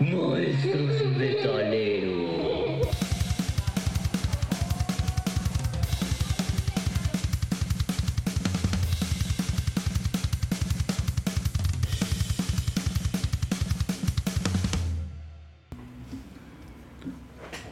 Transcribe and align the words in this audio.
Monstruos 0.00 1.16
metaleros. 1.16 2.88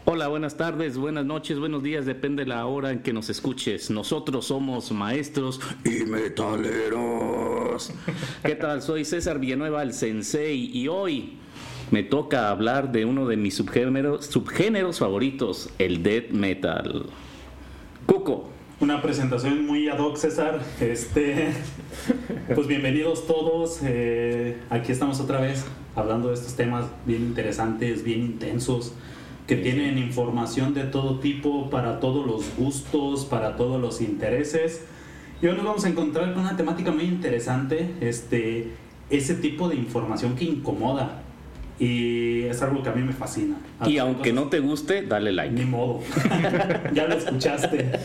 Hola, 0.04 0.28
buenas 0.28 0.56
tardes, 0.56 0.96
buenas 0.96 1.24
noches, 1.24 1.58
buenos 1.58 1.82
días, 1.82 2.06
depende 2.06 2.44
de 2.44 2.50
la 2.50 2.66
hora 2.66 2.92
en 2.92 3.02
que 3.02 3.12
nos 3.12 3.30
escuches. 3.30 3.90
Nosotros 3.90 4.46
somos 4.46 4.92
maestros 4.92 5.60
y 5.84 6.04
metaleros. 6.04 7.92
¿Qué 8.44 8.54
tal? 8.54 8.82
Soy 8.82 9.04
César 9.04 9.38
Villanueva, 9.40 9.82
el 9.82 9.92
sensei, 9.92 10.70
y 10.72 10.86
hoy 10.86 11.38
me 11.92 12.02
toca 12.02 12.48
hablar 12.48 12.90
de 12.90 13.04
uno 13.04 13.28
de 13.28 13.36
mis 13.36 13.54
subgéneros, 13.54 14.24
subgéneros 14.24 14.98
favoritos, 14.98 15.68
el 15.78 16.02
death 16.02 16.30
metal. 16.30 17.04
Cuco. 18.06 18.48
Una 18.80 19.02
presentación 19.02 19.66
muy 19.66 19.90
ad 19.90 19.98
hoc, 19.98 20.16
César. 20.16 20.62
Este, 20.80 21.52
pues 22.54 22.66
bienvenidos 22.66 23.26
todos. 23.26 23.80
eh, 23.82 24.56
aquí 24.70 24.90
estamos 24.90 25.20
otra 25.20 25.38
vez 25.42 25.66
hablando 25.94 26.28
de 26.28 26.34
estos 26.34 26.54
temas 26.54 26.86
bien 27.04 27.24
interesantes, 27.24 28.02
bien 28.02 28.22
intensos, 28.22 28.94
que 29.46 29.56
tienen 29.56 29.98
información 29.98 30.72
de 30.72 30.84
todo 30.84 31.20
tipo, 31.20 31.68
para 31.68 32.00
todos 32.00 32.26
los 32.26 32.56
gustos, 32.56 33.26
para 33.26 33.56
todos 33.56 33.78
los 33.78 34.00
intereses. 34.00 34.82
Y 35.42 35.46
hoy 35.46 35.56
nos 35.56 35.64
vamos 35.66 35.84
a 35.84 35.90
encontrar 35.90 36.32
con 36.32 36.44
una 36.44 36.56
temática 36.56 36.90
muy 36.90 37.04
interesante, 37.04 37.90
este, 38.00 38.70
ese 39.10 39.34
tipo 39.34 39.68
de 39.68 39.76
información 39.76 40.36
que 40.36 40.46
incomoda. 40.46 41.22
Y 41.82 42.44
es 42.44 42.62
algo 42.62 42.80
que 42.80 42.90
a 42.90 42.92
mí 42.92 43.02
me 43.02 43.12
fascina. 43.12 43.56
Y 43.84 43.98
aunque 43.98 44.32
no 44.32 44.44
te 44.44 44.60
guste, 44.60 45.02
dale 45.02 45.32
like. 45.32 45.52
Ni 45.52 45.64
modo. 45.64 45.98
ya 46.94 47.08
lo 47.08 47.14
escuchaste. 47.16 47.90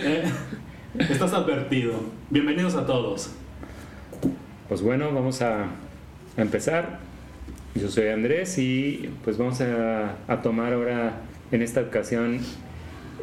Eh, 0.00 0.22
Estás 0.96 1.32
advertido. 1.32 1.94
Bienvenidos 2.30 2.76
a 2.76 2.86
todos. 2.86 3.32
Pues 4.68 4.80
bueno, 4.80 5.12
vamos 5.12 5.42
a, 5.42 5.64
a 5.64 6.40
empezar. 6.40 7.00
Yo 7.74 7.88
soy 7.88 8.06
Andrés 8.08 8.56
y 8.58 9.10
pues 9.24 9.38
vamos 9.38 9.60
a, 9.60 10.14
a 10.28 10.40
tomar 10.40 10.72
ahora 10.74 11.22
en 11.50 11.62
esta 11.62 11.80
ocasión 11.80 12.38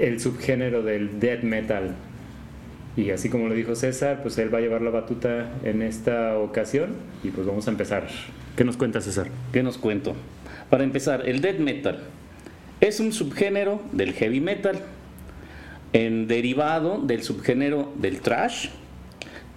el 0.02 0.20
subgénero 0.20 0.84
del 0.84 1.22
death 1.22 1.44
metal. 1.44 1.96
Y 2.98 3.10
así 3.10 3.30
como 3.30 3.48
lo 3.50 3.54
dijo 3.54 3.76
César, 3.76 4.22
pues 4.22 4.38
él 4.38 4.54
va 4.54 4.60
a 4.60 4.62
llevar 4.62 4.82
la 4.82 4.90
batuta 4.90 5.50
en 5.64 5.82
esta 5.82 6.38
ocasión 6.38 6.96
y 7.24 7.30
pues 7.30 7.46
vamos 7.46 7.68
a 7.68 7.72
empezar. 7.72 8.08
¿Qué 8.56 8.64
nos 8.64 8.78
cuenta 8.78 9.02
César? 9.02 9.28
¿Qué 9.52 9.64
nos 9.64 9.78
cuento? 9.78 10.16
Para 10.70 10.84
empezar, 10.84 11.28
el 11.28 11.42
death 11.42 11.60
metal 11.60 12.04
es 12.80 13.00
un 13.00 13.12
subgénero 13.12 13.82
del 13.92 14.14
heavy 14.14 14.42
metal, 14.42 14.80
en 15.94 16.28
derivado 16.28 17.00
del 17.00 17.24
subgénero 17.24 17.92
del 17.96 18.20
thrash, 18.20 18.70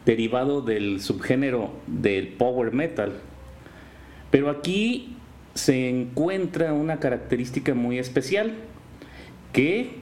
derivado 0.04 0.62
del 0.62 1.00
subgénero 1.00 1.72
del 1.86 2.28
power 2.28 2.72
metal. 2.72 3.14
Pero 4.30 4.50
aquí 4.50 5.16
se 5.54 5.88
encuentra 5.88 6.72
una 6.72 7.00
característica 7.00 7.74
muy 7.74 7.98
especial 7.98 8.52
que 9.52 9.96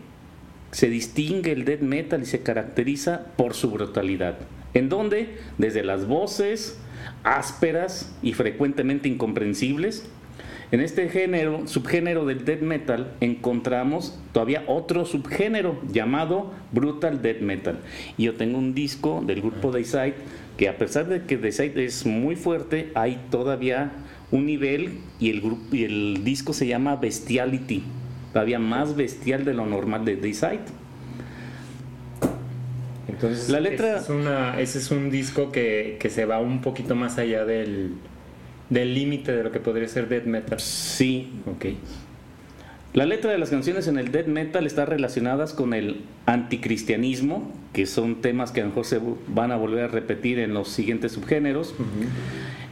se 0.76 0.90
distingue 0.90 1.52
el 1.52 1.64
death 1.64 1.80
metal 1.80 2.20
y 2.20 2.26
se 2.26 2.42
caracteriza 2.42 3.28
por 3.38 3.54
su 3.54 3.70
brutalidad. 3.70 4.36
En 4.74 4.90
donde, 4.90 5.38
desde 5.56 5.82
las 5.82 6.06
voces 6.06 6.78
ásperas 7.24 8.14
y 8.22 8.34
frecuentemente 8.34 9.08
incomprensibles, 9.08 10.06
en 10.72 10.82
este 10.82 11.08
género, 11.08 11.66
subgénero 11.66 12.26
del 12.26 12.44
death 12.44 12.60
metal, 12.60 13.10
encontramos 13.22 14.20
todavía 14.32 14.64
otro 14.66 15.06
subgénero 15.06 15.80
llamado 15.90 16.52
brutal 16.72 17.22
death 17.22 17.40
metal. 17.40 17.78
Y 18.18 18.24
yo 18.24 18.34
tengo 18.34 18.58
un 18.58 18.74
disco 18.74 19.24
del 19.26 19.40
grupo 19.40 19.70
Dayside 19.70 20.16
que 20.58 20.68
a 20.68 20.76
pesar 20.76 21.08
de 21.08 21.22
que 21.22 21.38
Dayside 21.38 21.86
es 21.86 22.04
muy 22.04 22.36
fuerte, 22.36 22.90
hay 22.94 23.18
todavía 23.30 23.92
un 24.30 24.44
nivel 24.44 24.98
y 25.18 25.30
el 25.30 25.40
grupo 25.40 25.74
y 25.74 25.84
el 25.84 26.22
disco 26.22 26.52
se 26.52 26.66
llama 26.66 26.96
Bestiality, 26.96 27.82
todavía 28.36 28.58
más 28.58 28.94
bestial 28.96 29.46
de 29.46 29.54
lo 29.54 29.64
normal 29.64 30.04
de 30.04 30.16
Dayside. 30.16 30.60
Entonces, 33.08 33.48
La 33.48 33.60
letra- 33.60 33.94
Ese 33.96 34.02
es, 34.04 34.10
una- 34.10 34.60
ese 34.60 34.78
es 34.78 34.90
un 34.90 35.10
disco 35.10 35.50
que, 35.50 35.96
que 35.98 36.10
se 36.10 36.26
va 36.26 36.38
un 36.38 36.60
poquito 36.60 36.94
más 36.94 37.16
allá 37.18 37.44
del 37.46 37.92
del 38.68 38.94
límite 38.94 39.30
de 39.32 39.44
lo 39.44 39.52
que 39.52 39.60
podría 39.60 39.86
ser 39.88 40.08
death 40.08 40.24
metal. 40.26 40.58
Sí, 40.60 41.30
Ok. 41.46 41.66
La 42.94 43.04
letra 43.06 43.30
de 43.30 43.36
las 43.38 43.50
canciones 43.50 43.86
en 43.88 43.96
el 43.98 44.10
death 44.10 44.26
metal 44.26 44.66
está 44.66 44.84
relacionadas 44.86 45.52
con 45.52 45.72
el 45.74 46.00
anticristianismo, 46.26 47.52
que 47.74 47.84
son 47.86 48.16
temas 48.22 48.50
que 48.52 48.60
a 48.60 48.64
lo 48.64 48.70
mejor 48.70 48.84
se 48.86 48.98
van 49.28 49.52
a 49.52 49.56
volver 49.56 49.84
a 49.84 49.88
repetir 49.88 50.38
en 50.40 50.52
los 50.54 50.68
siguientes 50.68 51.12
subgéneros. 51.12 51.74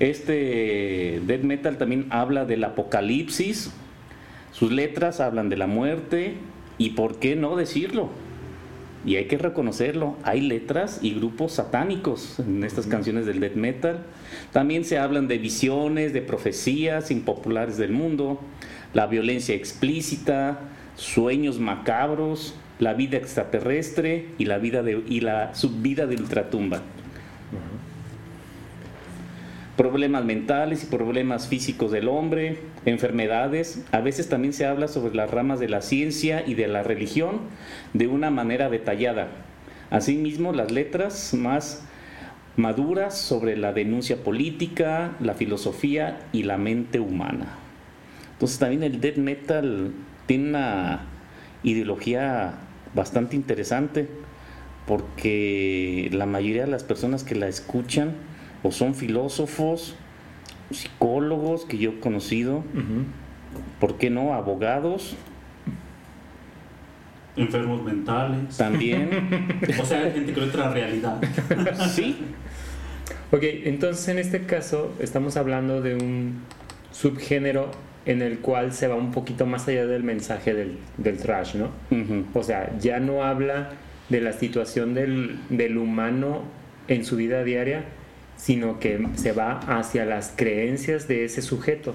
Este 0.01 1.21
death 1.27 1.43
metal 1.43 1.77
también 1.79 2.07
habla 2.11 2.45
del 2.45 2.65
apocalipsis, 2.65 3.71
sus 4.55 4.71
letras 4.71 5.19
hablan 5.19 5.49
de 5.49 5.57
la 5.57 5.67
muerte 5.67 6.37
y 6.79 6.91
por 6.91 7.19
qué 7.19 7.35
no 7.35 7.57
decirlo. 7.57 8.09
Y 9.05 9.17
hay 9.17 9.27
que 9.27 9.37
reconocerlo, 9.37 10.17
hay 10.23 10.41
letras 10.41 11.01
y 11.03 11.13
grupos 11.13 11.53
satánicos 11.53 12.39
en 12.39 12.63
estas 12.63 12.87
canciones 12.87 13.27
del 13.27 13.41
death 13.41 13.57
metal. 13.57 14.05
También 14.53 14.85
se 14.85 14.97
hablan 14.97 15.27
de 15.27 15.39
visiones, 15.39 16.13
de 16.13 16.23
profecías 16.23 17.11
impopulares 17.11 17.77
del 17.77 17.91
mundo, 17.91 18.41
la 18.95 19.09
violencia 19.09 19.57
explícita, 19.57 20.61
sueños 20.95 21.59
macabros, 21.59 22.55
la 22.79 22.95
vida 22.95 23.19
extraterrestre 23.19 24.29
y 24.39 24.45
la 24.45 24.59
vida 24.59 24.83
de 24.85 25.03
y 25.07 25.21
la 25.21 25.55
subvida 25.55 26.07
de 26.07 26.15
ultratumba. 26.15 26.81
Problemas 29.77 30.25
mentales 30.25 30.85
y 30.85 30.87
problemas 30.87 31.49
físicos 31.49 31.91
del 31.91 32.09
hombre, 32.09 32.59
enfermedades. 32.85 33.85
A 33.91 34.01
veces 34.01 34.29
también 34.29 34.53
se 34.53 34.67
habla 34.67 34.87
sobre 34.87 35.15
las 35.15 35.31
ramas 35.31 35.59
de 35.59 35.69
la 35.69 35.83
ciencia 35.83 36.45
y 36.47 36.55
de 36.55 36.69
la 36.69 36.85
religión 36.85 37.41
de 37.93 38.07
una 38.07 38.31
manera 38.31 38.71
detallada. 38.71 39.29
Asimismo, 39.91 40.53
las 40.53 40.71
letras 40.71 41.35
más 41.35 41.85
maduras 42.57 43.19
sobre 43.19 43.57
la 43.57 43.73
denuncia 43.73 44.23
política, 44.23 45.17
la 45.21 45.35
filosofía 45.35 46.21
y 46.33 46.45
la 46.45 46.57
mente 46.57 47.01
humana. 47.01 47.59
Entonces 48.33 48.59
también 48.59 48.83
el 48.85 49.01
death 49.01 49.17
metal 49.17 49.93
tiene 50.27 50.51
una 50.51 51.07
ideología 51.63 52.55
bastante 52.95 53.35
interesante 53.37 54.09
porque 54.87 56.11
la 56.13 56.27
mayoría 56.27 56.65
de 56.65 56.71
las 56.71 56.85
personas 56.85 57.25
que 57.25 57.35
la 57.35 57.49
escuchan 57.49 58.15
o 58.65 58.73
son 58.73 58.97
filósofos, 58.97 59.95
psicólogos 60.73 61.65
que 61.65 61.79
yo 61.79 61.91
he 61.93 62.01
conocido. 62.01 62.65
¿por 63.79 63.99
qué 63.99 64.11
no? 64.11 64.35
Abogados 64.35 65.15
Enfermos 67.37 67.83
mentales. 67.85 68.57
también. 68.57 69.11
O 69.81 69.85
sea, 69.85 70.01
hay 70.03 70.13
gente 70.13 70.33
que 70.33 70.41
ve 70.41 70.47
otra 70.47 70.71
realidad. 70.71 71.21
sí, 71.95 72.17
Ok, 73.31 73.43
entonces 73.43 74.07
en 74.09 74.19
este 74.19 74.43
caso 74.47 74.95
estamos 75.01 75.37
hablando 75.37 75.83
de 75.83 75.97
un 75.97 76.43
subgénero 76.93 77.71
en 78.07 78.23
el 78.23 78.39
cual 78.39 78.73
se 78.73 78.87
va 78.87 78.95
un 78.95 79.11
poquito 79.11 79.45
más 79.45 79.67
allá 79.67 79.87
del 79.87 80.05
mensaje 80.05 80.55
del, 80.55 80.79
del 80.99 81.17
trash, 81.19 81.57
¿no? 81.57 81.71
O 82.33 82.43
sea, 82.45 82.71
ya 82.79 83.01
no 83.01 83.25
habla 83.25 83.71
de 84.09 84.21
la 84.21 84.33
situación 84.33 84.95
del, 84.95 85.41
del 85.49 85.79
humano 85.79 86.43
en 86.87 87.05
su 87.05 87.17
vida 87.17 87.43
diaria, 87.43 87.85
sino 88.37 88.79
que 88.79 89.07
se 89.15 89.33
va 89.33 89.59
hacia 89.61 90.05
las 90.05 90.33
creencias 90.35 91.09
de 91.09 91.25
ese 91.25 91.43
sujeto. 91.43 91.95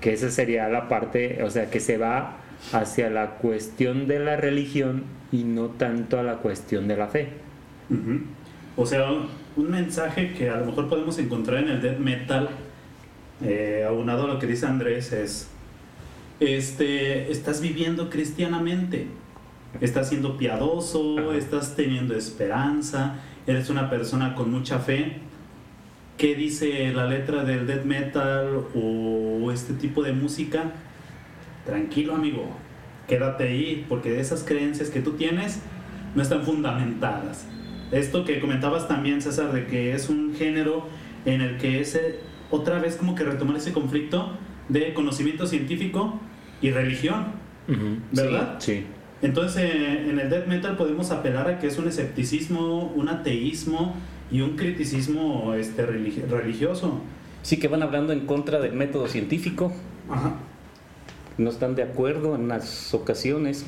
Que 0.00 0.12
esa 0.12 0.30
sería 0.30 0.68
la 0.68 0.88
parte, 0.88 1.42
o 1.42 1.50
sea, 1.50 1.70
que 1.70 1.80
se 1.80 1.96
va 1.98 2.36
hacia 2.72 3.10
la 3.10 3.36
cuestión 3.36 4.06
de 4.06 4.18
la 4.18 4.36
religión 4.36 5.04
y 5.32 5.44
no 5.44 5.66
tanto 5.66 6.18
a 6.18 6.22
la 6.22 6.36
cuestión 6.36 6.86
de 6.88 6.96
la 6.96 7.08
fe. 7.08 7.28
O 8.76 8.86
sea, 8.86 9.10
un 9.56 9.70
mensaje 9.70 10.32
que 10.32 10.48
a 10.48 10.56
lo 10.56 10.66
mejor 10.66 10.88
podemos 10.88 11.18
encontrar 11.18 11.64
en 11.64 11.70
el 11.70 11.82
death 11.82 11.98
metal, 11.98 12.48
eh, 13.44 13.84
aunado 13.86 14.24
a 14.24 14.28
lo 14.28 14.38
que 14.38 14.46
dice 14.46 14.66
Andrés, 14.66 15.12
es, 15.12 15.48
este, 16.40 17.30
estás 17.30 17.60
viviendo 17.60 18.08
cristianamente, 18.08 19.06
estás 19.80 20.08
siendo 20.08 20.36
piadoso, 20.36 21.18
Ajá. 21.18 21.36
estás 21.36 21.76
teniendo 21.76 22.14
esperanza, 22.16 23.16
eres 23.46 23.70
una 23.70 23.90
persona 23.90 24.34
con 24.34 24.50
mucha 24.50 24.78
fe. 24.78 25.18
¿Qué 26.18 26.34
dice 26.34 26.92
la 26.92 27.06
letra 27.06 27.44
del 27.44 27.66
death 27.66 27.84
metal 27.84 28.66
o 28.74 29.50
este 29.50 29.74
tipo 29.74 30.02
de 30.02 30.12
música? 30.12 30.72
Tranquilo 31.64 32.14
amigo, 32.14 32.48
quédate 33.08 33.44
ahí, 33.44 33.86
porque 33.88 34.20
esas 34.20 34.44
creencias 34.44 34.90
que 34.90 35.00
tú 35.00 35.12
tienes 35.12 35.60
no 36.14 36.22
están 36.22 36.42
fundamentadas. 36.42 37.46
Esto 37.90 38.24
que 38.24 38.40
comentabas 38.40 38.88
también, 38.88 39.20
César, 39.20 39.52
de 39.52 39.66
que 39.66 39.94
es 39.94 40.08
un 40.08 40.34
género 40.34 40.86
en 41.24 41.40
el 41.40 41.58
que 41.58 41.80
ese, 41.80 42.20
otra 42.50 42.78
vez 42.78 42.96
como 42.96 43.14
que 43.14 43.24
retomar 43.24 43.56
ese 43.56 43.72
conflicto 43.72 44.36
de 44.68 44.94
conocimiento 44.94 45.46
científico 45.46 46.20
y 46.60 46.70
religión. 46.70 47.26
¿verdad? 48.12 48.56
Sí. 48.58 48.86
Entonces, 49.22 49.62
eh, 49.64 50.10
en 50.10 50.18
el 50.18 50.28
death 50.30 50.46
metal 50.46 50.76
podemos 50.76 51.10
apelar 51.10 51.48
a 51.48 51.58
que 51.58 51.68
es 51.68 51.78
un 51.78 51.86
escepticismo, 51.88 52.92
un 52.94 53.08
ateísmo 53.08 53.94
y 54.30 54.40
un 54.40 54.56
criticismo 54.56 55.54
este, 55.54 55.86
religi- 55.86 56.26
religioso. 56.28 57.00
Sí 57.42 57.58
que 57.58 57.68
van 57.68 57.82
hablando 57.82 58.12
en 58.12 58.26
contra 58.26 58.58
del 58.60 58.72
método 58.72 59.06
científico, 59.08 59.72
Ajá. 60.10 60.34
no 61.38 61.50
están 61.50 61.74
de 61.74 61.82
acuerdo 61.84 62.34
en 62.34 62.48
las 62.48 62.92
ocasiones. 62.94 63.64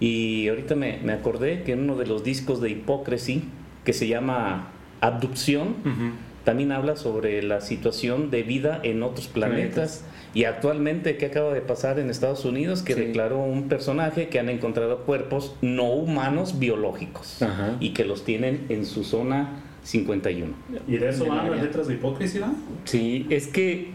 Y 0.00 0.48
ahorita 0.48 0.74
me, 0.74 0.98
me 1.02 1.12
acordé 1.12 1.62
que 1.62 1.72
en 1.72 1.80
uno 1.84 1.96
de 1.96 2.06
los 2.06 2.24
discos 2.24 2.60
de 2.60 2.70
Hipócresy, 2.70 3.44
que 3.84 3.92
se 3.92 4.08
llama 4.08 4.68
Abducción, 5.00 5.68
Ujú. 5.80 6.10
También 6.44 6.72
habla 6.72 6.96
sobre 6.96 7.42
la 7.42 7.60
situación 7.60 8.30
de 8.30 8.42
vida 8.42 8.80
en 8.82 9.02
otros 9.02 9.26
planetas. 9.28 10.04
Y 10.34 10.44
actualmente, 10.44 11.16
¿qué 11.16 11.26
acaba 11.26 11.52
de 11.54 11.60
pasar 11.60 11.98
en 11.98 12.10
Estados 12.10 12.44
Unidos? 12.44 12.82
Que 12.82 12.94
Sí. 12.94 13.00
declaró 13.00 13.38
un 13.38 13.68
personaje 13.68 14.28
que 14.28 14.38
han 14.40 14.48
encontrado 14.48 14.98
cuerpos 15.04 15.56
no 15.62 15.90
humanos 15.92 16.58
biológicos 16.58 17.40
Ajá. 17.42 17.76
y 17.80 17.90
que 17.90 18.04
los 18.04 18.24
tienen 18.24 18.66
en 18.68 18.84
su 18.84 19.04
zona 19.04 19.60
51. 19.84 20.54
¿Y 20.88 20.96
de 20.96 21.08
eso 21.10 21.26
van 21.26 21.50
las 21.50 21.62
letras 21.62 21.86
de 21.86 21.94
hipocresía? 21.94 22.52
Sí, 22.84 23.26
es 23.30 23.46
que 23.46 23.90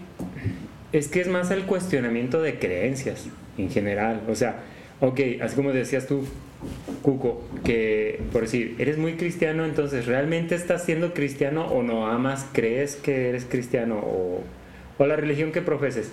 es 0.91 1.07
que 1.07 1.21
es 1.21 1.27
más 1.27 1.51
el 1.51 1.63
cuestionamiento 1.63 2.41
de 2.41 2.57
creencias 2.57 3.27
en 3.57 3.69
general. 3.69 4.21
O 4.29 4.35
sea, 4.35 4.61
ok, 5.01 5.19
así 5.41 5.55
como 5.55 5.71
decías 5.71 6.07
tú, 6.07 6.23
Cuco, 7.01 7.41
que 7.63 8.19
por 8.33 8.41
decir, 8.41 8.75
eres 8.79 8.97
muy 8.97 9.13
cristiano, 9.13 9.63
entonces 9.65 10.05
¿realmente 10.05 10.55
estás 10.55 10.83
siendo 10.83 11.13
cristiano 11.13 11.67
o 11.67 11.83
no 11.83 12.07
amas, 12.07 12.45
crees 12.51 12.95
que 12.97 13.29
eres 13.29 13.45
cristiano 13.45 13.97
o, 13.99 14.43
o 14.97 15.05
la 15.07 15.15
religión 15.15 15.51
que 15.51 15.61
profeses? 15.61 16.11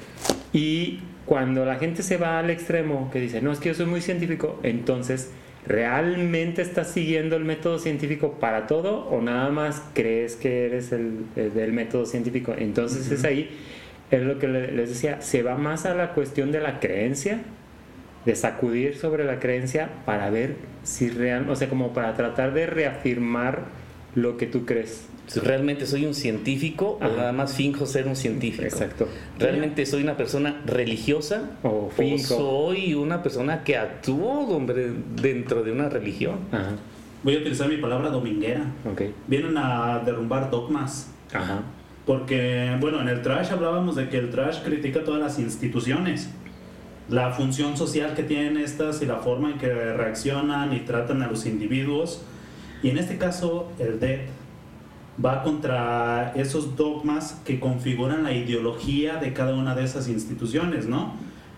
Y 0.53 1.01
cuando 1.25 1.65
la 1.65 1.77
gente 1.77 2.03
se 2.05 2.17
va 2.19 2.39
al 2.39 2.51
extremo, 2.51 3.11
que 3.13 3.21
dice, 3.21 3.43
no, 3.43 3.51
es 3.51 3.59
que 3.59 3.71
yo 3.71 3.75
soy 3.75 3.87
muy 3.87 4.01
científico, 4.01 4.61
entonces 4.63 5.31
¿realmente 5.67 6.63
estás 6.63 6.93
siguiendo 6.93 7.35
el 7.35 7.45
método 7.45 7.81
científico 7.81 8.35
para 8.39 8.69
todo 8.69 9.09
o 9.09 9.21
nada 9.21 9.51
más 9.51 9.83
crees 9.95 10.37
que 10.37 10.67
eres 10.67 10.93
el, 10.93 11.25
el 11.35 11.53
del 11.55 11.73
método 11.73 12.07
científico? 12.07 12.55
Entonces 12.57 13.11
es 13.11 13.25
ahí, 13.25 13.51
es 14.13 14.23
lo 14.23 14.39
que 14.39 14.47
le- 14.47 14.71
les 14.71 14.91
decía, 14.91 15.21
se 15.21 15.43
va 15.43 15.57
más 15.57 15.85
a 15.85 15.95
la 15.95 16.15
cuestión 16.15 16.53
de 16.53 16.61
la 16.61 16.79
creencia, 16.79 17.41
de 18.27 18.35
sacudir 18.35 18.97
sobre 18.97 19.25
la 19.25 19.39
creencia 19.39 19.89
para 20.05 20.29
ver 20.31 20.57
si 20.83 21.09
real, 21.09 21.49
o 21.49 21.57
sea, 21.57 21.69
como 21.69 21.93
para 21.95 22.15
tratar 22.15 22.53
de 22.53 22.67
reafirmar 22.67 23.65
lo 24.15 24.37
que 24.37 24.47
tú 24.47 24.67
crees. 24.67 25.07
¿Realmente 25.43 25.87
soy 25.87 26.07
un 26.07 26.15
científico 26.15 26.99
Ajá. 27.01 27.13
o 27.13 27.17
nada 27.17 27.33
más 27.33 27.55
finjo 27.55 27.87
ser 27.87 28.07
un 28.07 28.15
científico? 28.17 28.63
Exacto. 28.65 29.09
¿Realmente 29.39 29.85
soy 29.85 30.03
una 30.05 30.17
persona 30.17 30.63
religiosa 30.65 31.51
O 31.65 31.91
o 31.97 32.19
soy 32.19 32.95
una 32.95 33.23
persona 33.23 33.65
que 33.65 33.77
actúo 33.77 34.47
hombre, 34.49 34.93
dentro 35.21 35.63
de 35.65 35.73
una 35.73 35.89
religión? 35.89 36.39
Ajá, 36.53 36.77
Voy 37.25 37.35
a 37.35 37.39
utilizar 37.41 37.69
mi 37.69 37.79
palabra 37.79 38.09
dominguera. 38.11 38.67
ok. 38.91 39.03
Vienen 39.27 39.57
a 39.57 39.99
derrumbar 40.05 40.49
dogmas. 40.51 41.11
Ajá. 41.33 41.63
Porque, 42.07 42.77
bueno, 42.81 43.01
en 43.01 43.09
el 43.09 43.21
trash 43.23 43.51
hablábamos 43.51 43.97
de 43.97 44.09
que 44.09 44.19
el 44.19 44.31
trash 44.31 44.63
critica 44.63 45.03
todas 45.03 45.21
las 45.21 45.39
instituciones. 45.41 46.31
La 47.09 47.33
función 47.33 47.77
social 47.77 48.15
que 48.15 48.23
tienen 48.23 48.57
estas 48.57 49.01
y 49.03 49.07
la 49.07 49.17
forma 49.17 49.51
en 49.51 49.59
que 49.59 49.69
reaccionan 49.69 50.73
y 50.73 50.81
tratan 50.81 51.23
a 51.23 51.29
los 51.29 51.47
individuos. 51.47 52.23
Y 52.83 52.91
en 52.91 52.99
este 52.99 53.17
caso, 53.17 53.71
el 53.79 54.01
death 54.01 54.29
va 55.25 55.43
contra 55.43 56.33
esos 56.35 56.77
dogmas 56.77 57.41
que 57.45 57.61
configuran 57.61 58.25
la 58.25 58.33
ideología 58.33 59.17
de 59.17 59.33
cada 59.33 59.55
una 59.55 59.75
de 59.75 59.85
esas 59.85 60.09
instituciones, 60.09 60.87
¿no? 60.87 61.15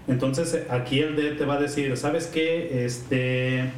Entonces, 0.07 0.67
aquí 0.71 1.01
el 1.01 1.17
death 1.17 1.39
te 1.39 1.45
va 1.45 1.55
a 1.55 1.61
decir, 1.61 1.97
¿sabes 1.97 2.27
qué? 2.27 2.85
Este, 2.85 3.71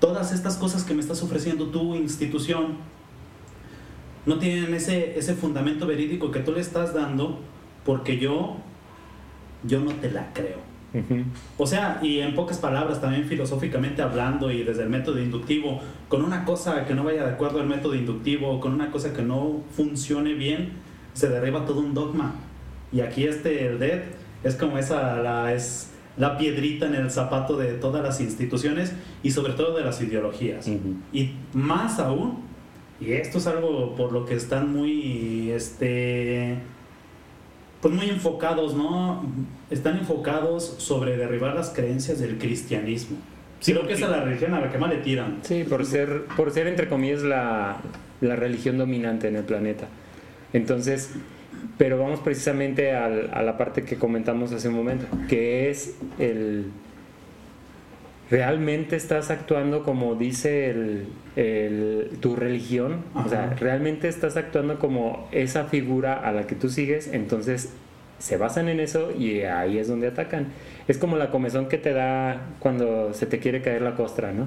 todas 0.00 0.32
estas 0.32 0.56
cosas 0.56 0.84
que 0.84 0.94
me 0.94 1.00
estás 1.00 1.22
ofreciendo 1.22 1.66
tu 1.66 1.94
institución 1.94 2.76
no 4.26 4.38
tienen 4.38 4.74
ese, 4.74 5.18
ese 5.18 5.34
fundamento 5.34 5.86
verídico 5.86 6.30
que 6.30 6.40
tú 6.40 6.52
le 6.52 6.60
estás 6.60 6.92
dando 6.92 7.38
porque 7.84 8.18
yo, 8.18 8.58
yo 9.64 9.80
no 9.80 9.92
te 9.92 10.10
la 10.10 10.32
creo. 10.32 10.68
O 11.58 11.66
sea, 11.66 12.00
y 12.02 12.20
en 12.20 12.34
pocas 12.34 12.58
palabras, 12.58 13.00
también 13.00 13.24
filosóficamente 13.24 14.00
hablando 14.00 14.50
y 14.50 14.62
desde 14.62 14.84
el 14.84 14.88
método 14.88 15.20
inductivo, 15.20 15.80
con 16.08 16.24
una 16.24 16.44
cosa 16.44 16.86
que 16.86 16.94
no 16.94 17.04
vaya 17.04 17.24
de 17.24 17.30
acuerdo 17.30 17.60
al 17.60 17.66
método 17.66 17.94
inductivo, 17.94 18.58
con 18.60 18.72
una 18.72 18.90
cosa 18.90 19.12
que 19.12 19.22
no 19.22 19.62
funcione 19.76 20.32
bien, 20.34 20.72
se 21.12 21.28
derriba 21.28 21.66
todo 21.66 21.80
un 21.80 21.92
dogma. 21.92 22.34
Y 22.90 23.00
aquí 23.00 23.24
este, 23.24 23.66
el 23.66 23.78
DED, 23.78 24.02
es 24.44 24.54
como 24.54 24.78
esa, 24.78 25.18
la, 25.18 25.52
es 25.52 25.90
la 26.16 26.38
piedrita 26.38 26.86
en 26.86 26.94
el 26.94 27.10
zapato 27.10 27.56
de 27.56 27.74
todas 27.74 28.02
las 28.02 28.20
instituciones 28.20 28.94
y 29.22 29.30
sobre 29.30 29.52
todo 29.52 29.76
de 29.76 29.84
las 29.84 30.00
ideologías. 30.00 30.66
Ujú. 30.66 30.94
Y 31.12 31.32
más 31.52 31.98
aún, 31.98 32.44
y 33.00 33.12
esto 33.12 33.38
es 33.38 33.46
algo 33.46 33.94
por 33.94 34.12
lo 34.12 34.24
que 34.24 34.34
están 34.34 34.72
muy, 34.72 35.50
este, 35.50 36.58
pues 37.80 37.94
muy 37.94 38.08
enfocados, 38.10 38.74
¿no? 38.74 39.22
Están 39.70 39.98
enfocados 39.98 40.74
sobre 40.78 41.16
derribar 41.16 41.54
las 41.54 41.70
creencias 41.70 42.18
del 42.20 42.38
cristianismo. 42.38 43.16
Sí, 43.60 43.72
Creo 43.72 43.86
que 43.86 43.94
esa 43.94 44.04
es 44.06 44.10
la 44.12 44.20
religión 44.24 44.54
a 44.54 44.60
la 44.60 44.70
que 44.70 44.78
más 44.78 44.90
le 44.90 44.98
tiran. 44.98 45.38
Sí, 45.42 45.64
por 45.64 45.84
ser, 45.84 46.24
por 46.36 46.50
ser 46.52 46.66
entre 46.68 46.88
comillas 46.88 47.22
la, 47.22 47.76
la 48.20 48.36
religión 48.36 48.78
dominante 48.78 49.28
en 49.28 49.36
el 49.36 49.44
planeta. 49.44 49.86
Entonces, 50.52 51.10
pero 51.76 51.98
vamos 51.98 52.20
precisamente 52.20 52.92
al- 52.94 53.30
a 53.32 53.42
la 53.42 53.56
parte 53.58 53.82
que 53.84 53.96
comentamos 53.96 54.52
hace 54.52 54.68
un 54.68 54.74
momento, 54.74 55.06
que 55.28 55.70
es 55.70 55.96
el... 56.18 56.66
¿Realmente 58.30 58.96
estás 58.96 59.30
actuando 59.30 59.82
como 59.84 60.14
dice 60.14 60.70
el, 60.70 61.06
el- 61.36 62.10
tu 62.20 62.36
religión? 62.36 63.04
O 63.14 63.28
sea. 63.28 63.54
¿realmente 63.58 64.08
estás 64.08 64.36
actuando 64.36 64.78
como 64.78 65.28
esa 65.32 65.64
figura 65.64 66.14
a 66.14 66.32
la 66.32 66.46
que 66.46 66.54
tú 66.54 66.68
sigues? 66.68 67.08
Entonces, 67.12 67.72
se 68.18 68.36
basan 68.36 68.68
en 68.68 68.80
eso 68.80 69.12
y 69.16 69.40
ahí 69.42 69.78
es 69.78 69.88
donde 69.88 70.08
atacan. 70.08 70.48
Es 70.88 70.98
como 70.98 71.16
la 71.16 71.30
comezón 71.30 71.68
que 71.68 71.78
te 71.78 71.92
da 71.92 72.40
cuando 72.58 73.14
se 73.14 73.26
te 73.26 73.38
quiere 73.38 73.62
caer 73.62 73.80
la 73.82 73.94
costra, 73.94 74.32
¿no? 74.32 74.46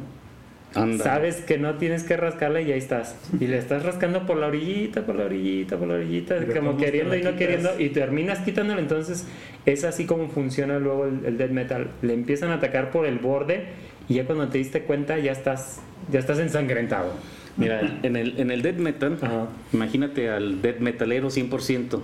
Anda. 0.73 1.03
Sabes 1.03 1.37
que 1.41 1.57
no 1.57 1.75
tienes 1.75 2.03
que 2.03 2.15
rascarla 2.15 2.61
y 2.61 2.71
ahí 2.71 2.79
estás. 2.79 3.15
Y 3.39 3.47
le 3.47 3.57
estás 3.57 3.83
rascando 3.83 4.25
por 4.25 4.37
la 4.37 4.47
orillita, 4.47 5.05
por 5.05 5.15
la 5.15 5.25
orillita, 5.25 5.77
por 5.77 5.87
la 5.89 5.95
orillita, 5.95 6.37
como 6.57 6.77
queriendo 6.77 7.15
y 7.15 7.23
no 7.23 7.35
queriendo, 7.35 7.77
y 7.77 7.89
terminas 7.89 8.39
quitándolo. 8.39 8.79
Entonces, 8.79 9.27
es 9.65 9.83
así 9.83 10.05
como 10.05 10.29
funciona 10.29 10.79
luego 10.79 11.05
el, 11.05 11.25
el 11.25 11.37
death 11.37 11.51
metal. 11.51 11.87
Le 12.01 12.13
empiezan 12.13 12.51
a 12.51 12.55
atacar 12.55 12.91
por 12.91 13.05
el 13.05 13.19
borde 13.19 13.65
y 14.07 14.15
ya 14.15 14.25
cuando 14.25 14.47
te 14.47 14.57
diste 14.57 14.83
cuenta 14.83 15.19
ya 15.19 15.31
estás, 15.33 15.81
ya 16.09 16.19
estás 16.19 16.39
ensangrentado. 16.39 17.11
Mira, 17.57 17.99
en 18.03 18.15
el, 18.15 18.39
en 18.39 18.49
el 18.49 18.61
death 18.61 18.77
metal, 18.77 19.17
Ajá. 19.21 19.47
imagínate 19.73 20.29
al 20.29 20.61
death 20.61 20.79
metalero 20.79 21.27
100%. 21.29 21.99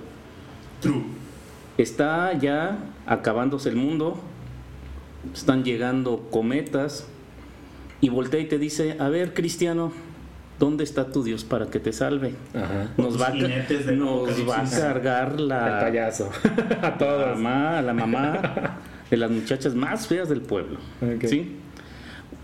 True. 0.82 1.03
Está 1.77 2.34
ya 2.34 2.80
acabándose 3.06 3.70
el 3.70 3.75
mundo, 3.75 4.20
están 5.34 5.63
llegando 5.63 6.27
cometas 6.32 7.08
y 8.01 8.10
voltea 8.10 8.39
y 8.39 8.46
te 8.46 8.58
dice, 8.60 8.98
a 9.00 9.10
ver 9.10 9.34
cristiano, 9.34 9.92
¿dónde 10.60 10.84
está 10.84 11.12
tu 11.12 11.24
Dios 11.24 11.44
para 11.44 11.68
que 11.68 11.80
te 11.80 11.94
salve? 11.94 12.34
Ajá. 12.54 12.92
Nos 12.98 13.20
va, 13.20 13.27
a, 13.27 13.34
nos 13.34 14.50
va 14.50 14.63
cargar 14.70 15.36
El 15.38 15.48
la, 15.48 15.80
payaso. 15.82 16.30
a 16.82 16.82
la 16.82 16.98
todos. 16.98 17.39
mamá, 17.39 17.82
la 17.82 17.94
mamá 17.94 18.80
de 19.10 19.18
las 19.18 19.32
muchachas 19.32 19.75
más 19.75 20.08
feas 20.08 20.30
del 20.30 20.42
pueblo. 20.42 20.80
¿sí? 21.24 21.56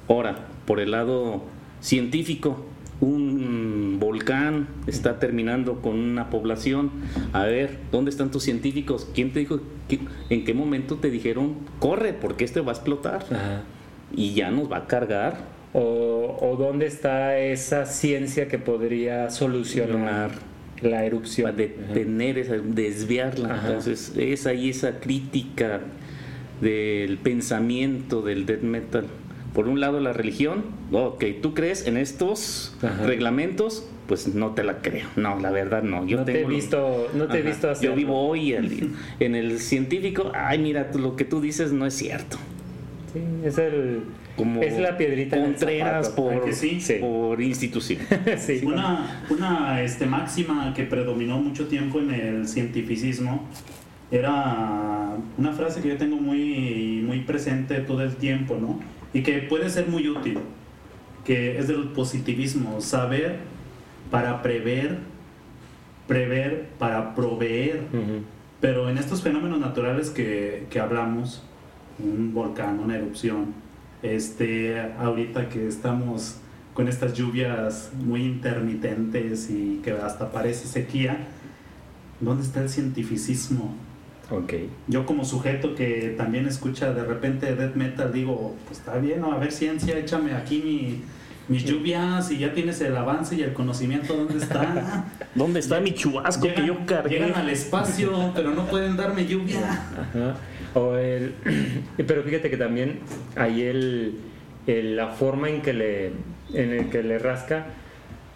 Ahora, 0.07 0.47
por 0.65 0.79
el 0.79 0.91
lado 0.91 1.43
científico, 1.81 2.65
un 3.01 3.97
volcán 3.99 4.67
está 4.87 5.19
terminando 5.19 5.81
con 5.81 5.99
una 5.99 6.29
población. 6.29 6.91
A 7.33 7.43
ver, 7.43 7.79
¿dónde 7.91 8.11
están 8.11 8.31
tus 8.31 8.43
científicos? 8.43 9.07
¿Quién 9.13 9.33
te 9.33 9.39
dijo? 9.39 9.59
¿En 10.29 10.45
qué 10.45 10.53
momento 10.53 10.95
te 10.97 11.09
dijeron, 11.09 11.55
corre, 11.79 12.13
porque 12.13 12.45
este 12.45 12.61
va 12.61 12.71
a 12.71 12.75
explotar? 12.75 13.23
Ajá. 13.29 13.63
Y 14.13 14.33
ya 14.33 14.51
nos 14.51 14.71
va 14.71 14.77
a 14.77 14.87
cargar. 14.87 15.37
O, 15.73 16.37
o 16.39 16.55
dónde 16.55 16.85
está 16.85 17.39
esa 17.39 17.85
ciencia 17.85 18.47
que 18.47 18.59
podría 18.59 19.29
solucionar 19.31 20.31
la 20.81 21.03
erupción. 21.05 21.45
para 21.51 21.57
detener, 21.57 22.37
esa, 22.37 22.57
desviarla. 22.57 23.55
Ajá. 23.55 23.67
Entonces, 23.67 24.13
es 24.17 24.45
ahí 24.45 24.69
esa 24.69 24.99
crítica 24.99 25.81
del 26.61 27.17
pensamiento 27.17 28.21
del 28.21 28.45
death 28.45 28.61
metal. 28.61 29.05
Por 29.53 29.67
un 29.67 29.79
lado, 29.79 29.99
la 29.99 30.13
religión, 30.13 30.63
ok, 30.91 31.23
tú 31.41 31.53
crees 31.53 31.85
en 31.87 31.97
estos 31.97 32.75
Ajá. 32.81 33.05
reglamentos, 33.05 33.87
pues 34.07 34.27
no 34.33 34.51
te 34.51 34.63
la 34.63 34.81
creo. 34.81 35.07
No, 35.15 35.39
la 35.39 35.51
verdad 35.51 35.83
no. 35.83 36.05
Yo 36.07 36.17
no 36.17 36.25
te 36.25 36.31
he 36.31 36.35
tengo 36.37 36.49
visto, 36.49 37.07
no 37.13 37.27
te 37.27 37.39
he 37.39 37.41
visto 37.41 37.67
Yo 37.67 37.71
hacerlo. 37.71 37.95
vivo 37.95 38.27
hoy 38.27 38.53
en 38.53 39.35
el 39.35 39.59
científico. 39.59 40.31
Ay, 40.33 40.59
mira, 40.59 40.89
lo 40.95 41.15
que 41.15 41.23
tú 41.25 41.39
dices 41.41 41.71
no 41.71 41.85
es 41.85 41.93
cierto. 41.93 42.37
Sí, 43.13 43.21
es 43.43 43.57
el 43.59 44.01
Como 44.35 44.61
es 44.61 44.79
la 44.79 44.97
piedrita 44.97 45.39
Contreras 45.39 46.09
por, 46.09 46.41
por 46.99 47.41
institución. 47.41 47.99
sí, 48.37 48.61
Una, 48.65 49.23
una 49.29 49.81
este, 49.81 50.07
máxima 50.07 50.73
que 50.73 50.83
predominó 50.83 51.39
mucho 51.39 51.67
tiempo 51.67 51.99
en 51.99 52.11
el 52.11 52.47
cientificismo 52.47 53.47
era 54.09 55.17
una 55.37 55.53
frase 55.53 55.81
que 55.81 55.89
yo 55.89 55.97
tengo 55.97 56.17
muy, 56.17 57.03
muy 57.05 57.21
presente 57.21 57.79
todo 57.79 58.03
el 58.03 58.15
tiempo, 58.15 58.57
¿no? 58.59 58.79
Y 59.13 59.23
que 59.23 59.39
puede 59.39 59.69
ser 59.69 59.87
muy 59.87 60.07
útil, 60.07 60.39
que 61.25 61.57
es 61.57 61.67
del 61.67 61.89
positivismo, 61.89 62.79
saber 62.81 63.37
para 64.11 64.41
prever, 64.43 64.99
prever 66.07 66.69
para 66.77 67.15
proveer. 67.15 67.81
Pero 68.59 68.89
en 68.89 68.97
estos 68.97 69.21
fenómenos 69.21 69.59
naturales 69.59 70.09
que, 70.09 70.67
que 70.69 70.79
hablamos, 70.79 71.43
un 71.99 72.33
volcán, 72.33 72.79
una 72.79 72.95
erupción, 72.95 73.53
este, 74.01 74.81
ahorita 74.99 75.49
que 75.49 75.67
estamos 75.67 76.37
con 76.73 76.87
estas 76.87 77.13
lluvias 77.13 77.91
muy 78.03 78.23
intermitentes 78.23 79.49
y 79.49 79.79
que 79.83 79.91
hasta 79.91 80.31
parece 80.31 80.67
sequía, 80.67 81.27
¿dónde 82.19 82.43
está 82.43 82.61
el 82.61 82.69
cientificismo? 82.69 83.75
Okay. 84.29 84.69
Yo 84.87 85.05
como 85.05 85.25
sujeto 85.25 85.75
que 85.75 86.15
también 86.17 86.47
escucha 86.47 86.93
de 86.93 87.03
repente 87.03 87.55
death 87.55 87.75
metal 87.75 88.11
digo, 88.11 88.55
pues 88.65 88.79
está 88.79 88.97
bien, 88.97 89.23
a 89.23 89.37
ver 89.37 89.51
ciencia, 89.51 89.97
échame 89.97 90.33
aquí 90.33 91.03
mis 91.47 91.65
lluvias 91.65 92.31
y 92.31 92.39
ya 92.39 92.53
tienes 92.53 92.79
el 92.81 92.95
avance 92.95 93.35
y 93.35 93.43
el 93.43 93.53
conocimiento, 93.53 94.15
¿dónde 94.15 94.37
está? 94.43 95.05
¿Dónde 95.35 95.59
está 95.59 95.79
mi 95.79 95.93
chubasco 95.93 96.47
que 96.47 96.65
yo 96.65 96.85
cargué? 96.85 97.19
Llegan 97.19 97.35
al 97.35 97.49
espacio, 97.49 98.31
pero 98.33 98.51
no 98.51 98.65
pueden 98.65 98.95
darme 98.95 99.25
lluvia. 99.25 99.59
Ajá. 99.61 100.35
O 100.75 100.95
el, 100.95 101.35
pero 102.07 102.23
fíjate 102.23 102.49
que 102.49 102.57
también 102.57 102.99
hay 103.35 103.63
el, 103.63 104.17
la 104.65 105.09
forma 105.09 105.49
en 105.49 105.61
que 105.61 105.73
le 105.73 106.11
en 106.53 106.71
el 106.71 106.89
que 106.89 107.03
le 107.03 107.17
rasca 107.19 107.65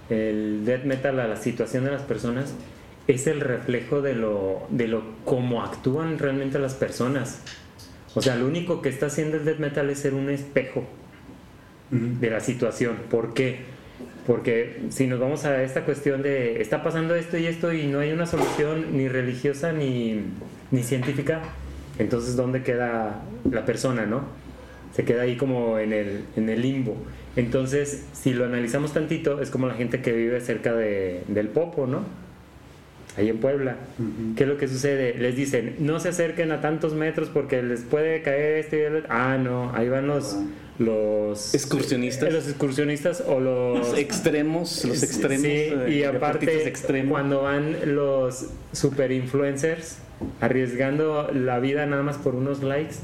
el 0.10 0.66
death 0.66 0.86
metal 0.86 1.20
a 1.20 1.28
la 1.28 1.36
situación 1.36 1.84
de 1.84 1.92
las 1.92 2.02
personas 2.02 2.54
es 3.08 3.28
el 3.28 3.42
reflejo 3.42 4.02
de 4.02 4.14
lo, 4.14 4.68
de 4.70 4.88
lo 4.88 5.04
cómo 5.24 5.64
actúan 5.64 6.18
realmente 6.18 6.60
las 6.60 6.74
personas. 6.74 7.42
O 8.16 8.22
sea, 8.22 8.36
lo 8.36 8.48
único 8.48 8.82
que 8.82 8.90
está 8.90 9.08
haciendo 9.08 9.38
el 9.38 9.46
death 9.46 9.60
metal 9.60 9.90
es 9.90 10.00
ser 10.00 10.14
un 10.14 10.30
espejo 10.30 10.86
de 11.92 12.30
la 12.30 12.40
situación. 12.40 12.98
¿Por 13.10 13.34
qué? 13.34 13.60
Porque 14.26 14.82
si 14.90 15.08
nos 15.08 15.20
vamos 15.20 15.46
a 15.46 15.64
esta 15.64 15.86
cuestión 15.86 16.22
de 16.22 16.62
está 16.62 16.84
pasando 16.84 17.16
esto 17.16 17.38
y 17.38 17.48
esto 17.48 17.72
y 17.72 17.88
no 17.88 18.00
hay 18.00 18.12
una 18.12 18.26
solución 18.26 18.98
ni 18.98 19.08
religiosa 19.08 19.72
ni, 19.72 20.22
ni 20.72 20.84
científica, 20.84 21.42
entonces 22.00 22.36
¿dónde 22.36 22.64
queda 22.64 23.22
la 23.50 23.66
persona, 23.66 24.06
no? 24.06 24.24
Se 24.94 25.04
queda 25.04 25.24
ahí 25.24 25.36
como 25.38 25.80
en 25.80 25.94
el, 25.94 26.24
en 26.36 26.50
el 26.50 26.62
limbo. 26.62 26.96
Entonces, 27.36 28.06
si 28.14 28.34
lo 28.34 28.46
analizamos 28.46 28.94
tantito, 28.94 29.42
es 29.42 29.52
como 29.52 29.68
la 29.68 29.76
gente 29.76 30.02
que 30.02 30.12
vive 30.12 30.42
cerca 30.42 30.74
de, 30.74 31.24
del 31.28 31.50
Popo, 31.50 31.86
¿no? 31.86 32.04
Ahí 33.16 33.30
en 33.30 33.38
Puebla. 33.38 33.78
¿Qué 34.36 34.44
es 34.44 34.50
lo 34.50 34.58
que 34.58 34.68
sucede? 34.68 35.16
Les 35.18 35.36
dicen, 35.36 35.76
no 35.80 36.00
se 36.00 36.10
acerquen 36.10 36.52
a 36.52 36.62
tantos 36.62 36.94
metros 36.94 37.30
porque 37.30 37.64
les 37.64 37.82
puede 37.82 38.22
caer 38.22 38.58
este 38.58 38.80
y 38.80 38.82
el 38.82 38.96
otro. 38.98 39.10
Ah, 39.12 39.38
no, 39.38 39.72
ahí 39.76 39.90
van 39.90 40.08
los... 40.08 40.38
los 40.78 41.56
excursionistas 41.56 42.32
los 42.32 42.48
excursionistas 42.48 43.24
o 43.26 43.40
los, 43.40 43.98
extremos 43.98 44.86
los 44.86 45.02
extremos 45.02 45.42
sí, 45.42 45.48
eh, 45.50 45.90
y 45.90 46.04
aparte 46.04 46.72
cuando 47.10 47.42
van 47.42 47.96
los 47.96 48.46
super 48.72 49.12
influencers 49.12 49.98
arriesgando 50.42 51.30
la 51.34 51.60
vida 51.60 51.86
nada 51.86 52.04
más 52.04 52.18
por 52.18 52.36
unos 52.36 52.64
likes 52.64 52.96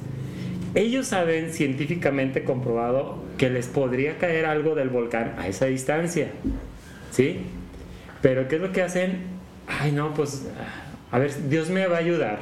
ellos 0.75 1.07
saben 1.07 1.51
científicamente 1.51 2.43
comprobado 2.43 3.19
que 3.37 3.49
les 3.49 3.67
podría 3.67 4.17
caer 4.17 4.45
algo 4.45 4.73
del 4.73 4.89
volcán 4.89 5.35
a 5.37 5.47
esa 5.47 5.67
distancia. 5.67 6.29
¿Sí? 7.11 7.41
Pero 8.21 8.47
¿qué 8.47 8.55
es 8.55 8.61
lo 8.61 8.71
que 8.71 8.81
hacen? 8.81 9.19
Ay, 9.67 9.91
no, 9.91 10.13
pues, 10.15 10.47
a 11.11 11.19
ver, 11.19 11.31
Dios 11.49 11.69
me 11.69 11.85
va 11.85 11.97
a 11.97 11.99
ayudar. 11.99 12.39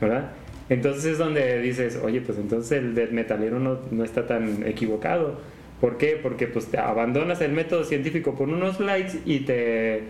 ¿Verdad? 0.00 0.30
Entonces 0.70 1.04
es 1.04 1.18
donde 1.18 1.60
dices, 1.60 2.00
oye, 2.02 2.22
pues 2.22 2.38
entonces 2.38 2.72
el 2.72 2.94
del 2.94 3.12
metalero 3.12 3.58
no, 3.58 3.78
no 3.90 4.04
está 4.04 4.26
tan 4.26 4.66
equivocado. 4.66 5.38
¿Por 5.82 5.98
qué? 5.98 6.18
Porque 6.20 6.46
pues 6.46 6.66
te 6.66 6.78
abandonas 6.78 7.40
el 7.42 7.52
método 7.52 7.84
científico 7.84 8.34
por 8.34 8.48
unos 8.48 8.80
likes 8.80 9.18
y 9.26 9.40
te, 9.40 10.04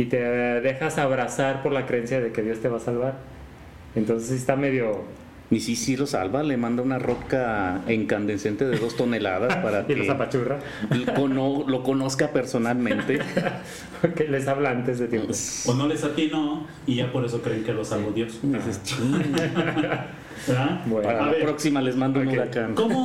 y 0.00 0.06
te 0.06 0.16
dejas 0.16 0.96
abrazar 0.96 1.62
por 1.62 1.72
la 1.72 1.84
creencia 1.84 2.22
de 2.22 2.32
que 2.32 2.40
Dios 2.40 2.60
te 2.60 2.68
va 2.68 2.78
a 2.78 2.80
salvar. 2.80 3.18
Entonces 3.94 4.30
está 4.30 4.56
medio, 4.56 5.02
ni 5.50 5.60
si 5.60 5.76
sí 5.76 5.94
lo 5.94 6.06
salva, 6.06 6.42
le 6.42 6.56
manda 6.56 6.82
una 6.82 6.98
roca 6.98 7.82
incandescente 7.86 8.64
de 8.64 8.78
dos 8.78 8.96
toneladas 8.96 9.56
para 9.56 9.86
que 9.86 9.96
lo, 9.96 11.68
lo 11.68 11.82
conozca 11.82 12.32
personalmente. 12.32 13.18
que 14.16 14.24
les 14.24 14.48
habla 14.48 14.70
antes 14.70 15.00
de 15.00 15.08
tiempo. 15.08 15.34
O 15.66 15.74
no 15.74 15.86
les 15.86 16.02
atino 16.02 16.66
y 16.86 16.94
ya 16.94 17.12
por 17.12 17.26
eso 17.26 17.42
creen 17.42 17.62
que 17.62 17.74
lo 17.74 17.84
salvó 17.84 18.10
Dios. 18.10 18.38
Dices, 18.42 18.80
Para 20.46 21.26
la 21.26 21.34
próxima 21.40 21.80
les 21.82 21.96
mando 21.96 22.20
un 22.20 22.28
huracán. 22.28 22.74
¿Cómo, 22.74 23.04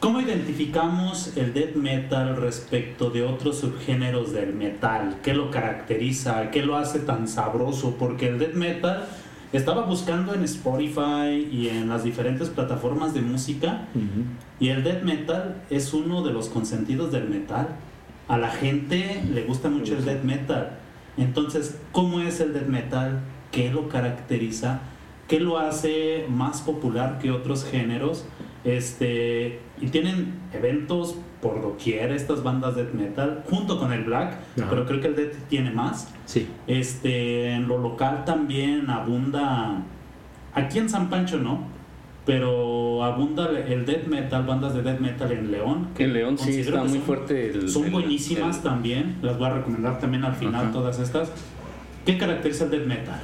¿Cómo 0.00 0.20
identificamos 0.20 1.36
el 1.36 1.52
death 1.52 1.74
metal 1.74 2.36
respecto 2.36 3.10
de 3.10 3.22
otros 3.22 3.58
subgéneros 3.58 4.32
del 4.32 4.54
metal? 4.54 5.16
¿Qué 5.22 5.34
lo 5.34 5.50
caracteriza? 5.50 6.50
¿Qué 6.50 6.62
lo 6.62 6.76
hace 6.76 7.00
tan 7.00 7.28
sabroso? 7.28 7.96
Porque 7.98 8.28
el 8.28 8.38
death 8.38 8.54
metal 8.54 9.04
estaba 9.52 9.84
buscando 9.84 10.34
en 10.34 10.44
Spotify 10.44 11.48
y 11.50 11.68
en 11.68 11.88
las 11.88 12.04
diferentes 12.04 12.48
plataformas 12.48 13.14
de 13.14 13.22
música 13.22 13.86
y 14.60 14.68
el 14.68 14.84
death 14.84 15.02
metal 15.02 15.62
es 15.70 15.94
uno 15.94 16.22
de 16.22 16.32
los 16.32 16.48
consentidos 16.48 17.12
del 17.12 17.28
metal. 17.28 17.68
A 18.28 18.36
la 18.36 18.50
gente 18.50 19.22
le 19.32 19.44
gusta 19.44 19.70
mucho 19.70 19.96
el 19.96 20.04
death 20.04 20.22
metal. 20.22 20.78
Entonces, 21.16 21.78
¿cómo 21.92 22.20
es 22.20 22.40
el 22.40 22.52
death 22.52 22.66
metal? 22.66 23.20
¿Qué 23.50 23.70
lo 23.70 23.88
caracteriza? 23.88 24.80
¿Qué 25.28 25.40
lo 25.40 25.58
hace 25.58 26.24
más 26.30 26.62
popular 26.62 27.18
que 27.18 27.30
otros 27.30 27.64
géneros? 27.64 28.24
Este, 28.64 29.60
y 29.80 29.88
tienen 29.88 30.40
eventos 30.52 31.16
por 31.42 31.62
doquier 31.62 32.12
estas 32.12 32.42
bandas 32.42 32.74
death 32.74 32.92
metal, 32.94 33.44
junto 33.48 33.78
con 33.78 33.92
el 33.92 34.04
black, 34.04 34.38
pero 34.56 34.86
creo 34.86 35.00
que 35.00 35.06
el 35.08 35.16
death 35.16 35.34
tiene 35.48 35.70
más. 35.70 36.12
Sí. 36.24 36.48
Este, 36.66 37.52
en 37.52 37.68
lo 37.68 37.78
local 37.78 38.24
también 38.24 38.90
abunda, 38.90 39.82
aquí 40.54 40.78
en 40.78 40.88
San 40.88 41.10
Pancho 41.10 41.38
no, 41.38 41.66
pero 42.24 43.04
abunda 43.04 43.50
el 43.50 43.86
death 43.86 44.06
metal, 44.06 44.44
bandas 44.44 44.74
de 44.74 44.82
death 44.82 44.98
metal 44.98 45.30
en 45.30 45.52
León. 45.52 45.88
en 45.96 46.12
León 46.12 46.38
sí 46.38 46.60
está 46.60 46.84
muy 46.84 46.98
fuerte. 46.98 47.68
son 47.68 47.90
buenísimas 47.92 48.62
también, 48.62 49.18
las 49.22 49.38
voy 49.38 49.48
a 49.48 49.54
recomendar 49.54 50.00
también 50.00 50.24
al 50.24 50.34
final 50.34 50.72
todas 50.72 50.98
estas. 50.98 51.30
¿Qué 52.04 52.16
caracteriza 52.16 52.64
el 52.64 52.70
death 52.70 52.86
metal? 52.86 53.20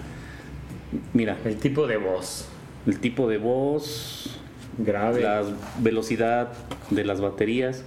Mira, 1.13 1.39
el 1.45 1.57
tipo 1.57 1.87
de 1.87 1.97
voz. 1.97 2.47
El 2.87 3.01
tipo 3.01 3.29
de 3.29 3.39
voz, 3.39 4.39
grave, 4.79 5.23
la 5.23 5.43
velocidad 5.79 6.53
de 6.91 7.05
las 7.05 7.21
baterías, 7.21 7.85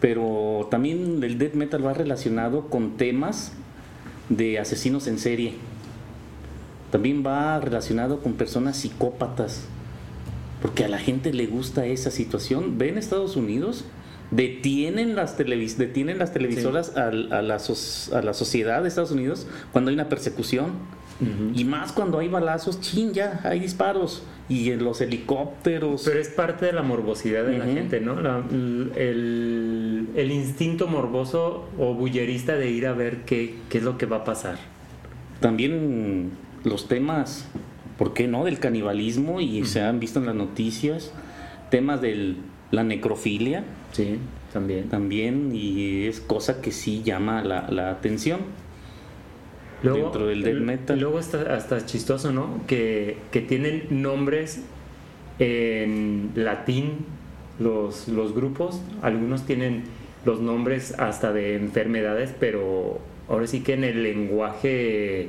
pero 0.00 0.66
también 0.70 1.22
el 1.22 1.38
death 1.38 1.54
metal 1.54 1.86
va 1.86 1.94
relacionado 1.94 2.68
con 2.68 2.96
temas 2.96 3.52
de 4.28 4.58
asesinos 4.58 5.06
en 5.06 5.18
serie. 5.18 5.54
También 6.90 7.24
va 7.24 7.60
relacionado 7.60 8.20
con 8.20 8.34
personas 8.34 8.76
psicópatas, 8.76 9.64
porque 10.60 10.84
a 10.84 10.88
la 10.88 10.98
gente 10.98 11.32
le 11.32 11.46
gusta 11.46 11.86
esa 11.86 12.10
situación. 12.10 12.78
Ven 12.78 12.98
Estados 12.98 13.36
Unidos, 13.36 13.84
detienen 14.30 15.14
las, 15.14 15.36
televis 15.36 15.78
detienen 15.78 16.18
las 16.18 16.32
televisoras 16.32 16.96
a, 16.96 17.10
la 17.12 17.38
a 17.38 18.22
la 18.22 18.34
sociedad 18.34 18.82
de 18.82 18.88
Estados 18.88 19.10
Unidos 19.10 19.46
cuando 19.72 19.90
hay 19.90 19.94
una 19.94 20.08
persecución 20.08 20.72
y 21.54 21.64
más 21.64 21.92
cuando 21.92 22.18
hay 22.18 22.28
balazos, 22.28 22.80
chin, 22.80 23.12
ya 23.12 23.40
hay 23.44 23.60
disparos. 23.60 24.24
Y 24.48 24.70
en 24.70 24.84
los 24.84 25.00
helicópteros. 25.00 26.02
Pero 26.04 26.20
es 26.20 26.28
parte 26.28 26.66
de 26.66 26.72
la 26.72 26.82
morbosidad 26.82 27.44
de 27.44 27.58
la 27.58 27.64
gente, 27.64 28.00
¿no? 28.00 28.18
el, 28.96 30.30
instinto 30.32 30.88
morboso 30.88 31.68
o 31.78 31.94
bullerista 31.94 32.56
de 32.56 32.70
ir 32.70 32.86
a 32.86 32.92
ver 32.92 33.24
qué, 33.24 33.54
qué 33.68 33.78
es 33.78 33.84
lo 33.84 33.98
que 33.98 34.06
va 34.06 34.18
a 34.18 34.24
pasar. 34.24 34.56
También 35.40 36.32
los 36.64 36.88
temas, 36.88 37.46
¿por 37.98 38.14
qué 38.14 38.28
no? 38.28 38.44
Del 38.44 38.58
canibalismo 38.58 39.40
y 39.40 39.64
se 39.64 39.80
han 39.80 40.00
visto 40.00 40.18
en 40.18 40.26
las 40.26 40.34
noticias. 40.34 41.12
Temas 41.70 42.00
de 42.00 42.36
la 42.70 42.84
necrofilia. 42.84 43.64
Sí, 43.92 44.18
también. 44.52 44.88
También, 44.88 45.50
y 45.54 46.06
es 46.06 46.20
cosa 46.20 46.60
que 46.60 46.72
sí 46.72 47.02
llama 47.02 47.42
la, 47.42 47.70
la 47.70 47.90
atención. 47.90 48.40
Luego, 49.82 49.98
dentro 49.98 50.26
del 50.26 50.42
death 50.42 50.60
metal. 50.60 51.00
Luego 51.00 51.18
está 51.18 51.54
hasta 51.54 51.84
chistoso, 51.84 52.32
¿no? 52.32 52.60
Que, 52.66 53.16
tienen 53.48 53.86
nombres 53.90 54.62
en 55.38 56.30
latín 56.34 57.06
los, 57.58 58.08
los 58.08 58.34
grupos. 58.34 58.80
Algunos 59.02 59.44
tienen 59.44 59.84
los 60.24 60.40
nombres 60.40 60.98
hasta 60.98 61.32
de 61.32 61.56
enfermedades, 61.56 62.34
pero 62.38 63.00
ahora 63.28 63.46
sí 63.46 63.62
que 63.62 63.74
en 63.74 63.84
el 63.84 64.02
lenguaje 64.02 65.28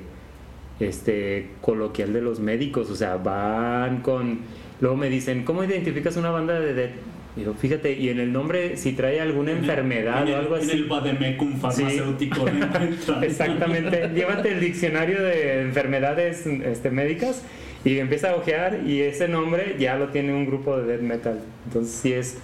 este 0.79 1.49
coloquial 1.61 2.13
de 2.13 2.21
los 2.21 2.39
médicos, 2.39 2.89
o 2.89 2.95
sea, 2.95 3.17
van 3.17 4.01
con 4.01 4.39
luego 4.81 4.97
me 4.97 5.09
dicen, 5.09 5.45
"¿Cómo 5.45 5.63
identificas 5.63 6.17
una 6.17 6.31
banda 6.31 6.59
de 6.59 6.73
death?" 6.73 6.91
Digo, 7.35 7.53
fíjate, 7.55 7.93
y 7.93 8.09
en 8.09 8.19
el 8.19 8.31
nombre, 8.31 8.77
si 8.77 8.93
trae 8.93 9.19
alguna 9.19 9.51
En 9.51 9.57
enfermedad 9.59 10.21
en 10.21 10.27
el- 10.27 10.33
o 10.35 10.37
algo 10.37 10.55
así. 10.55 10.69
En 10.71 10.77
el 10.77 10.83
Bademecum 10.85 11.53
farmacéutico 11.59 12.47
encuentran. 12.47 12.95
Exactamente. 13.23 14.09
Llévate 14.13 14.51
el 14.51 14.59
diccionario 14.59 15.21
de 15.23 15.61
enfermedades 15.61 16.45
este, 16.45 16.91
médicas 16.91 17.43
y 17.83 17.97
empieza 17.97 18.31
a 18.31 18.35
ojear 18.35 18.81
y 18.85 19.01
ese 19.01 19.27
nombre 19.27 19.75
ya 19.79 19.97
lo 19.97 20.09
tiene 20.09 20.31
un 20.33 20.45
grupo 20.45 20.77
de 20.77 20.85
death 20.85 21.01
metal. 21.01 21.39
Entonces 21.65 21.93
sí 21.95 22.13
es, 22.13 22.37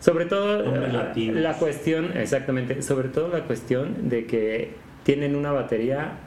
sobre 0.00 0.26
todo 0.26 0.62
latinos. 0.88 1.36
la 1.40 1.54
cuestión, 1.54 2.10
exactamente, 2.16 2.82
sobre 2.82 3.08
todo 3.08 3.28
la 3.28 3.44
cuestión 3.44 4.10
de 4.10 4.26
que 4.26 4.72
tienen 5.04 5.36
una 5.36 5.52
batería 5.52 6.18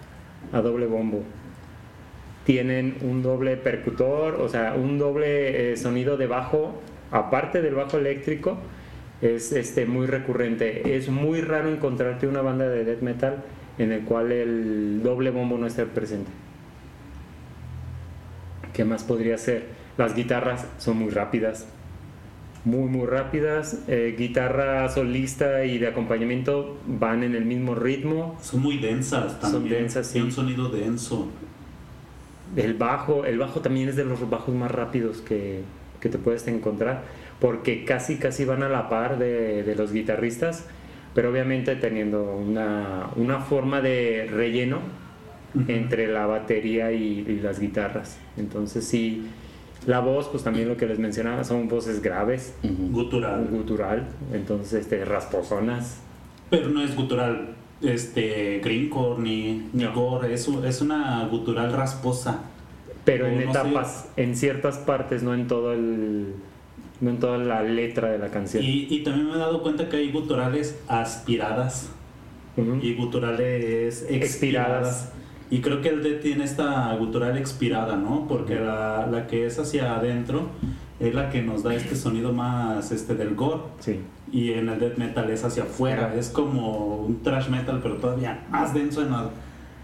a 0.51 0.61
doble 0.61 0.87
bombo. 0.87 1.23
Tienen 2.45 2.95
un 3.01 3.21
doble 3.21 3.57
percutor, 3.57 4.35
o 4.35 4.47
sea, 4.47 4.73
un 4.75 4.97
doble 4.97 5.73
eh, 5.73 5.77
sonido 5.77 6.15
de 6.17 6.27
bajo, 6.27 6.81
aparte 7.11 7.61
del 7.61 7.75
bajo 7.75 7.97
eléctrico, 7.97 8.57
es 9.21 9.51
este, 9.51 9.85
muy 9.85 10.05
recurrente. 10.05 10.95
Es 10.95 11.09
muy 11.09 11.41
raro 11.41 11.69
encontrarte 11.69 12.27
una 12.27 12.41
banda 12.41 12.67
de 12.67 12.85
death 12.85 13.01
metal 13.01 13.43
en 13.77 13.91
el 13.91 14.01
cual 14.03 14.31
el 14.31 15.01
doble 15.03 15.31
bombo 15.31 15.57
no 15.57 15.67
esté 15.67 15.85
presente. 15.85 16.29
¿Qué 18.73 18.85
más 18.85 19.03
podría 19.03 19.37
ser? 19.37 19.65
Las 19.97 20.15
guitarras 20.15 20.67
son 20.77 20.97
muy 20.97 21.09
rápidas. 21.09 21.67
Muy, 22.63 22.89
muy 22.89 23.07
rápidas. 23.07 23.83
Eh, 23.87 24.15
guitarra 24.17 24.87
solista 24.89 25.63
y 25.63 25.77
de 25.77 25.87
acompañamiento 25.87 26.77
van 26.85 27.23
en 27.23 27.33
el 27.33 27.45
mismo 27.45 27.75
ritmo. 27.75 28.37
Son 28.41 28.61
muy 28.61 28.77
densas 28.77 29.39
también. 29.39 29.51
Son 29.51 29.69
densas, 29.69 30.07
sí. 30.07 30.13
Tiene 30.13 30.27
un 30.27 30.33
sonido 30.33 30.69
denso. 30.69 31.27
El 32.55 32.75
bajo, 32.75 33.25
el 33.25 33.39
bajo 33.39 33.61
también 33.61 33.89
es 33.89 33.95
de 33.95 34.05
los 34.05 34.29
bajos 34.29 34.53
más 34.53 34.71
rápidos 34.71 35.21
que, 35.21 35.63
que 36.07 36.17
te 36.17 36.23
puedes 36.23 36.47
encontrar, 36.47 37.03
porque 37.39 37.83
casi 37.85 38.15
casi 38.17 38.45
van 38.45 38.63
a 38.63 38.69
la 38.69 38.87
par 38.89 39.17
de, 39.19 39.63
de 39.63 39.75
los 39.75 39.91
guitarristas, 39.91 40.65
pero 41.13 41.29
obviamente 41.31 41.75
teniendo 41.75 42.23
una, 42.35 43.07
una 43.15 43.39
forma 43.41 43.81
de 43.81 44.27
relleno 44.31 44.79
entre 45.67 46.07
la 46.07 46.25
batería 46.27 46.91
y, 46.91 47.25
y 47.27 47.39
las 47.41 47.59
guitarras. 47.59 48.17
Entonces 48.37 48.85
sí, 48.85 49.27
la 49.85 49.99
voz, 49.99 50.27
pues 50.27 50.43
también 50.43 50.67
lo 50.69 50.77
que 50.77 50.85
les 50.85 50.99
mencionaba, 50.99 51.43
son 51.43 51.67
voces 51.67 52.01
graves, 52.01 52.53
Ujú. 52.63 52.91
Gutural. 53.03 53.47
gutural, 53.49 54.07
entonces 54.33 54.73
este, 54.81 55.03
rasposonas. 55.03 55.99
Pero 56.49 56.69
no 56.69 56.81
es 56.83 56.95
gutural 56.95 57.55
este 57.81 58.59
greencore 58.63 59.21
ni, 59.21 59.69
ni 59.73 59.83
No. 59.83 59.93
gore, 59.93 60.33
es, 60.33 60.47
es 60.47 60.81
una 60.81 61.27
gutural 61.29 61.73
rasposa. 61.73 62.41
Pero 63.07 63.25
en 63.27 63.37
sé. 63.39 63.49
etapas, 63.49 64.09
en 64.17 64.35
ciertas 64.35 64.77
partes, 64.77 65.23
no 65.23 65.33
en 65.33 65.47
todo 65.47 65.73
el... 65.73 66.35
No 66.99 67.09
en 67.11 67.19
toda 67.19 67.37
la 67.37 67.61
letra 67.63 68.09
de 68.11 68.17
la 68.17 68.27
canción. 68.29 68.63
Y, 68.63 68.87
y 68.89 69.03
también 69.03 69.27
me 69.27 69.33
he 69.35 69.37
dado 69.37 69.61
cuenta 69.61 69.87
que 69.87 69.97
hay 69.97 70.11
guturales 70.11 70.79
aspiradas 70.87 71.89
Ujú. 72.57 72.79
y 72.81 72.95
guturales 72.95 74.05
expiradas. 74.09 74.23
Expiradas. 74.23 75.11
Y 75.51 75.61
creo 75.61 75.81
que 75.81 75.89
el 75.89 76.01
D 76.03 76.15
tiene 76.15 76.43
esta 76.43 76.93
gutural 76.95 77.37
expirada, 77.37 77.95
¿no? 77.95 78.27
Porque 78.27 78.55
la, 78.55 79.07
la 79.09 79.27
que 79.27 79.45
es 79.45 79.59
hacia 79.59 79.95
adentro 79.95 80.47
es 80.99 81.13
la 81.13 81.29
que 81.29 81.41
nos 81.43 81.61
da 81.63 81.75
este 81.75 81.95
sonido 81.95 82.33
más 82.33 82.91
este 82.91 83.13
del 83.15 83.35
gore. 83.35 83.61
Sí. 83.79 83.99
Y 84.31 84.53
en 84.53 84.67
el 84.67 84.79
death 84.79 84.97
metal 84.97 85.29
es 85.29 85.43
hacia 85.45 85.63
afuera. 85.63 86.07
Ajá. 86.07 86.15
Es 86.15 86.29
como 86.29 86.97
un 86.97 87.21
thrash 87.21 87.47
metal, 87.47 87.79
pero 87.81 87.95
todavía 87.97 88.45
más 88.49 88.73
denso 88.73 89.03
en, 89.03 89.11
la- 89.11 89.29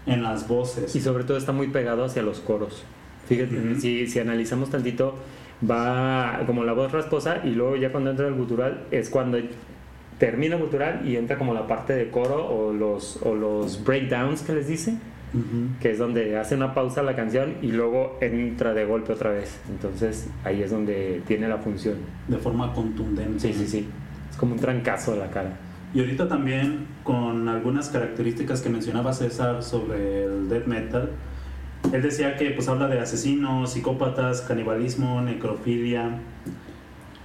en 0.06 0.22
las 0.24 0.48
voces. 0.48 0.94
Y 0.96 1.00
sobre 1.00 1.22
todo 1.24 1.36
está 1.38 1.52
muy 1.52 1.68
pegado 1.68 2.04
hacia 2.04 2.22
los 2.22 2.40
coros. 2.40 2.82
Fíjate, 3.28 3.56
Ujú. 3.58 3.80
si, 3.80 4.06
si 4.06 4.18
analizamos 4.18 4.70
tantito, 4.70 5.16
va 5.68 6.42
como 6.46 6.64
la 6.64 6.72
voz 6.72 6.92
rasposa 6.92 7.40
y 7.44 7.50
luego 7.50 7.76
ya 7.76 7.90
cuando 7.90 8.10
entra 8.10 8.26
el 8.28 8.34
gutural 8.34 8.84
es 8.90 9.08
cuando 9.10 9.38
termina 10.18 10.56
el 10.56 10.62
gutural 10.62 11.02
y 11.08 11.16
entra 11.16 11.38
como 11.38 11.54
la 11.54 11.66
parte 11.66 11.92
de 11.94 12.10
coro 12.10 12.46
o 12.46 12.72
los, 12.72 13.18
o 13.22 13.34
los 13.34 13.82
breakdowns 13.84 14.42
que 14.42 14.52
les 14.54 14.68
dice, 14.68 14.92
Ujú. 15.32 15.80
que 15.80 15.90
es 15.90 15.98
donde 15.98 16.36
hace 16.38 16.54
una 16.54 16.74
pausa 16.74 17.02
la 17.02 17.16
canción 17.16 17.54
y 17.62 17.72
luego 17.72 18.18
entra 18.20 18.72
de 18.74 18.84
golpe 18.84 19.12
otra 19.12 19.30
vez. 19.30 19.58
Entonces 19.68 20.28
ahí 20.44 20.62
es 20.62 20.70
donde 20.70 21.22
tiene 21.26 21.48
la 21.48 21.58
función. 21.58 21.96
De 22.28 22.36
forma 22.38 22.72
contundente. 22.72 23.40
Sí, 23.40 23.52
sí, 23.52 23.66
sí. 23.66 23.88
Es 24.30 24.36
como 24.36 24.54
un 24.54 24.60
trancazo 24.60 25.12
a 25.14 25.16
la 25.16 25.30
cara. 25.30 25.56
Y 25.94 26.00
ahorita 26.00 26.28
también 26.28 26.86
con 27.04 27.48
algunas 27.48 27.88
características 27.88 28.60
que 28.62 28.68
mencionaba 28.68 29.12
César 29.12 29.62
sobre 29.62 30.24
el 30.24 30.48
death 30.48 30.66
metal, 30.66 31.10
él 31.92 32.02
decía 32.02 32.36
que 32.36 32.50
pues 32.50 32.68
habla 32.68 32.88
de 32.88 33.00
asesinos, 33.00 33.72
psicópatas, 33.72 34.40
canibalismo, 34.42 35.20
necrofilia. 35.20 36.18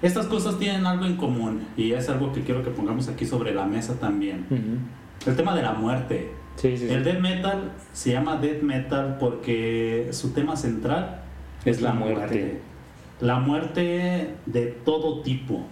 Estas 0.02 0.28
cosas 0.28 0.58
tienen 0.58 0.86
algo 0.86 1.06
en 1.06 1.17
común 1.17 1.67
y 1.76 1.91
es 1.91 2.10
algo 2.10 2.32
que 2.32 2.41
quiero 2.41 2.63
que 2.63 2.69
pongamos 2.69 3.08
aquí 3.08 3.26
sobre 3.26 3.54
la 3.54 3.65
mesa 3.65 4.00
también. 4.00 4.45
El 5.26 5.36
tema 5.36 5.56
de 5.56 5.62
la 5.62 5.74
muerte. 5.74 6.32
Sí, 6.56 6.78
sí, 6.78 6.88
sí. 6.88 6.93
El 6.93 7.04
death 7.04 7.19
metal 7.19 7.72
se 7.93 8.12
llama 8.12 8.38
death 8.38 8.62
metal 8.62 9.17
porque 9.19 10.10
su 10.12 10.32
tema 10.32 10.56
central 10.56 11.22
Es 11.65 11.82
la 11.82 11.93
muerte. 11.93 12.60
La 13.19 13.39
muerte 13.39 14.36
de 14.45 14.65
todo 14.67 15.22
tipo. 15.22 15.65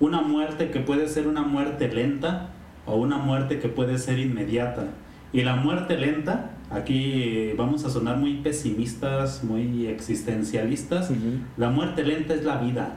Una 0.00 0.20
muerte 0.20 0.70
que 0.70 0.80
puede 0.80 1.08
ser 1.08 1.26
una 1.26 1.42
muerte 1.42 1.88
lenta 1.88 2.50
o 2.86 2.96
una 2.96 3.18
muerte 3.18 3.58
que 3.58 3.68
puede 3.68 3.98
ser 3.98 4.18
inmediata. 4.18 4.88
Y 5.32 5.42
la 5.42 5.56
muerte 5.56 5.96
lenta, 5.96 6.51
aquí 6.74 7.52
vamos 7.56 7.84
a 7.84 7.90
sonar 7.90 8.16
muy 8.16 8.34
pesimistas, 8.38 9.44
muy 9.44 9.86
existencialistas. 9.86 11.10
La 11.56 11.70
muerte 11.70 12.02
lenta 12.04 12.34
es 12.34 12.44
la 12.44 12.56
vida. 12.58 12.96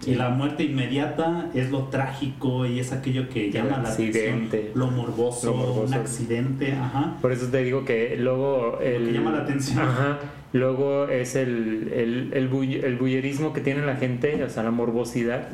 Sí. 0.00 0.12
Y 0.12 0.14
la 0.14 0.30
muerte 0.30 0.62
inmediata 0.64 1.50
es 1.52 1.70
lo 1.70 1.88
trágico 1.88 2.64
y 2.64 2.78
es 2.80 2.90
aquello 2.90 3.28
que 3.28 3.46
El 3.48 3.52
llama 3.52 3.80
la 3.82 3.90
atención. 3.90 4.48
Lo 4.74 4.86
morboso, 4.90 5.48
Lo 5.48 5.54
morboso. 5.56 5.82
un 5.82 5.92
accidente, 5.94 6.72
ajá. 6.72 7.16
Por 7.20 7.32
eso 7.32 7.48
te 7.48 7.62
digo 7.62 7.84
que 7.84 8.16
luego 8.18 8.78
el... 8.80 9.06
que 9.08 9.12
llama 9.12 9.32
la 9.32 9.42
atención. 9.42 9.80
Ajá. 9.80 10.18
Luego 10.54 11.06
es 11.08 11.36
el, 11.36 11.92
el, 11.94 12.30
el, 12.32 12.48
bull- 12.50 12.82
el 12.82 12.96
bullerismo 12.96 13.52
que 13.52 13.60
tiene 13.60 13.84
la 13.84 13.96
gente, 13.96 14.42
o 14.42 14.48
sea, 14.48 14.62
la 14.62 14.70
morbosidad. 14.70 15.48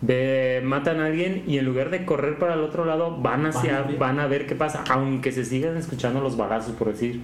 De, 0.00 0.60
matan 0.62 1.00
a 1.00 1.06
alguien 1.06 1.42
y 1.46 1.58
en 1.58 1.64
lugar 1.64 1.90
de 1.90 2.04
correr 2.04 2.38
para 2.38 2.54
el 2.54 2.60
otro 2.60 2.84
lado, 2.84 3.16
van 3.16 3.46
hacia, 3.46 3.72
Van 3.72 3.82
a 3.82 3.86
ver. 3.86 3.98
van 3.98 4.20
a 4.20 4.26
ver 4.26 4.46
qué 4.46 4.54
pasa, 4.54 4.84
aunque 4.90 5.32
se 5.32 5.44
sigan 5.44 5.76
escuchando 5.76 6.20
los 6.20 6.36
balazos, 6.36 6.74
por 6.74 6.88
decir. 6.88 7.20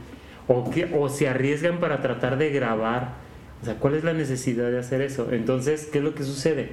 O, 0.49 0.71
que, 0.71 0.91
o 0.95 1.09
se 1.09 1.29
arriesgan 1.29 1.79
para 1.79 2.01
tratar 2.01 2.39
de 2.39 2.51
grabar. 2.51 3.15
O 3.61 3.65
sea, 3.65 3.75
¿cuál 3.77 3.95
es 3.95 4.05
la 4.05 4.13
necesidad 4.13 4.71
de 4.71 4.79
hacer 4.79 5.01
eso? 5.03 5.29
Entonces, 5.33 5.89
¿qué 5.93 5.99
es 5.99 6.05
lo 6.05 6.15
que 6.15 6.25
sucede? 6.25 6.71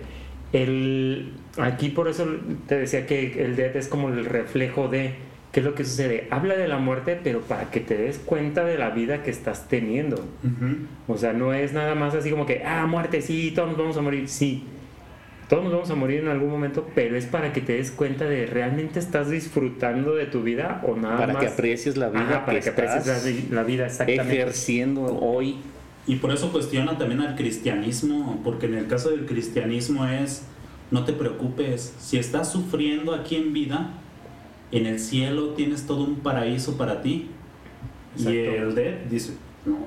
El, 0.54 1.34
aquí 1.58 1.90
por 1.90 2.08
eso 2.08 2.26
te 2.68 2.80
decía 2.80 3.06
que 3.06 3.44
el 3.46 3.56
death 3.56 3.76
es 3.76 3.88
como 3.88 4.10
el 4.10 4.26
reflejo 4.26 4.88
de 4.88 5.14
qué 5.52 5.60
es 5.60 5.66
lo 5.66 5.76
que 5.76 5.84
sucede. 5.84 6.28
Habla 6.32 6.56
de 6.56 6.68
la 6.68 6.78
muerte, 6.80 7.20
pero 7.24 7.42
para 7.42 7.70
que 7.70 7.80
te 7.80 7.96
des 7.96 8.18
cuenta 8.18 8.66
de 8.66 8.78
la 8.78 8.90
vida 8.90 9.22
que 9.22 9.30
estás 9.30 9.68
teniendo. 9.68 10.16
Ujú. 10.16 10.78
O 11.14 11.18
sea, 11.18 11.34
no 11.34 11.54
es 11.54 11.74
nada 11.74 11.94
más 11.94 12.16
así 12.16 12.32
como 12.32 12.48
que, 12.48 12.64
ah, 12.66 12.88
muerte, 12.88 13.22
sí, 13.22 13.52
todos 13.54 13.70
nos 13.70 13.78
vamos 13.78 13.98
a 13.98 14.02
morir, 14.02 14.28
sí. 14.28 14.64
Todos 15.50 15.64
nos 15.64 15.74
vamos 15.74 15.90
a 15.90 15.96
morir 15.96 16.20
en 16.20 16.28
algún 16.28 16.50
momento, 16.52 16.88
pero 16.94 17.18
es 17.18 17.26
para 17.26 17.52
que 17.54 17.60
te 17.62 17.74
des 17.74 17.90
cuenta 17.92 18.26
de 18.26 18.46
realmente 18.46 19.00
estás 19.00 19.32
disfrutando 19.32 20.14
de 20.14 20.26
tu 20.28 20.44
vida 20.44 20.82
o 20.88 20.96
nada 20.96 21.18
Para 21.18 21.34
más. 21.34 21.42
que 21.42 21.48
aprecies 21.50 21.98
la 21.98 22.10
vida 22.10 22.22
Ajá, 22.22 22.46
para 22.46 22.60
que 22.60 22.66
que 22.66 22.70
aprecies 22.70 23.08
estás 23.08 23.26
la, 23.26 23.32
vi- 23.32 23.48
la 23.50 23.64
vida, 23.64 23.86
exactamente. 23.88 24.34
ejerciendo 24.36 25.02
hoy. 25.20 25.56
Y 26.06 26.18
por 26.18 26.32
eso 26.32 26.52
cuestiona 26.52 26.98
también 27.00 27.22
al 27.22 27.36
cristianismo, 27.36 28.40
porque 28.44 28.68
en 28.68 28.76
el 28.76 28.86
caso 28.88 29.10
del 29.10 29.26
cristianismo 29.26 30.06
es, 30.06 30.44
no 30.92 31.04
te 31.04 31.14
preocupes, 31.14 31.96
si 32.00 32.18
estás 32.20 32.52
sufriendo 32.52 33.14
aquí 33.16 33.36
en 33.36 33.52
vida, 33.52 33.92
en 34.72 34.86
el 34.86 35.00
cielo 35.00 35.50
tienes 35.56 35.88
todo 35.88 36.04
un 36.04 36.18
paraíso 36.18 36.78
para 36.78 37.02
ti. 37.02 37.28
Y 38.18 38.28
Exacto. 38.28 38.64
el 38.70 38.76
dead 38.76 38.94
dice, 39.10 39.34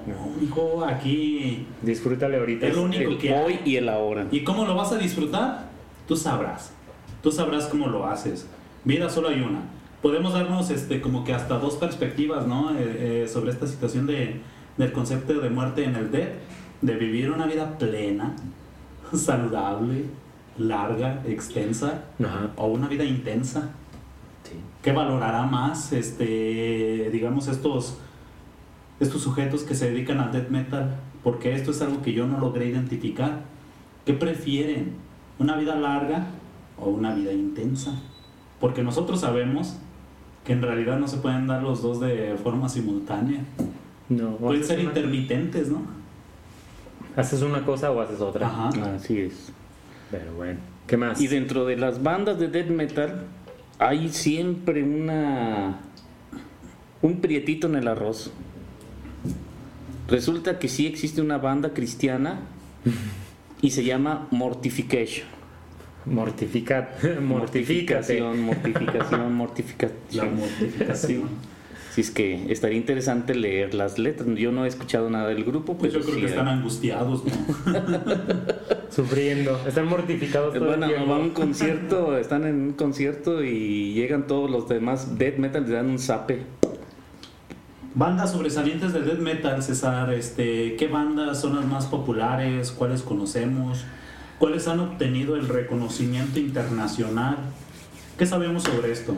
no, 0.07 0.45
hijo, 0.45 0.85
aquí... 0.85 1.67
Disfrútale 1.83 2.37
ahorita. 2.39 2.67
Es 2.67 2.77
lo 2.77 2.83
único 2.83 3.11
El 3.11 3.19
que 3.19 3.33
hoy 3.35 3.55
hay. 3.55 3.73
y 3.73 3.77
el 3.77 3.89
ahora. 3.89 4.27
¿Y 4.31 4.43
cómo 4.45 4.65
lo 4.65 4.75
vas 4.75 4.93
a 4.93 4.99
disfrutar? 4.99 5.69
Tú 6.07 6.17
sabrás. 6.17 6.73
Tú 7.23 7.31
sabrás 7.31 7.67
cómo 7.67 7.89
lo 7.89 8.07
haces. 8.07 8.47
Vida 8.85 9.09
solo 9.09 9.29
hay 9.29 9.41
una. 9.41 9.63
Podemos 10.03 10.33
darnos 10.33 10.71
este, 10.71 11.01
como 11.01 11.25
que 11.25 11.33
hasta 11.33 11.59
dos 11.59 11.77
perspectivas, 11.77 12.47
¿no? 12.47 12.73
Eh, 12.73 13.23
eh, 13.25 13.29
sobre 13.29 13.53
esta 13.53 13.67
situación 13.67 14.07
de, 14.07 14.41
del 14.77 14.93
concepto 14.93 15.35
de 15.35 15.51
muerte 15.51 15.85
en 15.85 15.95
el 15.97 16.11
dead. 16.11 16.29
De 16.81 16.97
vivir 16.97 17.31
una 17.31 17.47
vida 17.47 17.79
plena, 17.79 18.35
saludable, 19.15 20.07
larga, 20.59 21.23
extensa, 21.27 22.05
Ajá. 22.23 22.51
o 22.57 22.67
una 22.67 22.89
vida 22.89 23.05
intensa. 23.05 23.71
Sí. 24.43 24.57
¿Qué 24.83 24.91
valorará 24.91 25.45
más, 25.45 25.93
este, 25.93 27.09
digamos, 27.13 27.47
estos, 27.47 27.99
estos 29.03 29.23
sujetos 29.23 29.63
que 29.63 29.75
se 29.75 29.91
dedican 29.91 30.19
al 30.21 30.33
death 30.33 30.49
metal? 30.49 30.97
Porque 31.23 31.55
esto 31.55 31.71
es 31.71 31.81
algo 31.83 32.03
que 32.03 32.13
yo 32.13 32.27
no 32.27 32.39
logré 32.39 32.67
identificar. 32.67 33.41
¿Qué 34.05 34.13
prefieren? 34.15 34.93
¿Una 35.39 35.57
vida 35.57 35.75
larga 35.77 36.27
o 36.79 36.91
una 36.91 37.15
vida 37.15 37.33
intensa? 37.33 37.95
Porque 38.61 38.83
nosotros 38.83 39.21
sabemos 39.21 39.77
que 40.45 40.53
en 40.53 40.63
realidad 40.63 40.99
no 40.99 41.07
se 41.09 41.19
pueden 41.19 41.47
dar 41.47 41.63
los 41.63 41.83
dos 41.83 42.01
de 42.01 42.37
forma 42.43 42.69
simultánea. 42.69 43.41
No, 44.09 44.37
Pueden 44.37 44.65
ser 44.65 44.81
una- 44.81 44.89
intermitentes, 44.89 45.69
¿no? 45.69 45.83
Haces 47.17 47.43
una 47.43 47.65
cosa 47.65 47.91
o 47.91 48.01
haces 48.01 48.21
otra. 48.21 48.47
Ajá. 48.47 48.69
Así 48.97 49.21
es. 49.21 49.53
Pero 50.11 50.35
bueno. 50.35 50.59
¿Qué 50.87 50.97
más? 50.97 51.21
Y 51.21 51.29
dentro 51.29 51.65
de 51.65 51.77
las 51.77 52.03
bandas 52.03 52.39
de 52.39 52.49
death 52.49 52.69
metal 52.71 53.25
hay 53.79 54.09
siempre 54.09 54.83
una 54.83 55.79
un 57.01 57.21
prietito 57.21 57.67
en 57.69 57.77
el 57.77 57.89
arroz. 57.89 58.33
Resulta 60.09 60.59
que 60.59 60.69
sí 60.69 60.87
existe 60.87 61.21
una 61.21 61.39
banda 61.39 61.73
cristiana 61.73 62.41
y 63.61 63.71
se 63.71 63.85
llama 63.85 64.27
Mortification. 64.31 65.27
Mortifica. 66.05 66.91
Mortificación, 67.23 68.43
mortificación, 68.43 69.35
mortificación. 69.37 69.95
La 70.13 70.25
mortificación. 70.25 71.23
Sí, 71.95 72.01
es 72.01 72.11
que 72.11 72.51
estaría 72.51 72.79
interesante 72.79 73.35
leer 73.35 73.75
las 73.75 73.99
letras. 73.99 74.27
Yo 74.37 74.51
no 74.51 74.65
he 74.65 74.69
escuchado 74.69 75.11
nada 75.11 75.29
del 75.29 75.45
grupo, 75.45 75.77
Pues 75.77 75.93
yo 75.93 76.01
creo 76.01 76.15
sí 76.15 76.21
que 76.23 76.27
están 76.27 76.49
angustiados, 76.49 77.23
¿no? 77.25 77.31
Sufriendo. 78.91 79.61
Están 79.67 79.89
mortificados 79.89 80.55
todo 80.55 80.67
Bueno, 80.67 80.87
el 80.87 80.93
tiempo. 80.93 81.11
van 81.13 81.21
a 81.21 81.25
un 81.25 81.31
concierto, 81.31 82.17
están 82.17 82.47
en 82.47 82.55
un 82.57 82.73
concierto 82.73 83.45
y 83.45 83.93
llegan 83.93 84.27
todos 84.27 84.51
los 84.51 84.69
demás 84.69 85.19
death 85.19 85.37
metal, 85.37 85.65
le 85.67 85.71
dan 85.75 85.91
un 85.91 85.99
zape. 85.99 86.41
Bandas 87.95 88.33
sobresalientes 88.33 88.93
del 88.95 89.05
death 89.05 89.19
metal, 89.19 89.63
César, 89.63 90.13
este, 90.15 90.77
¿qué 90.77 90.89
bandas 90.89 91.41
son 91.41 91.57
las 91.57 91.67
más 91.67 91.87
populares? 91.87 92.71
¿Cuáles 92.71 93.03
conocemos? 93.03 93.85
¿Cuáles 94.39 94.67
han 94.67 94.81
obtenido 94.81 95.37
el 95.37 95.47
reconocimiento 95.47 96.39
internacional? 96.39 97.37
¿Qué 98.19 98.25
sabemos 98.25 98.63
sobre 98.63 98.93
esto? 98.93 99.15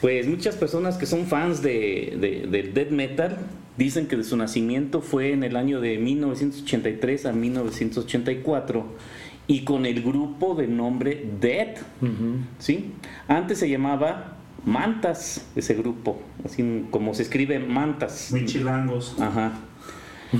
Pues 0.00 0.26
muchas 0.26 0.56
personas 0.56 0.96
que 0.96 1.04
son 1.06 1.26
fans 1.26 1.60
de, 1.62 2.16
de- 2.20 2.46
del 2.50 2.72
death 2.72 2.90
metal 2.90 3.36
dicen 3.76 4.06
que 4.06 4.16
de 4.16 4.24
su 4.24 4.36
nacimiento 4.38 5.02
fue 5.02 5.32
en 5.32 5.44
el 5.44 5.54
año 5.54 5.80
de 5.80 5.98
1983 5.98 7.26
a 7.26 7.32
1984 7.32 8.86
y 9.46 9.60
con 9.64 9.84
el 9.84 10.02
grupo 10.02 10.54
de 10.54 10.66
nombre 10.68 11.28
Death, 11.40 11.78
Ujú. 12.00 12.38
¿sí? 12.58 12.92
Antes 13.28 13.58
se 13.58 13.68
llamaba 13.68 14.35
Mantas, 14.66 15.48
ese 15.54 15.74
grupo, 15.74 16.20
así 16.44 16.86
como 16.90 17.14
se 17.14 17.22
escribe 17.22 17.58
Mantas. 17.60 18.32
Muy 18.32 18.44
chilangos. 18.44 19.16
Ajá. 19.20 19.52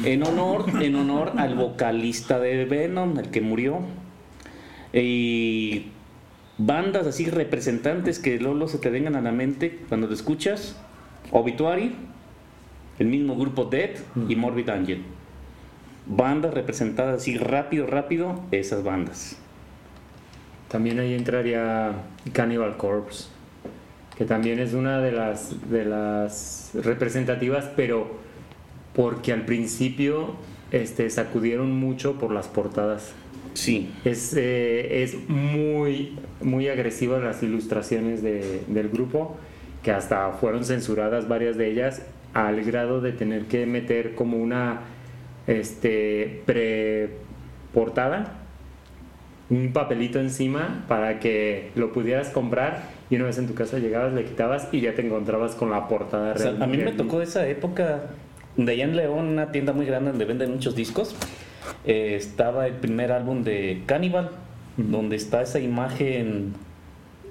En 0.04 0.24
honor, 0.24 0.66
en 0.82 0.96
honor 0.96 1.34
al 1.36 1.54
vocalista 1.54 2.40
de 2.40 2.64
Venom, 2.64 3.18
el 3.18 3.30
que 3.30 3.40
murió. 3.40 3.78
Y 4.92 5.86
bandas 6.58 7.06
así 7.06 7.30
representantes 7.30 8.18
que 8.18 8.38
luego 8.40 8.66
se 8.66 8.78
te 8.78 8.90
vengan 8.90 9.14
a 9.14 9.20
la 9.20 9.30
mente 9.30 9.80
cuando 9.88 10.08
te 10.08 10.14
escuchas. 10.14 10.76
Obituary, 11.30 11.94
el 12.98 13.06
mismo 13.06 13.36
grupo 13.36 13.66
Dead 13.66 13.90
y 14.28 14.34
Morbid 14.34 14.70
Angel. 14.70 15.02
Bandas 16.06 16.52
representadas 16.52 17.22
así 17.22 17.36
rápido, 17.36 17.86
rápido, 17.86 18.42
esas 18.50 18.82
bandas. 18.82 19.36
También 20.68 20.98
ahí 20.98 21.14
entraría 21.14 21.92
Cannibal 22.32 22.76
Corpse, 22.76 23.28
que 24.16 24.24
también 24.24 24.58
es 24.58 24.72
una 24.74 25.00
de 25.00 25.12
las, 25.12 25.70
de 25.70 25.84
las 25.84 26.70
representativas, 26.74 27.70
pero 27.76 28.16
porque 28.94 29.32
al 29.32 29.44
principio 29.44 30.34
este, 30.70 31.10
sacudieron 31.10 31.72
mucho 31.78 32.14
por 32.18 32.32
las 32.32 32.48
portadas. 32.48 33.12
Sí, 33.54 33.90
Es, 34.04 34.34
eh, 34.36 35.02
es 35.02 35.16
muy, 35.28 36.18
muy 36.42 36.68
agresiva 36.68 37.18
las 37.18 37.42
ilustraciones 37.42 38.22
de- 38.22 38.62
del 38.68 38.88
grupo, 38.90 39.36
que 39.82 39.92
hasta 39.92 40.32
fueron 40.32 40.64
censuradas 40.64 41.26
varias 41.28 41.56
de 41.56 41.70
ellas, 41.70 42.02
al 42.34 42.62
grado 42.64 43.00
de 43.00 43.12
tener 43.12 43.44
que 43.46 43.64
meter 43.66 44.14
como 44.14 44.36
una 44.36 44.80
este, 45.46 46.42
pre-portada, 47.72 48.34
un 49.48 49.72
papelito 49.72 50.18
encima 50.18 50.84
para 50.88 51.20
que 51.20 51.70
lo 51.76 51.92
pudieras 51.92 52.28
comprar 52.30 52.82
y 53.10 53.16
una 53.16 53.24
vez 53.26 53.38
en 53.38 53.46
tu 53.46 53.54
casa 53.54 53.78
llegabas, 53.78 54.12
le 54.12 54.24
quitabas 54.24 54.68
y 54.72 54.80
ya 54.80 54.94
te 54.94 55.04
encontrabas 55.06 55.54
con 55.54 55.70
la 55.70 55.88
portada 55.88 56.34
O 56.34 56.38
sea, 56.38 56.50
real. 56.52 56.62
a 56.62 56.66
mí 56.66 56.76
me 56.78 56.92
tocó 56.92 57.22
esa 57.22 57.46
época 57.48 58.02
de 58.56 58.72
allá 58.72 58.84
en 58.84 58.96
León, 58.96 59.26
una 59.26 59.52
tienda 59.52 59.72
muy 59.72 59.86
grande 59.86 60.10
donde 60.10 60.24
venden 60.24 60.52
muchos 60.52 60.74
discos. 60.74 61.14
eh, 61.84 62.14
estaba 62.16 62.66
el 62.66 62.74
primer 62.74 63.12
álbum 63.12 63.42
de 63.44 63.82
Cannibal, 63.86 64.30
donde 64.76 65.16
está 65.16 65.42
esa 65.42 65.58
imagen 65.60 66.54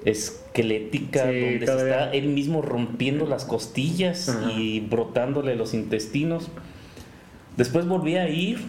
esquelética, 0.03 1.23
Sí, 1.29 1.41
donde 1.41 1.65
se 1.67 1.73
está 1.73 2.11
él 2.13 2.27
mismo 2.29 2.61
rompiendo 2.61 3.25
las 3.25 3.45
costillas 3.45 4.29
Ajá. 4.29 4.51
y 4.53 4.79
brotándole 4.81 5.55
los 5.55 5.73
intestinos. 5.73 6.49
Después 7.57 7.87
volví 7.87 8.15
a 8.17 8.29
ir 8.29 8.59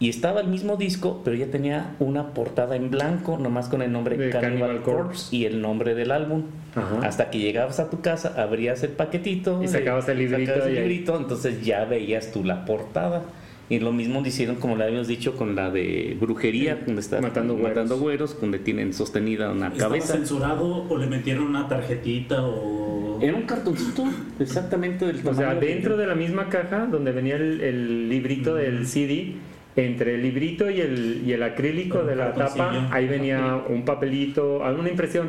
y 0.00 0.08
estaba 0.08 0.40
el 0.40 0.48
mismo 0.48 0.76
disco, 0.76 1.20
pero 1.24 1.36
ya 1.36 1.46
tenía 1.46 1.94
una 2.00 2.28
portada 2.34 2.74
en 2.74 2.90
blanco, 2.90 3.36
nomás 3.38 3.68
con 3.68 3.82
el 3.82 3.92
nombre 3.92 4.16
De 4.16 4.30
Cannibal, 4.30 4.50
Cannibal 4.52 4.82
Corpse 4.82 5.02
Corpse. 5.02 5.36
y 5.36 5.44
el 5.44 5.60
nombre 5.60 5.94
del 5.94 6.10
álbum. 6.10 6.44
Ajá. 6.74 7.06
Hasta 7.06 7.30
que 7.30 7.38
llegabas 7.38 7.78
a 7.80 7.90
tu 7.90 8.00
casa, 8.00 8.34
abrías 8.40 8.82
el 8.82 8.90
paquetito 8.90 9.62
Y 9.62 9.68
sacabas 9.68 10.08
el 10.08 10.18
librito 10.18 10.52
sacabas 10.52 10.68
el 10.68 10.72
y 10.76 10.80
librito, 10.80 11.16
entonces 11.18 11.64
ya 11.64 11.84
veías 11.84 12.32
tú 12.32 12.42
la 12.44 12.64
portada. 12.64 13.24
Y 13.68 13.78
lo 13.78 13.92
mismo 13.92 14.20
hicieron, 14.26 14.56
como 14.56 14.74
le 14.74 14.82
habíamos 14.84 15.06
dicho, 15.06 15.36
con 15.36 15.54
la 15.54 15.70
de 15.70 16.16
brujería, 16.20 16.74
Sí, 16.76 16.82
donde 16.86 17.00
está 17.02 17.20
Matando 17.20 17.54
Güeros. 17.54 17.68
matando 17.70 17.98
güeros, 17.98 18.40
donde 18.40 18.58
tienen 18.58 18.92
sostenida 18.92 19.52
una 19.52 19.68
¿Estaba 19.68 19.90
cabeza. 19.90 20.14
censurado 20.14 20.86
o 20.88 20.98
le 20.98 21.06
metieron 21.06 21.44
una 21.44 21.68
tarjetita 21.68 22.42
o...? 22.42 23.18
Era 23.22 23.36
un 23.36 23.42
cartoncito, 23.42 24.04
exactamente 24.40 25.06
del 25.06 25.20
O 25.24 25.34
sea, 25.34 25.54
dentro 25.54 25.96
de 25.96 26.06
la 26.06 26.14
misma 26.16 26.48
caja 26.48 26.86
donde 26.86 27.12
venía 27.12 27.36
el, 27.36 27.60
el 27.60 28.08
librito 28.08 28.54
del 28.56 28.86
CD, 28.88 29.34
entre 29.76 30.14
el 30.16 30.22
librito 30.22 30.70
y 30.70 30.80
el, 30.80 31.22
y 31.24 31.32
el 31.32 31.42
acrílico 31.42 32.02
de 32.04 32.16
la 32.16 32.34
tapa, 32.34 32.88
ahí 32.90 33.06
venía 33.06 33.62
un 33.68 33.84
papelito, 33.84 34.64
alguna 34.64 34.90
impresión. 34.90 35.28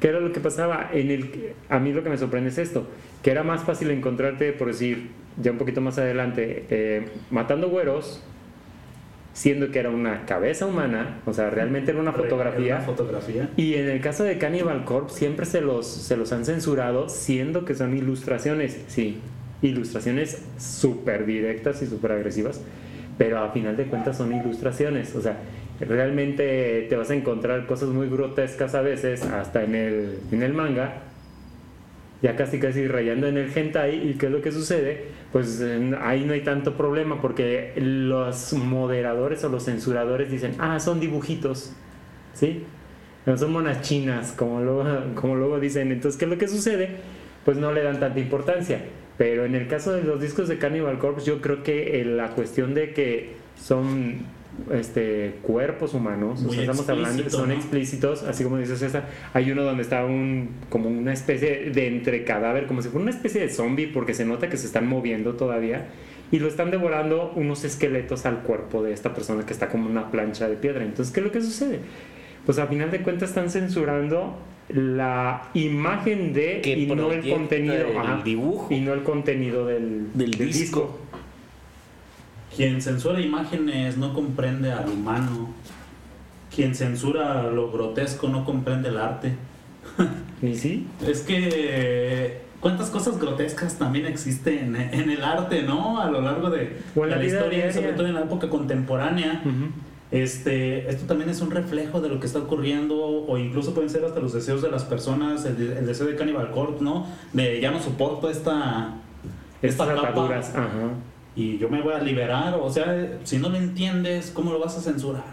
¿Qué 0.00 0.08
era 0.08 0.18
lo 0.18 0.32
que 0.32 0.40
pasaba? 0.40 0.90
En 0.92 1.10
el, 1.10 1.52
a 1.68 1.78
mí 1.78 1.92
lo 1.92 2.02
que 2.02 2.10
me 2.10 2.18
sorprende 2.18 2.50
es 2.50 2.58
esto, 2.58 2.88
que 3.22 3.30
era 3.30 3.44
más 3.44 3.62
fácil 3.62 3.90
encontrarte, 3.90 4.52
por 4.52 4.68
decir, 4.68 5.10
ya 5.40 5.52
un 5.52 5.58
poquito 5.58 5.80
más 5.80 5.98
adelante, 5.98 6.64
eh, 6.70 7.06
matando 7.30 7.68
güeros, 7.68 8.22
siendo 9.32 9.70
que 9.70 9.78
era 9.78 9.90
una 9.90 10.26
cabeza 10.26 10.66
humana, 10.66 11.20
o 11.24 11.32
sea, 11.32 11.50
realmente 11.50 11.92
era 11.92 12.00
una 12.00 12.12
fotografía. 12.12 12.76
Una 12.76 12.84
fotografía. 12.84 13.50
Y 13.56 13.74
en 13.74 13.88
el 13.88 14.00
caso 14.00 14.24
de 14.24 14.38
Cannibal 14.38 14.84
Corpse 14.84 15.18
siempre 15.18 15.46
se 15.46 15.60
los, 15.60 15.86
se 15.86 16.16
los 16.16 16.32
han 16.32 16.44
censurado, 16.44 17.08
siendo 17.08 17.64
que 17.64 17.74
son 17.74 17.96
ilustraciones, 17.96 18.84
sí, 18.88 19.20
ilustraciones 19.62 20.42
súper 20.58 21.24
directas 21.24 21.80
y 21.82 21.86
súper 21.86 22.12
agresivas, 22.12 22.60
pero 23.18 23.38
a 23.38 23.50
final 23.50 23.76
de 23.76 23.84
cuentas 23.84 24.16
son 24.16 24.34
ilustraciones, 24.34 25.14
o 25.14 25.20
sea, 25.20 25.38
realmente 25.80 26.86
te 26.88 26.96
vas 26.96 27.10
a 27.10 27.14
encontrar 27.14 27.66
cosas 27.66 27.90
muy 27.90 28.08
grotescas 28.08 28.74
a 28.74 28.82
veces, 28.82 29.24
hasta 29.24 29.62
en 29.64 29.74
el, 29.74 30.18
en 30.30 30.42
el 30.42 30.54
manga, 30.54 31.02
ya 32.22 32.36
casi 32.36 32.58
casi 32.60 32.86
rayando 32.86 33.26
en 33.26 33.36
el 33.36 33.50
hentai, 33.56 34.10
y 34.10 34.14
qué 34.14 34.26
es 34.26 34.32
lo 34.32 34.40
que 34.40 34.52
sucede, 34.52 35.06
pues 35.32 35.62
ahí 36.00 36.24
no 36.24 36.34
hay 36.34 36.42
tanto 36.42 36.76
problema, 36.76 37.20
porque 37.20 37.72
los 37.76 38.52
moderadores 38.52 39.42
o 39.44 39.48
los 39.48 39.64
censuradores 39.64 40.30
dicen, 40.30 40.54
ah, 40.58 40.78
son 40.78 41.00
dibujitos, 41.00 41.72
¿sí? 42.32 42.64
No 43.24 43.36
son 43.36 43.52
monas 43.52 43.82
chinas, 43.82 44.32
como 44.32 44.60
luego, 44.60 44.84
como 45.14 45.36
luego 45.36 45.60
dicen. 45.60 45.92
Entonces, 45.92 46.18
¿qué 46.18 46.24
es 46.24 46.30
lo 46.30 46.38
que 46.38 46.48
sucede? 46.48 46.88
Pues 47.44 47.56
no 47.56 47.72
le 47.72 47.82
dan 47.82 48.00
tanta 48.00 48.18
importancia. 48.18 48.80
Pero 49.18 49.44
en 49.44 49.54
el 49.54 49.68
caso 49.68 49.92
de 49.92 50.02
los 50.02 50.20
discos 50.20 50.48
de 50.48 50.58
Cannibal 50.58 50.98
Corpse, 50.98 51.26
yo 51.26 51.40
creo 51.40 51.62
que 51.62 52.00
eh, 52.00 52.04
la 52.04 52.30
cuestión 52.30 52.74
de 52.74 52.92
que 52.92 53.34
son 53.56 54.20
este, 54.70 55.36
cuerpos 55.42 55.94
humanos, 55.94 56.42
o 56.44 56.50
sea, 56.50 56.60
estamos 56.60 56.88
hablando, 56.88 57.28
son 57.30 57.48
¿no? 57.48 57.54
explícitos, 57.54 58.22
así 58.22 58.44
como 58.44 58.58
dice 58.58 58.76
César. 58.76 59.08
Hay 59.32 59.50
uno 59.50 59.62
donde 59.62 59.82
está 59.82 60.04
un, 60.04 60.50
como 60.68 60.88
una 60.88 61.12
especie 61.12 61.70
de 61.70 61.86
entre 61.88 62.24
cadáver, 62.24 62.66
como 62.66 62.82
si 62.82 62.88
fuera 62.88 63.02
una 63.02 63.10
especie 63.10 63.40
de 63.40 63.48
zombie, 63.48 63.86
porque 63.86 64.14
se 64.14 64.24
nota 64.24 64.48
que 64.48 64.56
se 64.56 64.66
están 64.66 64.86
moviendo 64.86 65.34
todavía. 65.34 65.88
Y 66.30 66.38
lo 66.38 66.48
están 66.48 66.70
devorando 66.70 67.30
unos 67.36 67.62
esqueletos 67.64 68.24
al 68.24 68.42
cuerpo 68.42 68.82
de 68.82 68.92
esta 68.92 69.12
persona 69.12 69.44
que 69.44 69.52
está 69.52 69.68
como 69.68 69.88
una 69.88 70.10
plancha 70.10 70.48
de 70.48 70.56
piedra. 70.56 70.82
Entonces, 70.82 71.12
¿qué 71.12 71.20
es 71.20 71.26
lo 71.26 71.32
que 71.32 71.42
sucede? 71.42 71.80
Pues 72.46 72.58
a 72.58 72.66
final 72.66 72.90
de 72.90 73.02
cuentas 73.02 73.28
están 73.28 73.50
censurando 73.50 74.38
la 74.74 75.50
imagen 75.54 76.32
de 76.32 76.60
Que 76.62 76.78
y 76.78 76.86
no 76.86 77.12
el 77.12 77.28
contenido 77.28 77.74
el 77.74 77.96
ajá, 77.96 78.22
dibujo. 78.24 78.68
y 78.70 78.80
no 78.80 78.92
el 78.92 79.02
contenido 79.02 79.66
del, 79.66 80.08
Del 80.14 80.30
disco. 80.30 80.98
Quien 82.54 82.82
censura 82.82 83.20
imágenes 83.20 83.96
no 83.96 84.12
comprende 84.12 84.72
al 84.72 84.88
humano. 84.88 85.50
Quien 86.54 86.74
censura 86.74 87.44
lo 87.44 87.70
grotesco 87.70 88.28
no 88.28 88.44
comprende 88.44 88.90
el 88.90 88.98
arte. 88.98 89.32
¿Y 90.42 90.54
sí? 90.54 90.86
Es 91.06 91.22
que 91.22 92.42
cuántas 92.60 92.90
cosas 92.90 93.18
grotescas 93.18 93.78
también 93.78 94.06
existen 94.06 94.76
en 94.76 95.10
el 95.10 95.22
arte, 95.24 95.62
¿no? 95.62 96.00
A 96.00 96.10
lo 96.10 96.20
largo 96.20 96.50
de, 96.50 96.78
la 96.94 97.24
historia, 97.24 97.48
diaria. 97.48 97.72
sobre 97.72 97.92
todo 97.92 98.06
en 98.06 98.14
la 98.14 98.22
época 98.22 98.48
contemporánea. 98.48 99.42
Este, 100.12 100.88
esto 100.90 101.06
también 101.06 101.30
es 101.30 101.40
un 101.40 101.50
reflejo 101.50 102.00
de 102.02 102.10
lo 102.10 102.20
que 102.20 102.26
está 102.26 102.38
ocurriendo, 102.38 103.02
o 103.02 103.38
incluso 103.38 103.72
pueden 103.72 103.88
ser 103.88 104.04
hasta 104.04 104.20
los 104.20 104.32
deseos 104.34 104.60
de 104.62 104.70
las 104.70 104.84
personas, 104.84 105.44
el, 105.46 105.72
el 105.72 105.86
deseo 105.86 106.06
de 106.06 106.14
Cannibal 106.16 106.50
Corpse, 106.50 106.84
¿no? 106.84 107.06
De 107.32 107.60
ya 107.60 107.70
no 107.70 107.80
soporto 107.80 108.28
esta, 108.28 108.94
Estas 109.62 109.88
esta 109.88 109.94
capa 109.96 110.08
ataduras, 110.10 110.50
ajá. 110.50 110.90
y 111.34 111.56
yo 111.56 111.70
me 111.70 111.80
voy 111.80 111.94
a 111.94 111.98
liberar, 112.00 112.58
o 112.60 112.68
sea, 112.70 113.18
si 113.24 113.38
no 113.38 113.48
lo 113.48 113.56
entiendes, 113.56 114.30
¿cómo 114.34 114.52
lo 114.52 114.58
vas 114.58 114.76
a 114.76 114.82
censurar? 114.82 115.24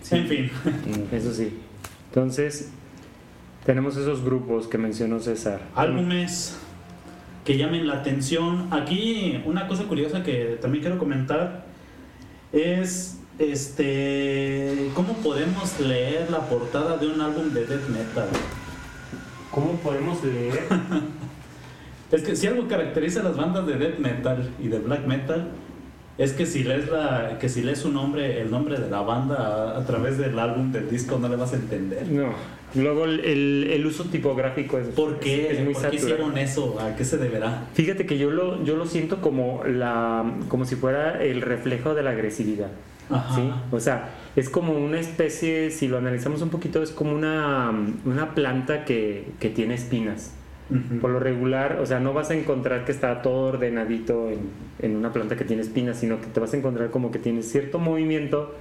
Sí. 0.00 0.16
En 0.16 0.26
fin, 0.26 0.50
Eso 1.12 1.32
sí. 1.34 1.58
Entonces, 2.08 2.70
tenemos 3.66 3.96
esos 3.98 4.24
grupos 4.24 4.66
que 4.68 4.78
mencionó 4.78 5.20
César. 5.20 5.60
Álbumes 5.74 6.58
que 7.44 7.58
llamen 7.58 7.86
la 7.86 7.94
atención. 7.94 8.68
Aquí 8.70 9.42
una 9.44 9.68
cosa 9.68 9.84
curiosa 9.84 10.22
que 10.22 10.58
también 10.62 10.82
quiero 10.82 10.98
comentar 10.98 11.66
es 12.52 13.17
este 13.38 14.90
cómo 14.94 15.14
podemos 15.18 15.78
leer 15.80 16.30
la 16.30 16.40
portada 16.48 16.96
de 16.96 17.06
un 17.08 17.20
álbum 17.20 17.50
de 17.52 17.64
death 17.66 17.88
metal. 17.88 18.28
¿Cómo 19.50 19.72
podemos 19.80 20.22
leer? 20.24 20.60
es 22.12 22.22
que 22.22 22.36
si 22.36 22.46
algo 22.46 22.68
caracteriza 22.68 23.20
a 23.20 23.24
las 23.24 23.36
bandas 23.36 23.66
de 23.66 23.74
death 23.76 23.98
metal 23.98 24.50
y 24.62 24.68
de 24.68 24.78
black 24.78 25.06
metal 25.06 25.48
es 26.18 26.32
que 26.32 26.46
si 26.46 26.64
lees 26.64 26.88
la 26.90 27.38
que 27.38 27.48
si 27.48 27.62
lees 27.62 27.78
su 27.78 27.92
nombre 27.92 28.40
el 28.40 28.50
nombre 28.50 28.78
de 28.78 28.90
la 28.90 29.02
banda 29.02 29.36
a, 29.76 29.78
a 29.78 29.84
través 29.86 30.18
del 30.18 30.38
álbum 30.38 30.72
del 30.72 30.90
disco 30.90 31.18
no 31.18 31.28
le 31.28 31.36
vas 31.36 31.52
a 31.52 31.56
entender 31.56 32.06
No. 32.08 32.32
Luego 32.74 33.06
el, 33.06 33.20
el- 33.20 33.70
el 33.72 33.86
uso 33.86 34.04
tipográfico 34.04 34.76
es, 34.78 34.88
¿por 34.88 35.20
qué? 35.20 35.52
es 35.52 35.64
muy 35.64 35.72
¿por 35.72 35.88
qué 35.88 35.96
hicieron 35.96 36.36
eso? 36.36 36.78
¿a 36.80 36.96
qué 36.96 37.04
se 37.04 37.16
deberá? 37.16 37.64
Fíjate 37.72 38.04
que 38.04 38.18
yo 38.18 38.30
lo, 38.30 38.62
yo 38.64 38.76
lo 38.76 38.84
siento 38.84 39.22
como 39.22 39.62
la 39.64 40.24
como 40.48 40.66
si 40.66 40.76
fuera 40.76 41.22
el 41.24 41.40
reflejo 41.40 41.94
de 41.94 42.02
la 42.02 42.10
agresividad. 42.10 42.68
Ajá. 43.10 43.34
¿sí? 43.34 43.50
O 43.70 43.80
sea, 43.80 44.10
es 44.36 44.48
como 44.50 44.72
una 44.74 45.00
especie, 45.00 45.70
si 45.70 45.88
lo 45.88 45.98
analizamos 45.98 46.42
un 46.42 46.50
poquito, 46.50 46.82
es 46.82 46.90
como 46.90 47.12
una, 47.14 47.72
una 48.04 48.34
planta 48.34 48.84
que, 48.84 49.26
que 49.40 49.48
tiene 49.50 49.74
espinas. 49.74 50.34
Ujú. 50.70 51.00
Por 51.00 51.10
lo 51.10 51.18
regular, 51.20 51.78
o 51.80 51.86
sea, 51.86 51.98
no 51.98 52.12
vas 52.12 52.30
a 52.30 52.34
encontrar 52.34 52.84
que 52.84 52.92
está 52.92 53.22
todo 53.22 53.48
ordenadito 53.54 54.28
en, 54.28 54.40
en 54.80 54.96
una 54.96 55.12
planta 55.12 55.34
que 55.36 55.44
tiene 55.44 55.62
espinas, 55.62 55.98
sino 55.98 56.20
que 56.20 56.26
te 56.26 56.40
vas 56.40 56.52
a 56.52 56.56
encontrar 56.58 56.90
como 56.90 57.10
que 57.10 57.18
tiene 57.18 57.42
cierto 57.42 57.78
movimiento 57.78 58.54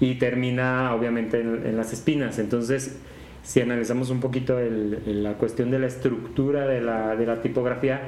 y 0.00 0.16
termina 0.16 0.92
obviamente 0.94 1.40
en, 1.40 1.64
en 1.64 1.76
las 1.76 1.92
espinas. 1.92 2.40
Entonces, 2.40 2.98
si 3.44 3.60
analizamos 3.60 4.10
un 4.10 4.18
poquito 4.20 4.58
el- 4.58 5.22
la 5.22 5.34
cuestión 5.34 5.70
de 5.70 5.78
la 5.78 5.86
estructura 5.86 6.66
de 6.66 6.80
la, 6.80 7.14
de 7.14 7.26
la 7.26 7.40
tipografía, 7.40 8.00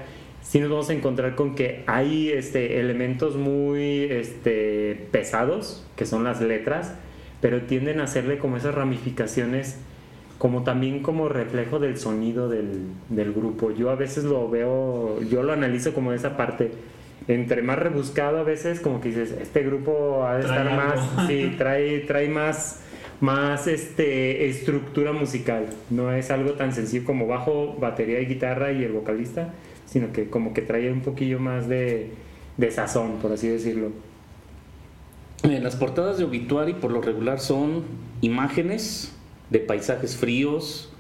sí 0.49 0.61
nos 0.61 0.71
vamos 0.71 0.91
a 0.91 0.93
encontrar 0.93 1.35
con 1.35 1.55
que 1.55 1.83
hay 1.87 2.31
este, 2.31 2.81
elementos 2.81 3.37
muy 3.37 4.05
este, 4.05 5.09
pesados, 5.11 5.85
que 5.97 6.07
son 6.07 6.25
las 6.25 6.41
letras, 6.41 6.95
pero 7.41 7.63
tienden 7.63 8.01
a 8.01 8.05
hacerle 8.05 8.39
como 8.39 8.57
esas 8.57 8.75
ramificaciones 8.75 9.79
como 10.39 10.65
también 10.65 11.03
como 11.03 11.29
reflejo 11.29 11.79
del 11.79 11.97
sonido 11.97 12.49
del, 12.49 12.89
del 13.09 13.33
grupo. 13.33 13.71
Yo 13.71 13.91
a 13.91 13.95
veces 13.95 14.25
lo 14.25 14.49
veo, 14.51 15.21
yo 15.23 15.43
lo 15.43 15.53
analizo 15.53 15.95
como 15.95 16.13
esa 16.13 16.37
parte. 16.37 16.71
Entre 17.29 17.63
más 17.63 17.79
rebuscado 17.79 18.39
a 18.39 18.43
veces, 18.43 18.81
como 18.81 19.01
que 19.01 19.09
dices, 19.09 19.33
este 19.33 19.63
grupo 19.63 20.25
ha 20.25 20.37
de 20.37 20.45
Trae 20.45 20.59
estar 20.59 20.69
algo. 20.69 20.77
más, 20.77 21.27
sí, 21.27 21.55
trae, 21.57 22.01
trae 22.01 22.29
más, 22.29 22.81
más 23.21 23.67
este, 23.67 24.49
estructura 24.49 25.13
musical. 25.13 25.67
No 25.91 26.13
es 26.13 26.31
algo 26.31 26.53
tan 26.53 26.73
sencillo 26.73 27.05
como 27.05 27.27
bajo, 27.27 27.75
batería 27.81 28.21
y 28.21 28.27
guitarra 28.27 28.73
y 28.73 28.85
el 28.85 28.93
vocalista, 28.93 29.55
sino 29.87 30.13
que 30.13 30.29
como 30.29 30.53
que 30.53 30.63
trae 30.63 30.93
un 30.93 31.01
poquillo 31.01 31.39
más 31.41 31.69
de, 31.69 32.11
de 32.57 32.71
sazón, 32.71 33.19
por 33.23 33.33
así 33.33 33.49
decirlo. 33.49 33.91
Eh, 35.43 35.61
Las 35.61 35.77
portadas 35.77 36.19
de 36.19 36.25
Obituary 36.25 36.75
por 36.75 36.91
lo 36.91 37.01
regular 37.01 37.41
son 37.41 37.85
imágenes 38.21 39.13
de 39.51 39.61
paisajes 39.61 40.17
fríos, 40.17 40.93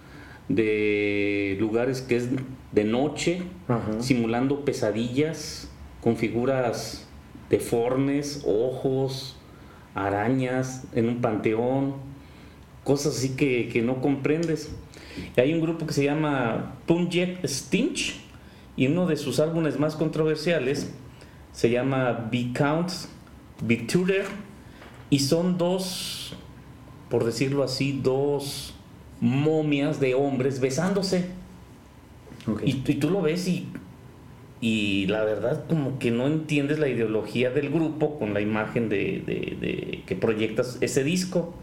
de 0.49 1.57
lugares 1.59 2.01
que 2.01 2.16
es 2.16 2.29
de 2.72 2.85
noche, 2.85 3.42
Ajá. 3.68 4.01
simulando 4.01 4.64
pesadillas 4.64 5.68
con 6.01 6.16
figuras 6.16 7.09
deformes, 7.51 8.44
ojos, 8.46 9.37
arañas 9.94 10.85
en 10.92 11.09
un 11.09 11.20
panteón, 11.20 11.94
cosas 12.85 13.16
así 13.16 13.31
que, 13.31 13.68
que 13.68 13.83
no 13.83 14.01
comprendes. 14.01 14.70
Y 15.37 15.40
hay 15.40 15.55
un 15.55 15.61
grupo 15.61 15.87
que 15.87 15.94
se 15.94 16.05
llama 16.05 16.77
Punjet 16.87 17.44
Stinch 17.46 18.20
y 18.77 18.87
uno 18.89 19.07
de 19.07 19.17
sus 19.17 19.41
álbumes 19.41 19.79
más 19.79 19.97
controversiales 19.97 20.93
se 21.53 21.71
llama 21.71 22.31
Count 22.55 22.91
Tutor 23.89 24.25
y 25.09 25.21
son 25.21 25.57
dos, 25.57 26.35
por 27.09 27.25
decirlo 27.25 27.62
así, 27.62 27.99
dos 28.03 28.75
momias 29.21 29.99
de 30.01 30.15
hombres 30.15 30.61
besándose. 30.61 31.27
Y, 32.65 32.75
tú- 32.75 32.93
y 32.93 32.95
tú 32.97 33.11
lo 33.11 33.23
ves 33.23 33.49
y, 33.49 33.67
y 34.61 35.07
la 35.07 35.25
verdad 35.25 35.65
como 35.69 35.99
que 35.99 36.11
no 36.11 36.27
entiendes 36.27 36.79
la 36.79 36.89
ideología 36.89 37.51
del 37.51 37.71
grupo 37.71 38.19
con 38.19 38.35
la 38.35 38.41
imagen 38.41 38.89
de, 38.89 39.23
de- 39.27 39.57
de- 39.61 40.03
que 40.07 40.15
proyectas 40.17 40.79
ese 40.81 41.03
disco. 41.03 41.55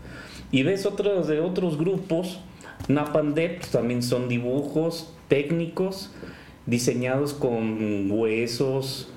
Y 0.52 0.63
ves 0.63 0.86
otros 0.86 1.28
de 1.28 1.39
otros 1.39 1.78
grupos, 1.78 2.39
Napalm 2.88 3.34
Death, 3.34 3.58
pues, 3.60 3.69
también 3.71 4.04
son 4.04 4.28
dibujos 4.30 5.13
técnicos 5.28 6.12
diseñados 6.65 7.34
con 7.34 8.10
huesos, 8.12 9.10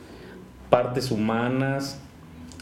partes 0.70 1.11
humanas. 1.11 2.00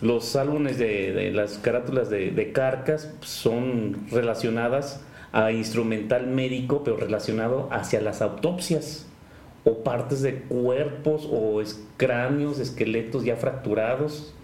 Los 0.02 0.36
álbumes 0.36 0.78
de, 0.78 1.30
las 1.32 1.58
carátulas 1.58 2.10
de, 2.10 2.52
Carcas 2.52 3.12
son 3.20 4.06
relacionadas 4.10 5.02
a 5.32 5.52
instrumental 5.52 6.26
médico, 6.26 6.82
pero 6.84 6.96
relacionado 6.96 7.68
hacia 7.72 8.00
las 8.00 8.22
autopsias 8.22 9.06
o 9.64 9.82
partes 9.82 10.20
de 10.20 10.40
cuerpos 10.42 11.26
o 11.30 11.62
cráneos, 11.96 12.58
esqueletos 12.58 13.24
ya 13.24 13.36
fracturados. 13.36 14.34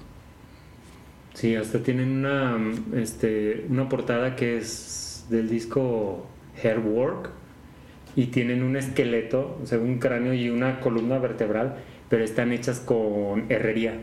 Sí, 1.35 1.55
hasta 1.55 1.83
tienen 1.83 2.11
una, 2.11 2.59
este, 2.97 3.67
una 3.69 3.89
portada 3.89 4.35
que 4.35 4.57
es 4.57 5.27
del 5.29 5.49
disco 5.49 6.27
Hairwork 6.63 7.31
y 8.17 8.27
tienen 8.27 8.63
un 8.63 8.77
esqueleto, 8.77 9.59
o 9.63 9.67
sea, 9.67 9.79
un 9.79 9.99
cráneo 9.99 10.35
y 10.35 10.51
una 10.51 10.81
columna 10.81 11.19
vertebral, 11.19 11.77
pero 12.09 12.25
están 12.25 12.53
hechas 12.53 12.81
con 12.81 13.47
herrería. 13.49 13.95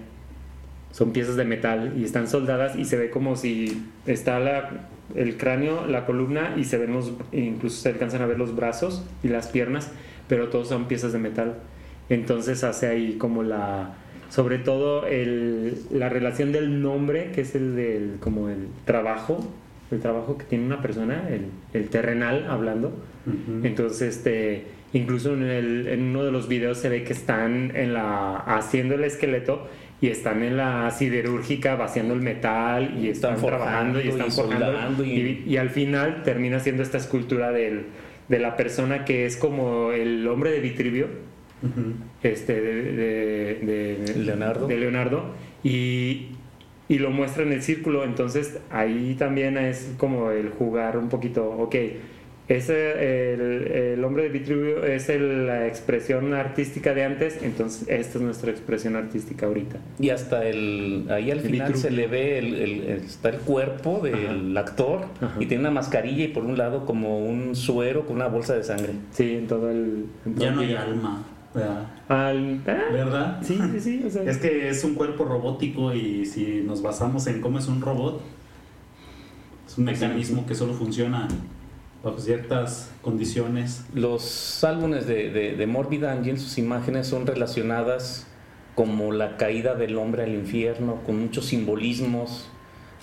Son 0.92 1.12
piezas 1.12 1.36
de 1.36 1.46
metal 1.46 1.94
y 1.98 2.06
están 2.06 2.28
soldadas 2.28 2.76
y 2.76 2.86
se 2.86 2.98
ve 2.98 3.10
como 3.10 3.36
si 3.36 3.86
está 4.06 4.40
el 5.16 5.38
cráneo, 5.38 5.86
la 5.86 6.06
columna 6.06 6.56
y 6.58 6.64
se 6.64 6.78
ven 6.78 6.94
los, 6.94 7.14
incluso 7.32 7.82
se 7.82 7.90
alcanzan 7.90 8.22
a 8.22 8.26
ver 8.26 8.40
los 8.40 8.56
brazos 8.56 9.06
y 9.24 9.28
las 9.28 9.48
piernas, 9.48 9.92
pero 10.28 10.48
todos 10.50 10.70
son 10.70 10.88
piezas 10.88 11.14
de 11.14 11.20
metal. 11.20 11.56
Entonces 12.10 12.64
hace 12.64 12.88
ahí 12.88 13.18
como 13.18 13.44
la, 13.44 13.96
sobre 14.30 14.60
todo 14.60 15.04
la 15.92 16.10
relación 16.10 16.52
del 16.52 16.82
nombre, 16.82 17.32
que 17.32 17.42
es 17.42 17.56
el 17.56 17.76
del, 17.76 18.18
como 18.20 18.50
el 18.50 18.68
trabajo, 18.86 19.46
el 19.92 20.00
trabajo 20.00 20.38
que 20.38 20.46
tiene 20.46 20.66
una 20.66 20.82
persona, 20.82 21.28
el, 21.30 21.46
el 21.74 21.90
terrenal 21.90 22.46
hablando. 22.50 22.94
Entonces, 23.64 24.18
este, 24.18 24.64
incluso 24.94 25.34
en, 25.34 25.44
el- 25.44 25.88
en 25.88 26.02
uno 26.04 26.24
de 26.24 26.32
los 26.32 26.48
videos 26.48 26.78
se 26.78 26.90
ve 26.90 27.04
que 27.04 27.14
están 27.14 27.72
en 27.76 27.94
la, 27.94 28.38
haciendo 28.38 28.96
el 28.96 29.04
esqueleto 29.04 29.68
y 30.00 30.08
están 30.08 30.44
en 30.44 30.58
la 30.58 30.92
siderúrgica 30.92 31.76
vaciando 31.76 32.14
el 32.14 32.22
metal 32.22 32.96
y 33.02 33.10
están, 33.10 33.36
Están 33.36 33.50
trabajando 33.50 34.00
y 34.02 34.08
están 34.10 34.28
y 34.28 34.32
forjando. 34.32 35.04
y- 35.04 35.58
al 35.58 35.70
final 35.72 36.22
termina 36.24 36.60
siendo 36.60 36.84
esta 36.84 36.98
escultura 36.98 37.52
del, 37.52 37.84
de 38.30 38.40
la 38.40 38.56
persona 38.56 39.06
que 39.06 39.26
es 39.26 39.36
como 39.38 39.92
el 39.92 40.28
hombre 40.28 40.52
de 40.52 40.60
Vitrivio 40.60 41.08
este 42.24 42.62
de, 42.62 42.84
de- 42.84 43.96
de- 44.06 44.16
Leonardo. 44.20 44.68
de 44.68 44.78
Leonardo 44.78 45.34
y, 45.64 46.28
y 46.90 47.00
lo 47.00 47.12
muestra 47.12 47.44
en 47.44 47.52
el 47.52 47.62
círculo 47.62 48.04
entonces 48.04 48.60
ahí 48.72 49.16
también 49.20 49.58
es 49.58 49.94
como 49.98 50.32
el 50.32 50.50
jugar 50.50 50.98
un 50.98 51.10
poquito 51.10 51.50
ok 51.50 51.76
ese 52.48 53.34
el, 53.34 53.68
el 53.98 54.04
hombre 54.06 54.24
de 54.24 54.30
Vitruvio 54.30 54.86
es 54.86 55.10
el- 55.10 55.48
la 55.48 55.68
expresión 55.68 56.34
artística 56.34 56.94
de 56.94 57.04
antes 57.04 57.44
entonces 57.44 57.90
esta 57.90 58.20
es 58.20 58.24
nuestra 58.24 58.52
expresión 58.52 58.96
artística 58.96 59.48
ahorita 59.48 59.80
Y 60.00 60.12
hasta 60.12 60.48
el 60.48 61.08
ahí 61.10 61.30
al 61.30 61.40
El 61.40 61.44
final 61.46 61.76
se 61.76 61.90
Vitruvio. 61.90 61.98
le 61.98 62.08
ve 62.08 62.38
el, 62.40 62.84
está 63.06 63.30
el 63.30 63.40
cuerpo 63.40 64.00
del 64.02 64.56
actor 64.56 65.08
Ajá. 65.20 65.36
y 65.42 65.46
tiene 65.48 65.60
una 65.64 65.72
mascarilla 65.72 66.24
y 66.24 66.30
por 66.30 66.46
un 66.46 66.58
lado 66.58 66.86
como 66.86 67.20
un 67.20 67.54
suero 67.54 68.06
con 68.06 68.16
una 68.16 68.28
bolsa 68.30 68.56
de 68.56 68.64
sangre. 68.64 68.94
sí 69.12 69.36
en 69.36 69.48
todo 69.48 69.70
el 69.70 70.06
en 70.26 70.36
todo 70.36 70.42
Ya 70.46 70.50
el 70.52 70.56
no 70.56 70.62
hay 70.62 70.74
alma. 70.74 71.26
Al- 72.08 72.62
ah, 72.68 72.78
¿verdad? 72.92 73.40
sí 73.42 73.60
sí 73.74 73.80
sí 73.80 74.04
o 74.06 74.10
sea, 74.10 74.24
Es 74.24 74.38
que 74.38 74.70
es 74.70 74.84
un 74.84 74.96
cuerpo 74.96 75.26
robótico 75.26 75.94
y 75.94 76.26
si 76.26 76.62
nos 76.66 76.82
basamos 76.82 77.28
en 77.28 77.42
cómo 77.42 77.60
es 77.60 77.68
un 77.68 77.82
robot, 77.82 78.22
es 79.68 79.78
un 79.78 79.84
mecanismo 79.86 80.46
que 80.46 80.56
solo 80.56 80.74
funciona 80.74 81.28
bajo 82.04 82.20
ciertas 82.20 82.92
condiciones. 83.02 83.86
Los 83.94 84.64
álbumes 84.64 85.08
de, 85.08 85.30
de, 85.32 85.56
de 85.56 85.68
Morbid 85.68 86.04
Angel, 86.06 86.40
sus 86.40 86.58
imágenes 86.58 87.08
son 87.08 87.26
relacionadas 87.28 88.28
como 88.76 89.12
la 89.12 89.38
caída 89.38 89.74
del 89.76 89.98
hombre 89.98 90.24
al 90.24 90.34
infierno, 90.34 91.02
con 91.06 91.20
muchos 91.20 91.46
simbolismos. 91.48 92.48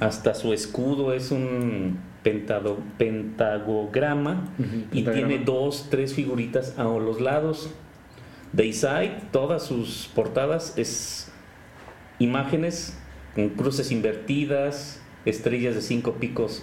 Hasta 0.01 0.35
su 0.35 0.53
escudo 0.53 1.13
es 1.13 1.31
un 1.31 1.99
pentado- 2.25 2.79
pentagograma 2.99 4.49
y 4.93 5.03
pentagrama. 5.03 5.29
tiene 5.29 5.45
dos, 5.45 5.89
tres 5.91 6.15
figuritas 6.15 6.79
a 6.79 6.85
los 6.85 7.21
lados. 7.21 7.71
Dayside, 8.55 9.13
todas 9.33 9.65
sus 9.65 10.11
portadas 10.15 10.75
es 10.79 11.31
imágenes 12.19 12.97
con 13.35 13.49
cruces 13.51 13.91
invertidas, 13.91 15.01
estrellas 15.25 15.75
de 15.75 15.83
cinco 15.83 16.13
picos 16.15 16.63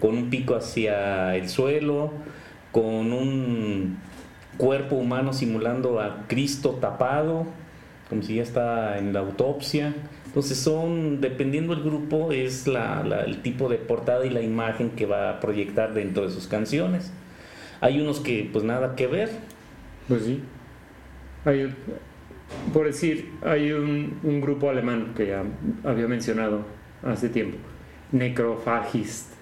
con 0.00 0.16
un 0.16 0.30
pico 0.30 0.54
hacia 0.54 1.36
el 1.36 1.48
suelo, 1.48 2.12
con 2.72 3.12
un 3.12 3.98
cuerpo 4.56 4.96
humano 4.96 5.32
simulando 5.32 6.00
a 6.00 6.24
Cristo 6.26 6.78
tapado, 6.80 7.46
como 8.08 8.22
si 8.22 8.36
ya 8.36 8.42
está 8.42 8.98
en 8.98 9.12
la 9.12 9.20
autopsia. 9.20 9.94
Entonces 10.26 10.58
son, 10.58 11.20
dependiendo 11.20 11.74
del 11.74 11.84
grupo, 11.84 12.32
es 12.32 12.66
la- 12.66 13.02
el 13.26 13.42
tipo 13.42 13.68
de 13.68 13.76
portada 13.76 14.24
y 14.26 14.30
la 14.30 14.42
imagen 14.42 14.90
que 14.90 15.06
va 15.06 15.30
a 15.30 15.40
proyectar 15.40 15.92
dentro 15.94 16.24
de 16.26 16.30
sus 16.32 16.46
canciones. 16.46 17.12
Hay 17.80 18.00
unos 18.00 18.20
que 18.20 18.48
pues 18.52 18.64
nada 18.64 18.94
que 18.96 19.06
ver. 19.06 19.30
Pues 20.08 20.24
sí. 20.24 20.40
Hay, 21.44 21.74
por 22.72 22.86
decir, 22.86 23.30
hay 23.42 23.72
un, 23.72 24.40
grupo 24.40 24.70
alemán 24.70 25.14
que 25.16 25.28
ya 25.28 25.44
había 25.84 26.06
mencionado 26.06 26.64
hace 27.02 27.28
tiempo, 27.28 27.56
Necrophagist. 28.12 29.32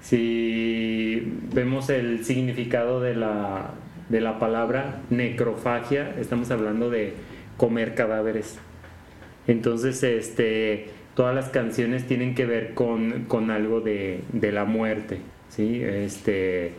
Si 0.00 1.32
vemos 1.54 1.88
el 1.88 2.24
significado 2.24 3.00
de 3.00 3.14
la, 3.14 3.70
de 4.10 4.20
la 4.20 4.38
palabra 4.38 5.00
necrofagia, 5.08 6.14
estamos 6.20 6.50
hablando 6.50 6.90
de 6.90 7.14
comer 7.56 7.94
cadáveres. 7.94 8.58
Entonces, 9.46 10.02
este, 10.02 10.90
todas 11.14 11.34
las 11.34 11.48
canciones 11.48 12.06
tienen 12.06 12.34
que 12.34 12.44
ver 12.44 12.74
con, 12.74 13.24
con 13.24 13.50
algo 13.50 13.80
de, 13.80 14.20
de 14.32 14.52
la 14.52 14.66
muerte, 14.66 15.20
¿sí? 15.48 15.80
Este, 15.82 16.72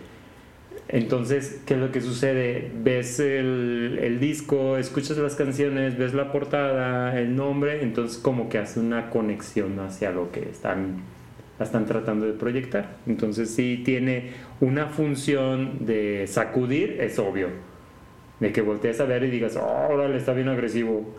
entonces, 0.87 1.61
¿qué 1.65 1.73
es 1.73 1.79
lo 1.79 1.91
que 1.91 1.99
sucede? 1.99 2.69
Ves 2.75 3.19
el, 3.19 4.17
disco, 4.19 4.77
escuchas 4.77 5.17
las 5.17 5.35
canciones, 5.35 5.97
ves 5.97 6.13
la 6.13 6.31
portada, 6.31 7.19
el 7.19 7.35
nombre, 7.35 7.81
entonces 7.81 8.19
como 8.19 8.49
que 8.49 8.59
hace 8.59 8.79
una 8.79 9.09
conexión 9.09 9.79
hacia 9.79 10.11
lo 10.11 10.31
que 10.31 10.41
están, 10.41 11.01
están 11.59 11.85
tratando 11.85 12.27
de 12.27 12.33
proyectar. 12.33 12.97
Entonces 13.07 13.49
sí 13.49 13.81
tiene 13.83 14.31
una 14.61 14.87
función 14.87 15.85
de 15.85 16.27
sacudir, 16.27 16.97
es 17.01 17.17
obvio. 17.17 17.49
De 18.39 18.51
que 18.51 18.61
voltees 18.61 18.99
a 18.99 19.05
ver 19.05 19.23
y 19.23 19.31
digas, 19.31 19.55
oh, 19.55 19.87
órale, 19.89 20.17
está 20.17 20.33
bien 20.33 20.49
agresivo. 20.49 21.15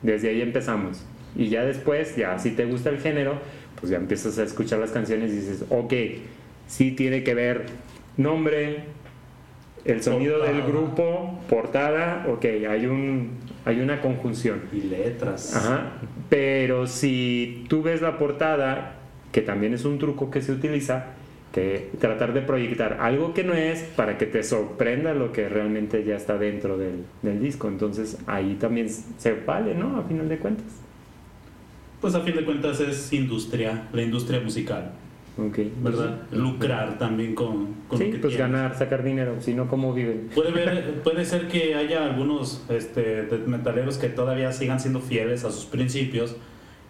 Desde 0.00 0.30
ahí 0.30 0.40
empezamos. 0.40 1.04
Y 1.36 1.48
ya 1.48 1.64
después, 1.64 2.16
ya 2.16 2.38
si 2.38 2.52
te 2.52 2.64
gusta 2.64 2.88
el 2.88 2.98
género, 2.98 3.34
pues 3.78 3.90
ya 3.90 3.98
empiezas 3.98 4.38
a 4.38 4.44
escuchar 4.44 4.78
las 4.78 4.90
canciones 4.90 5.32
y 5.32 5.36
dices, 5.36 5.64
ok, 5.68 5.92
sí 6.66 6.92
tiene 6.92 7.24
que 7.24 7.34
ver 7.34 7.66
nombre, 8.16 8.84
el 9.84 10.02
sonido 10.02 10.40
del 10.40 10.62
grupo, 10.62 11.40
portada, 11.48 12.26
ok, 12.28 12.44
hay, 12.68 12.86
un, 12.86 13.30
hay 13.64 13.80
una 13.80 14.00
conjunción. 14.00 14.62
Y 14.72 14.82
letras. 14.82 15.56
Ajá. 15.56 15.92
Pero 16.28 16.86
si 16.86 17.64
tú 17.68 17.82
ves 17.82 18.00
la 18.00 18.18
portada, 18.18 18.96
que 19.32 19.42
también 19.42 19.74
es 19.74 19.84
un 19.84 19.98
truco 19.98 20.30
que 20.30 20.40
se 20.40 20.52
utiliza, 20.52 21.06
que 21.52 21.90
tratar 22.00 22.32
de 22.32 22.40
proyectar 22.40 22.98
algo 23.00 23.34
que 23.34 23.44
no 23.44 23.52
es 23.52 23.82
para 23.82 24.16
que 24.16 24.26
te 24.26 24.42
sorprenda 24.42 25.12
lo 25.12 25.32
que 25.32 25.48
realmente 25.48 26.02
ya 26.04 26.16
está 26.16 26.38
dentro 26.38 26.78
del, 26.78 27.04
del 27.20 27.40
disco. 27.40 27.68
Entonces 27.68 28.18
ahí 28.26 28.56
también 28.58 28.88
se 28.88 29.32
vale, 29.34 29.74
¿no? 29.74 29.98
A 29.98 30.04
final 30.04 30.28
de 30.28 30.38
cuentas. 30.38 30.66
Pues 32.00 32.14
a 32.14 32.20
fin 32.20 32.34
de 32.34 32.44
cuentas 32.44 32.80
es 32.80 33.12
industria, 33.12 33.88
la 33.92 34.02
industria 34.02 34.40
musical, 34.40 34.92
Ok. 35.38 35.58
¿verdad? 35.82 36.22
Lucrar 36.30 36.98
también 36.98 37.34
con, 37.34 37.74
con 37.88 37.98
lo 37.98 38.04
Sí, 38.04 38.10
que 38.12 38.18
pues 38.18 38.34
tienes. 38.36 38.52
ganar, 38.52 38.76
sacar 38.76 39.02
dinero, 39.02 39.36
si 39.40 39.54
no, 39.54 39.66
¿cómo 39.68 39.94
viven? 39.94 40.28
Puede, 40.34 40.50
ver, 40.52 41.00
puede 41.04 41.24
ser 41.24 41.48
que 41.48 41.74
haya 41.74 42.04
algunos 42.04 42.62
este, 42.68 43.22
death 43.22 43.46
metaleros 43.46 43.96
que 43.96 44.08
todavía 44.08 44.52
sigan 44.52 44.78
siendo 44.78 45.00
fieles 45.00 45.44
a 45.44 45.50
sus 45.50 45.64
principios 45.64 46.36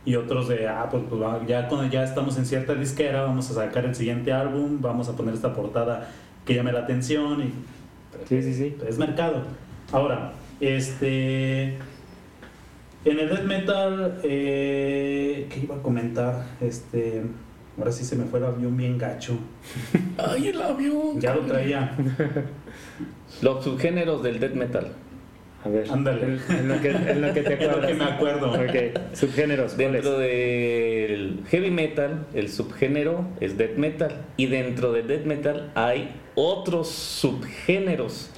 y 0.05 0.17
otros 0.17 0.49
de, 0.49 0.67
ah, 0.67 0.89
pues, 0.91 1.05
pues, 1.09 1.21
ya 1.47 1.69
cuando 1.69 1.89
ya 1.89 2.03
estamos 2.03 2.37
en 2.37 2.45
cierta 2.47 2.75
disquera, 2.75 3.23
vamos 3.23 3.49
a 3.53 3.55
sacar 3.55 3.85
el 3.85 3.95
siguiente 3.95 4.33
álbum, 4.33 4.81
vamos 4.81 5.09
a 5.09 5.17
poner 5.17 5.35
esta 5.35 5.55
portada 5.55 6.11
que 6.45 6.55
llame 6.55 6.73
la 6.73 6.81
atención 6.81 7.41
y 7.43 7.53
Sí, 8.29 8.43
sí, 8.43 8.53
sí. 8.55 8.77
es 8.89 8.99
mercado. 8.99 9.43
Ahora, 9.93 10.33
este. 10.61 11.79
En 13.05 13.19
el 13.19 13.29
death 13.29 13.45
metal, 13.45 14.19
eh, 14.25 15.47
¿qué 15.51 15.61
iba 15.61 15.77
a 15.77 15.83
comentar? 15.83 16.45
Este. 16.61 17.23
Ahora 17.79 17.91
sí 17.93 18.05
se 18.05 18.17
me 18.17 18.25
fue 18.25 18.39
el 18.39 18.45
avión 18.47 18.77
bien 18.77 18.99
gacho. 18.99 19.39
¡Ay, 20.19 20.49
el 20.49 20.61
avión! 20.61 21.21
Ya 21.21 21.35
lo 21.35 21.41
traía. 21.43 21.97
Los 23.43 23.65
subgéneros 23.65 24.23
del 24.23 24.39
death 24.41 24.53
metal. 24.55 24.89
A 25.65 25.69
ver, 25.69 25.89
Ándale. 25.91 26.39
En, 26.49 26.57
en 26.57 26.69
lo 26.69 26.81
que, 26.81 26.91
en 26.91 27.23
lo 27.23 27.33
que 27.33 27.43
te 27.43 27.55
Es 27.55 27.61
lo 27.61 27.71
acuerdas. 27.71 27.87
que 27.87 27.95
me 27.95 28.05
acuerdo. 28.05 28.53
Ok, 28.53 29.15
subgéneros. 29.15 29.77
Dentro 29.77 30.19
del 30.19 31.41
heavy 31.49 31.71
metal, 31.71 32.27
el 32.35 32.49
subgénero 32.51 33.25
es 33.41 33.57
death 33.57 33.77
metal. 33.77 34.13
Y 34.37 34.47
dentro 34.47 34.93
de 34.93 35.03
death 35.05 35.25
metal 35.25 35.71
hay 35.77 36.17
otros 36.35 36.89
subgéneros. 36.89 38.32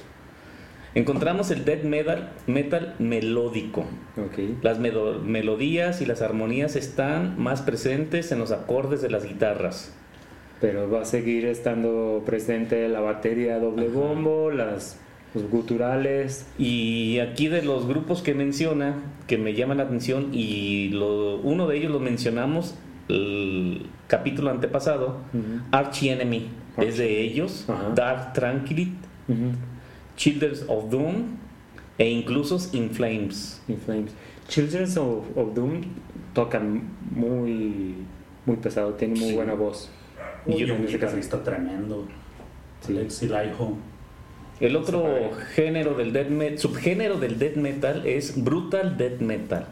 Encontramos 0.95 1.51
el 1.51 1.65
death 1.65 1.83
metal, 1.83 2.29
metal 2.47 2.95
melódico. 2.99 3.81
Ok. 4.17 4.63
Las 4.63 4.79
melodías 4.79 6.01
y 6.01 6.05
las 6.05 6.21
armonías 6.21 6.75
están 6.77 7.35
más 7.37 7.61
presentes 7.61 8.31
en 8.31 8.39
los 8.39 8.51
acordes 8.51 9.01
de 9.01 9.09
las 9.09 9.25
guitarras. 9.27 9.93
Pero 10.61 10.89
va 10.89 11.01
a 11.01 11.05
seguir 11.05 11.45
estando 11.45 12.23
presente 12.25 12.87
la 12.87 13.01
batería 13.01 13.59
doble 13.59 13.87
Ajá. 13.87 13.93
bombo, 13.95 14.51
las, 14.51 14.97
los 15.33 15.49
guturales. 15.49 16.47
Y 16.57 17.19
aquí 17.19 17.49
de 17.49 17.61
los 17.61 17.85
grupos 17.87 18.21
que 18.21 18.33
menciona, 18.33 18.95
que 19.27 19.37
me 19.37 19.53
llaman 19.53 19.77
la 19.77 19.83
atención, 19.83 20.29
y 20.31 20.89
lo- 20.93 21.41
uno 21.41 21.67
de 21.67 21.75
ellos 21.77 21.91
lo 21.91 21.99
mencionamos 21.99 22.75
el 23.09 23.85
capítulo 24.07 24.49
antepasado, 24.49 25.17
Ujú. 25.33 25.61
Archie 25.71 26.13
Enemy, 26.13 26.47
es 26.77 26.97
de 26.97 27.19
ellos. 27.21 27.67
Dark 27.95 28.31
Tranquility, 28.31 28.93
Ujú. 29.27 29.51
Children 30.15 30.53
of 30.67 30.89
Doom 30.89 31.37
e 31.97 32.09
incluso 32.09 32.57
In 32.75 32.89
Flames. 32.91 33.61
In 33.67 33.77
Flames. 33.77 34.11
Children 34.47 34.83
of, 34.97 35.37
of 35.37 35.53
Doom 35.55 35.81
tocan 36.33 36.83
muy, 37.11 37.95
muy 38.45 38.55
pesado, 38.57 38.93
tienen 38.93 39.17
muy 39.19 39.29
Sí. 39.29 39.35
buena 39.35 39.53
voz. 39.53 39.89
Y 40.45 40.63
en 40.63 40.71
un 40.71 40.85
guitarrista 40.85 41.43
tremendo. 41.43 42.05
Sí. 42.81 42.93
Alex 42.97 43.23
Ilaiho. 43.23 43.77
El 44.59 44.75
otro 44.75 45.05
género 45.53 45.95
del 45.95 46.13
death 46.13 46.29
metal, 46.29 46.59
subgénero 46.59 47.19
del 47.19 47.37
death 47.39 47.57
metal 47.57 48.05
es 48.05 48.41
brutal 48.41 48.95
death 48.97 49.19
metal. 49.19 49.65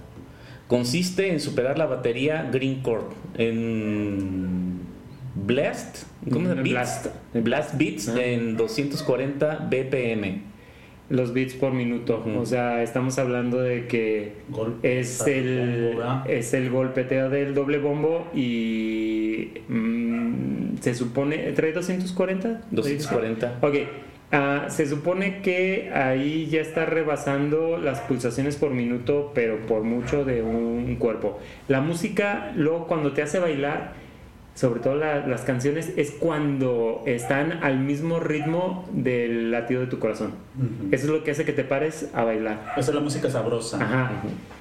Consiste 0.68 1.32
en 1.32 1.40
superar 1.40 1.78
la 1.78 1.86
batería 1.86 2.50
green 2.52 2.82
chord 2.84 3.14
en 3.38 4.62
blast, 5.46 6.04
¿cómo 6.32 6.48
se 6.50 6.56
llama? 6.56 6.62
Blast. 6.64 7.08
Blast 7.34 7.78
beats 7.78 8.10
Ah. 8.10 8.22
en 8.24 8.58
240 8.58 9.68
BPM. 9.70 10.42
Los 11.10 11.34
beats 11.34 11.54
por 11.54 11.74
minuto. 11.74 12.24
O 12.40 12.46
sea, 12.46 12.82
estamos 12.82 13.20
hablando 13.20 13.62
de 13.62 13.88
que 13.88 14.34
Golpe. 14.50 15.00
es 15.00 15.26
el, 15.28 15.98
es 16.26 16.54
el 16.54 16.70
golpeteo 16.72 17.30
del 17.30 17.54
doble 17.54 17.78
bombo 17.78 18.28
y 18.34 19.50
mm, 19.68 20.78
se 20.80 20.96
supone... 20.96 21.38
¿Trae 21.52 21.74
240? 21.74 22.62
240. 22.72 23.60
Ok, 23.62 23.76
ah, 24.32 24.66
se 24.70 24.88
supone 24.88 25.42
que 25.42 25.92
ahí 25.94 26.48
ya 26.50 26.62
está 26.62 26.86
rebasando 26.86 27.78
las 27.78 28.00
pulsaciones 28.00 28.56
por 28.56 28.72
minuto, 28.72 29.34
pero 29.36 29.58
por 29.68 29.84
mucho 29.84 30.24
de 30.26 30.42
un 30.42 30.96
cuerpo. 30.96 31.38
La 31.68 31.82
música, 31.82 32.54
luego 32.56 32.88
cuando 32.88 33.12
te 33.12 33.22
hace 33.22 33.40
bailar, 33.40 33.94
sobre 34.56 34.80
todo 34.82 34.96
la- 34.96 35.26
las 35.26 35.42
canciones, 35.42 35.94
es 35.98 36.12
cuando 36.12 37.02
están 37.08 37.63
al 37.63 37.80
mismo 37.80 38.20
ritmo 38.20 38.88
del 38.92 39.52
latido 39.52 39.82
de 39.82 39.88
tu 39.88 39.98
corazón. 40.00 40.34
Eso 40.92 41.06
es 41.06 41.10
lo 41.12 41.24
que 41.24 41.32
hace 41.32 41.44
que 41.44 41.54
te 41.54 41.63
pares 41.63 42.10
a 42.13 42.24
bailar. 42.24 42.74
Esa 42.78 42.92
es 42.92 42.96
la 42.96 43.02
música 43.02 43.30
sabrosa. 43.32 43.78
Ajá. 43.84 44.12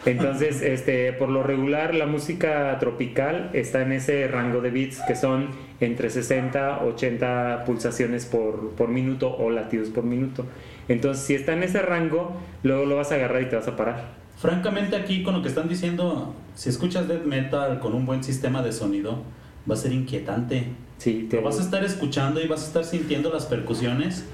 Entonces, 0.07 0.63
este, 0.63 1.13
por 1.13 1.29
lo 1.29 1.43
regular, 1.43 1.95
la 1.95 2.07
música 2.07 2.77
tropical 2.81 3.51
está 3.53 3.83
en 3.83 3.93
ese 3.93 4.27
rango 4.29 4.61
de 4.63 4.71
beats 4.71 5.01
que 5.07 5.15
son 5.15 5.49
entre 5.81 6.11
60, 6.11 6.83
80 6.85 7.65
pulsaciones 7.67 8.25
por, 8.27 8.71
por 8.71 8.89
minuto 8.89 9.35
o 9.37 9.51
latidos 9.51 9.91
por 9.91 10.05
minuto. 10.05 10.47
Entonces, 10.89 11.25
si 11.25 11.35
está 11.35 11.53
en 11.53 11.63
ese 11.63 11.83
rango, 11.83 12.33
luego 12.63 12.87
lo 12.87 12.97
vas 12.97 13.13
a 13.13 13.17
agarrar 13.17 13.43
y 13.43 13.47
te 13.47 13.57
vas 13.57 13.69
a 13.69 13.77
parar. 13.77 14.23
Francamente 14.39 14.97
aquí 14.97 15.23
con 15.23 15.35
lo 15.35 15.43
que 15.43 15.49
están 15.49 15.69
diciendo, 15.69 16.35
si 16.55 16.69
escuchas 16.71 17.07
death 17.07 17.25
metal 17.25 17.79
con 17.79 17.95
un 17.95 18.07
buen 18.07 18.25
sistema 18.25 18.63
de 18.63 18.73
sonido, 18.73 19.23
va 19.71 19.75
a 19.75 19.77
ser 19.77 19.93
inquietante. 19.93 20.65
Sí, 20.99 21.27
te 21.31 21.37
Lo 21.37 21.43
vas 21.43 21.59
a 21.59 21.63
estar 21.63 21.83
escuchando 21.85 22.41
y 22.41 22.47
vas 22.47 22.63
a 22.63 22.67
estar 22.67 22.85
sintiendo 22.85 23.33
las 23.33 23.47
percusiones 23.47 24.25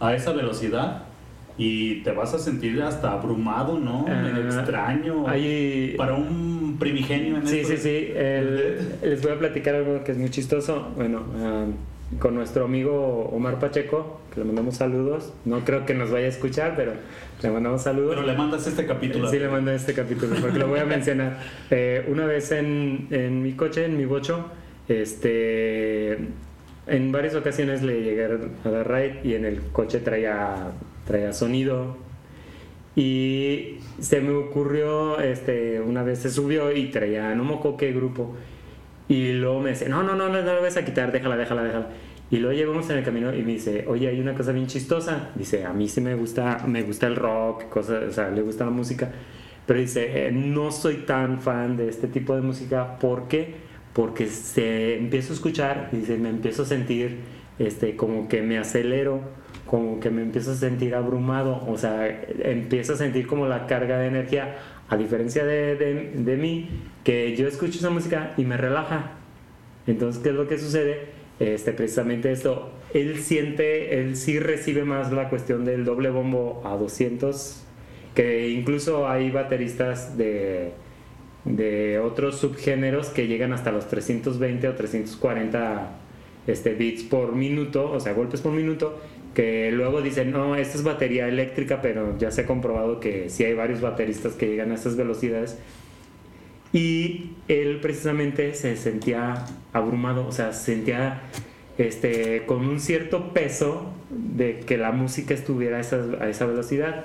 a 0.00 0.14
esa 0.14 0.32
velocidad 0.32 1.04
y 1.58 2.02
te 2.02 2.12
vas 2.12 2.34
a 2.34 2.38
sentir 2.38 2.82
hasta 2.82 3.12
abrumado, 3.12 3.78
¿no? 3.78 4.06
Medio 4.06 4.44
extraño. 4.46 5.28
Ahí- 5.28 5.94
Para 5.96 6.14
un 6.14 6.76
primigenio 6.78 7.36
en 7.36 7.46
Sí, 7.46 7.58
esto 7.60 7.74
sí, 7.74 7.78
sí. 7.78 8.12
El- 8.14 8.96
les 9.02 9.22
voy 9.22 9.32
a 9.32 9.38
platicar 9.38 9.74
algo 9.74 10.02
que 10.04 10.12
es 10.12 10.18
muy 10.18 10.30
chistoso. 10.30 10.88
Bueno, 10.96 11.22
ah, 11.42 11.64
con 12.18 12.34
nuestro 12.34 12.64
amigo 12.66 13.30
Omar 13.32 13.58
Pacheco, 13.58 14.20
que 14.34 14.40
le 14.40 14.46
mandamos 14.46 14.76
saludos. 14.76 15.32
No 15.44 15.60
creo 15.60 15.86
que 15.86 15.94
nos 15.94 16.10
vaya 16.10 16.26
a 16.26 16.28
escuchar, 16.30 16.74
pero 16.76 16.92
le 17.42 17.50
mandamos 17.50 17.82
saludos. 17.82 18.14
Pero 18.16 18.26
le 18.26 18.36
mandas 18.36 18.66
este 18.66 18.84
capítulo. 18.86 19.30
Sí, 19.30 19.38
le 19.38 19.48
mando 19.48 19.70
este 19.72 19.94
capítulo 19.94 20.36
porque 20.40 20.58
lo 20.58 20.68
voy 20.68 20.80
a 20.80 20.84
mencionar. 20.84 21.38
Eh, 21.70 22.06
una 22.10 22.26
vez 22.26 22.50
en, 22.52 23.06
en 23.10 23.42
mi 23.42 23.52
coche, 23.52 23.84
en 23.86 23.96
mi 23.96 24.04
bocho, 24.04 24.46
este, 24.88 26.18
en 26.86 27.12
varias 27.12 27.34
ocasiones 27.34 27.82
le 27.82 28.02
llegué 28.02 28.24
a 28.24 28.70
dar 28.70 28.90
ride 28.90 29.20
y 29.24 29.34
en 29.34 29.44
el 29.44 29.60
coche 29.72 30.00
traía, 30.00 30.72
traía 31.06 31.32
sonido. 31.32 31.96
Y 32.94 33.78
se 34.00 34.20
me 34.20 34.32
ocurrió, 34.34 35.18
este, 35.20 35.80
una 35.80 36.02
vez 36.02 36.18
se 36.18 36.30
subió 36.30 36.72
y 36.72 36.90
traía, 36.90 37.34
no 37.34 37.44
me 37.44 37.54
acuerdo 37.54 37.78
qué 37.78 37.92
grupo. 37.92 38.34
Y 39.08 39.32
luego 39.32 39.60
me 39.60 39.70
dice, 39.70 39.88
no, 39.88 40.02
no, 40.02 40.14
no, 40.14 40.28
no, 40.28 40.42
no 40.42 40.54
lo 40.54 40.62
vas 40.62 40.76
a 40.76 40.84
quitar, 40.84 41.12
déjala, 41.12 41.36
déjala, 41.36 41.62
déjala. 41.62 41.88
Y 42.30 42.38
luego 42.38 42.56
llegamos 42.56 42.88
en 42.88 42.98
el 42.98 43.04
camino 43.04 43.34
y 43.34 43.42
me 43.42 43.52
dice, 43.52 43.84
oye, 43.86 44.08
hay 44.08 44.18
una 44.18 44.34
cosa 44.34 44.52
bien 44.52 44.66
chistosa. 44.66 45.30
Dice, 45.34 45.66
a 45.66 45.72
mí 45.74 45.86
sí 45.86 46.00
me 46.00 46.14
gusta, 46.14 46.64
me 46.66 46.82
gusta 46.82 47.06
el 47.06 47.16
rock, 47.16 47.68
cosas, 47.68 48.04
o 48.08 48.12
sea, 48.12 48.30
le 48.30 48.40
gusta 48.40 48.64
la 48.64 48.70
música. 48.70 49.10
Pero 49.66 49.78
dice, 49.78 50.28
eh, 50.28 50.32
no 50.32 50.72
soy 50.72 51.04
tan 51.06 51.40
fan 51.40 51.76
de 51.76 51.88
este 51.88 52.08
tipo 52.08 52.34
de 52.34 52.40
música. 52.40 52.98
¿Por 52.98 53.28
qué? 53.28 53.54
Porque 53.92 54.26
se 54.26 54.96
empiezo 54.96 55.32
a 55.32 55.36
escuchar 55.36 55.90
y 55.92 55.96
dice, 55.98 56.16
me 56.16 56.30
empiezo 56.30 56.62
a 56.62 56.66
sentir 56.66 57.18
este, 57.58 57.96
como 57.96 58.28
que 58.28 58.42
me 58.42 58.58
acelero, 58.58 59.20
como 59.66 60.00
que 60.00 60.10
me 60.10 60.22
empiezo 60.22 60.52
a 60.52 60.54
sentir 60.54 60.94
abrumado. 60.94 61.62
O 61.66 61.76
sea, 61.76 62.08
empiezo 62.44 62.94
a 62.94 62.96
sentir 62.96 63.26
como 63.26 63.46
la 63.46 63.66
carga 63.66 63.98
de 63.98 64.06
energía. 64.06 64.56
A 64.88 64.96
diferencia 64.96 65.44
de, 65.44 65.76
de, 65.76 66.12
de 66.14 66.36
mí, 66.36 66.68
que 67.02 67.34
yo 67.34 67.48
escucho 67.48 67.78
esa 67.78 67.90
música 67.90 68.34
y 68.36 68.44
me 68.44 68.56
relaja. 68.56 69.12
Entonces, 69.86 70.22
¿qué 70.22 70.28
es 70.30 70.34
lo 70.34 70.46
que 70.46 70.58
sucede? 70.58 71.22
Este, 71.40 71.72
precisamente 71.72 72.30
esto, 72.30 72.70
él 72.94 73.18
siente, 73.18 73.98
él 73.98 74.16
sí 74.16 74.38
recibe 74.38 74.84
más 74.84 75.12
la 75.12 75.28
cuestión 75.28 75.64
del 75.64 75.84
doble 75.84 76.10
bombo 76.10 76.62
a 76.64 76.76
200, 76.76 77.64
que 78.14 78.50
incluso 78.50 79.08
hay 79.08 79.30
bateristas 79.30 80.16
de, 80.16 80.72
de 81.44 81.98
otros 81.98 82.38
subgéneros 82.38 83.08
que 83.08 83.26
llegan 83.26 83.52
hasta 83.52 83.72
los 83.72 83.88
320 83.88 84.68
o 84.68 84.74
340 84.74 85.90
este, 86.46 86.74
beats 86.74 87.02
por 87.02 87.34
minuto, 87.34 87.90
o 87.90 88.00
sea, 88.00 88.12
golpes 88.12 88.40
por 88.40 88.52
minuto, 88.52 88.98
que 89.34 89.70
luego 89.72 90.02
dicen, 90.02 90.30
no, 90.30 90.56
esta 90.56 90.76
es 90.76 90.84
batería 90.84 91.28
eléctrica, 91.28 91.80
pero 91.80 92.18
ya 92.18 92.30
se 92.30 92.42
ha 92.42 92.46
comprobado 92.46 93.00
que 93.00 93.30
sí 93.30 93.44
hay 93.44 93.54
varios 93.54 93.80
bateristas 93.80 94.34
que 94.34 94.46
llegan 94.46 94.70
a 94.70 94.74
estas 94.74 94.96
velocidades. 94.96 95.58
Y 96.72 97.32
él 97.48 97.80
precisamente 97.80 98.54
se 98.54 98.76
sentía 98.76 99.44
abrumado, 99.72 100.26
o 100.26 100.32
sea, 100.32 100.52
sentía 100.52 101.22
este, 101.78 102.44
con 102.46 102.66
un 102.66 102.80
cierto 102.80 103.32
peso 103.32 103.92
de 104.10 104.60
que 104.60 104.78
la 104.78 104.92
música 104.92 105.34
estuviera 105.34 105.78
a 105.78 105.80
esa, 105.80 106.02
a 106.20 106.28
esa 106.28 106.46
velocidad. 106.46 107.04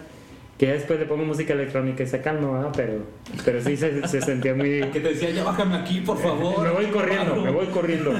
Que 0.58 0.66
ya 0.66 0.74
después 0.74 1.00
le 1.00 1.06
pongo 1.06 1.24
música 1.24 1.54
electrónica 1.54 2.04
y 2.04 2.08
se 2.08 2.20
calma, 2.22 2.52
¿verdad? 2.52 2.72
Pero, 2.76 2.94
pero 3.46 3.62
sí 3.62 3.78
se, 3.78 4.08
se 4.08 4.22
sentía 4.22 4.56
muy... 4.56 4.82
Que 4.92 5.00
te 5.00 5.10
decía, 5.10 5.30
ya 5.30 5.44
bájame 5.44 5.76
aquí, 5.76 6.02
por 6.02 6.18
favor. 6.18 6.64
me 6.64 6.72
voy 6.72 6.86
corriendo, 6.88 7.36
me 7.36 7.52
voy 7.52 7.68
corriendo. 7.68 8.14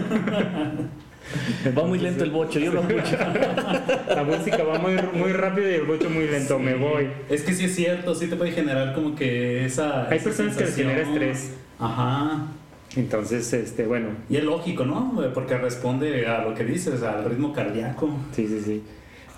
Va 1.78 1.84
muy 1.84 2.00
lento 2.00 2.24
el 2.24 2.32
bocho, 2.32 2.60
yo 2.60 2.72
lo 2.72 2.82
escucho. 2.82 3.18
La 4.16 4.24
música 4.24 4.64
va 4.64 4.80
muy, 4.80 4.96
muy 5.14 5.34
rápido 5.34 5.70
y 5.70 5.74
el 5.74 5.84
bocho 5.84 6.10
muy 6.10 6.28
lento, 6.28 6.58
me 6.58 6.76
voy. 6.76 7.10
Es 7.30 7.42
que 7.44 7.54
sí 7.54 7.66
es 7.66 7.76
cierto, 7.76 8.16
sí 8.16 8.28
te 8.28 8.36
puede 8.36 8.52
generar 8.52 8.94
como 8.94 9.16
que 9.16 9.66
esa. 9.66 10.08
Hay 10.10 10.18
esa 10.18 10.24
personas 10.26 10.56
que 10.56 10.64
les 10.64 10.76
genera 10.76 11.02
estrés. 11.02 11.52
Ajá. 11.80 12.48
Entonces, 12.96 13.52
este, 13.54 13.86
bueno, 13.86 14.10
Y 14.30 14.38
es 14.38 14.44
lógico, 14.44 14.86
¿no? 14.86 15.22
Porque 15.34 15.58
responde 15.58 16.26
a 16.26 16.44
lo 16.44 16.54
que 16.56 16.64
dices, 16.64 17.04
al 17.04 17.26
ritmo 17.26 17.52
cardíaco. 17.52 18.10
sí, 18.32 18.48
sí, 18.48 18.62
sí. 18.64 18.84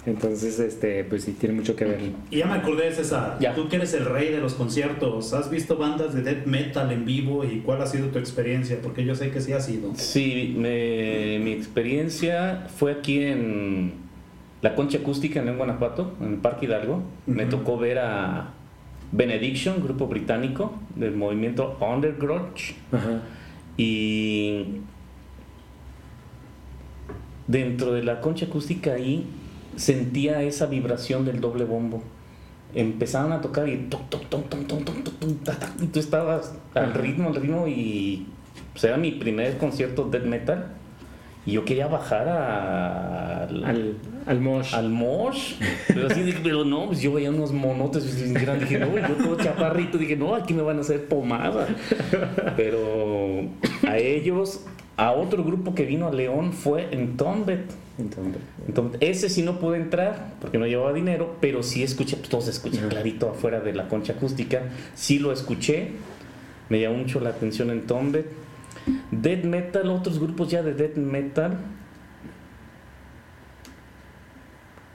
Entonces, 0.09 0.59
este, 0.59 1.03
pues 1.03 1.23
sí, 1.23 1.33
tiene 1.33 1.53
mucho 1.55 1.75
que 1.75 1.85
ver. 1.85 1.99
Y 2.31 2.37
ya 2.37 2.47
me 2.47 2.55
acordé, 2.55 2.91
César. 2.91 3.37
Ya. 3.39 3.53
Tú 3.53 3.69
que 3.69 3.75
eres 3.75 3.93
el 3.93 4.05
rey 4.05 4.29
de 4.31 4.39
los 4.39 4.55
conciertos, 4.55 5.33
¿has 5.33 5.49
visto 5.51 5.77
bandas 5.77 6.13
de 6.13 6.23
death 6.23 6.45
metal 6.45 6.91
en 6.91 7.05
vivo 7.05 7.45
y 7.45 7.59
cuál 7.59 7.81
ha 7.81 7.85
sido 7.87 8.07
tu 8.07 8.17
experiencia? 8.17 8.79
Porque 8.81 9.05
yo 9.05 9.13
sé 9.15 9.29
que 9.29 9.39
sí 9.39 9.53
ha 9.53 9.59
sido. 9.61 9.91
Sí, 9.95 10.55
me- 10.57 11.39
mi 11.43 11.51
experiencia 11.51 12.67
fue 12.75 12.91
aquí 12.93 13.21
en 13.23 13.93
la 14.61 14.73
Concha 14.75 14.97
Acústica 14.97 15.39
en 15.41 15.55
Guanajuato, 15.57 16.13
en 16.21 16.33
el 16.33 16.37
Parque 16.39 16.65
Hidalgo. 16.65 17.03
Me 17.27 17.45
tocó 17.45 17.77
ver 17.77 17.99
a 17.99 18.49
Benediction, 19.11 19.81
grupo 19.83 20.07
británico 20.07 20.73
del 20.95 21.15
movimiento 21.15 21.77
Undergrudge. 21.81 22.75
Ajá. 22.91 23.21
Y 23.77 24.65
dentro 27.47 27.93
de 27.93 28.03
la 28.03 28.21
concha 28.21 28.45
acústica 28.45 28.93
ahí 28.93 29.25
sentía 29.75 30.41
esa 30.43 30.65
vibración 30.65 31.25
del 31.25 31.41
doble 31.41 31.65
bombo. 31.65 32.03
Empezaban 32.73 33.31
a 33.31 33.41
tocar 33.41 33.67
y 33.67 33.87
toc, 33.89 34.09
toc, 34.09 34.21
tú 35.91 35.99
estabas 35.99 36.53
al 36.75 36.93
ritmo, 36.93 37.29
al 37.29 37.35
ritmo 37.35 37.67
y 37.67 38.27
pues 38.73 38.83
era 38.83 38.97
mi 38.97 39.11
primer 39.11 39.57
concierto 39.57 40.03
death 40.05 40.25
metal 40.25 40.67
y 41.45 41.53
yo 41.53 41.65
quería 41.65 41.87
bajar 41.87 42.27
al, 42.27 43.63
al, 43.63 43.95
al 44.25 44.39
mosh. 44.39 44.75
Al 44.75 44.89
mosh. 44.89 45.55
Pero 45.87 46.07
así 46.07 46.21
dije, 46.21 46.39
pero 46.43 46.63
no, 46.65 46.87
pues 46.87 47.01
yo 47.01 47.13
veía 47.13 47.29
unos 47.29 47.51
monotes 47.51 48.05
y 48.05 48.33
dije, 48.33 48.77
no, 48.77 48.95
yo 48.95 49.15
todo 49.15 49.35
chaparrito, 49.37 49.97
dije, 49.97 50.15
no, 50.15 50.35
aquí 50.35 50.53
me 50.53 50.61
van 50.61 50.77
a 50.77 50.81
hacer 50.81 51.07
pomada. 51.07 51.67
Pero 52.55 53.45
a 53.87 53.97
ellos 53.97 54.65
a 54.99 55.13
otro 55.13 55.45
grupo 55.45 55.73
que 55.73 55.85
vino 55.85 56.07
a 56.07 56.11
León 56.11 56.51
fue 56.51 56.89
en 56.91 57.15
Tombet. 57.15 57.71
Entonces, 58.67 58.97
ese 59.01 59.29
sí 59.29 59.43
no 59.43 59.57
pude 59.59 59.77
entrar 59.77 60.33
porque 60.41 60.57
no 60.57 60.67
llevaba 60.67 60.91
dinero, 60.91 61.37
pero 61.39 61.63
sí 61.63 61.83
escuché, 61.83 62.17
pues 62.17 62.27
todo 62.27 62.41
se 62.41 62.51
escucha 62.51 62.87
clarito 62.89 63.29
afuera 63.29 63.61
de 63.61 63.73
la 63.73 63.87
concha 63.87 64.13
acústica. 64.13 64.61
Sí 64.95 65.19
lo 65.19 65.31
escuché, 65.31 65.91
me 66.67 66.81
llamó 66.81 66.97
mucho 66.97 67.21
la 67.21 67.29
atención 67.29 67.69
en 67.69 67.87
Tombet. 67.87 68.25
Death 69.11 69.43
Metal, 69.45 69.89
otros 69.89 70.19
grupos 70.19 70.49
ya 70.49 70.63
de 70.63 70.73
Death 70.73 70.97
Metal, 70.97 71.57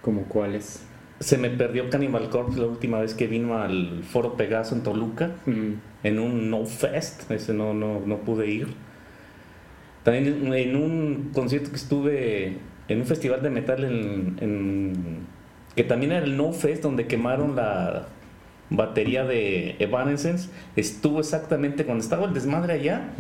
¿como 0.02 0.24
cuáles? 0.24 0.82
Se 1.20 1.38
me 1.38 1.48
perdió 1.48 1.88
Cannibal 1.88 2.28
Corpse 2.28 2.58
la 2.60 2.66
última 2.66 3.00
vez 3.00 3.14
que 3.14 3.26
vino 3.26 3.56
al 3.56 4.02
Foro 4.02 4.34
Pegaso 4.34 4.74
en 4.74 4.82
Toluca, 4.82 5.30
Mm, 5.46 5.72
en 6.02 6.18
un 6.18 6.50
No 6.50 6.66
Fest, 6.66 7.30
ese 7.30 7.54
no, 7.54 7.72
no, 7.72 8.00
no 8.04 8.18
pude 8.18 8.50
ir. 8.50 8.68
También 10.04 10.52
en 10.54 10.76
un 10.76 11.30
concierto 11.34 11.70
que 11.70 11.76
estuve, 11.76 12.58
en 12.88 13.00
un 13.00 13.06
festival 13.06 13.42
de 13.42 13.50
metal 13.50 13.84
en, 13.84 14.36
en- 14.40 15.34
que 15.74 15.82
también 15.82 16.12
era 16.12 16.24
el 16.24 16.36
No 16.36 16.52
Fest, 16.52 16.82
donde 16.82 17.06
quemaron 17.08 17.56
la 17.56 18.06
batería 18.70 19.24
de 19.24 19.74
Evanescence, 19.80 20.50
estuvo 20.76 21.18
exactamente 21.20 21.84
cuando 21.84 22.02
estaba 22.04 22.26
el 22.26 22.34
desmadre 22.34 22.74
allá, 22.74 23.10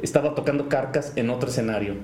estaba 0.00 0.34
tocando 0.34 0.68
Carcas 0.68 1.12
en 1.16 1.30
otro 1.30 1.48
escenario. 1.48 1.94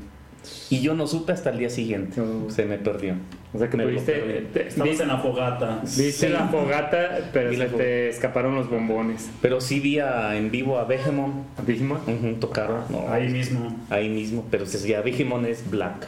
Y 0.70 0.80
yo 0.80 0.94
no 0.94 1.06
supe 1.06 1.32
hasta 1.32 1.50
el 1.50 1.58
día 1.58 1.70
siguiente, 1.70 2.20
Oh. 2.20 2.48
se 2.50 2.64
me 2.64 2.78
perdió. 2.78 3.14
O 3.52 3.58
sea 3.58 3.68
que 3.68 3.76
Me 3.76 3.82
lo 3.84 3.90
pudiste, 3.90 4.12
perdí. 4.12 4.46
te- 4.52 4.68
Estamos 4.68 4.88
viste, 4.88 5.02
en 5.02 5.08
la 5.08 5.18
fogata. 5.18 5.80
viste 5.82 6.12
Sí. 6.12 6.28
la 6.28 6.46
fogata, 6.48 7.30
pero 7.32 7.50
Vi 7.50 7.56
se 7.56 7.66
te 7.66 8.08
escaparon 8.08 8.54
los 8.54 8.70
bombones. 8.70 9.28
Pero 9.42 9.60
sí 9.60 9.80
vi 9.80 9.98
a- 9.98 10.36
en 10.36 10.50
vivo 10.50 10.78
a 10.78 10.84
Behemoth, 10.84 11.32
¿Behemoth? 11.66 12.08
Ujú, 12.08 12.34
tocaron, 12.40 12.82
no, 12.90 13.08
Ahí 13.12 13.28
mismo. 13.28 13.76
ahí 13.90 14.08
mismo, 14.08 14.46
pero 14.50 14.66
se 14.66 14.78
decía 14.78 15.00
Behemoth 15.02 15.44
es 15.46 15.68
black. 15.68 16.06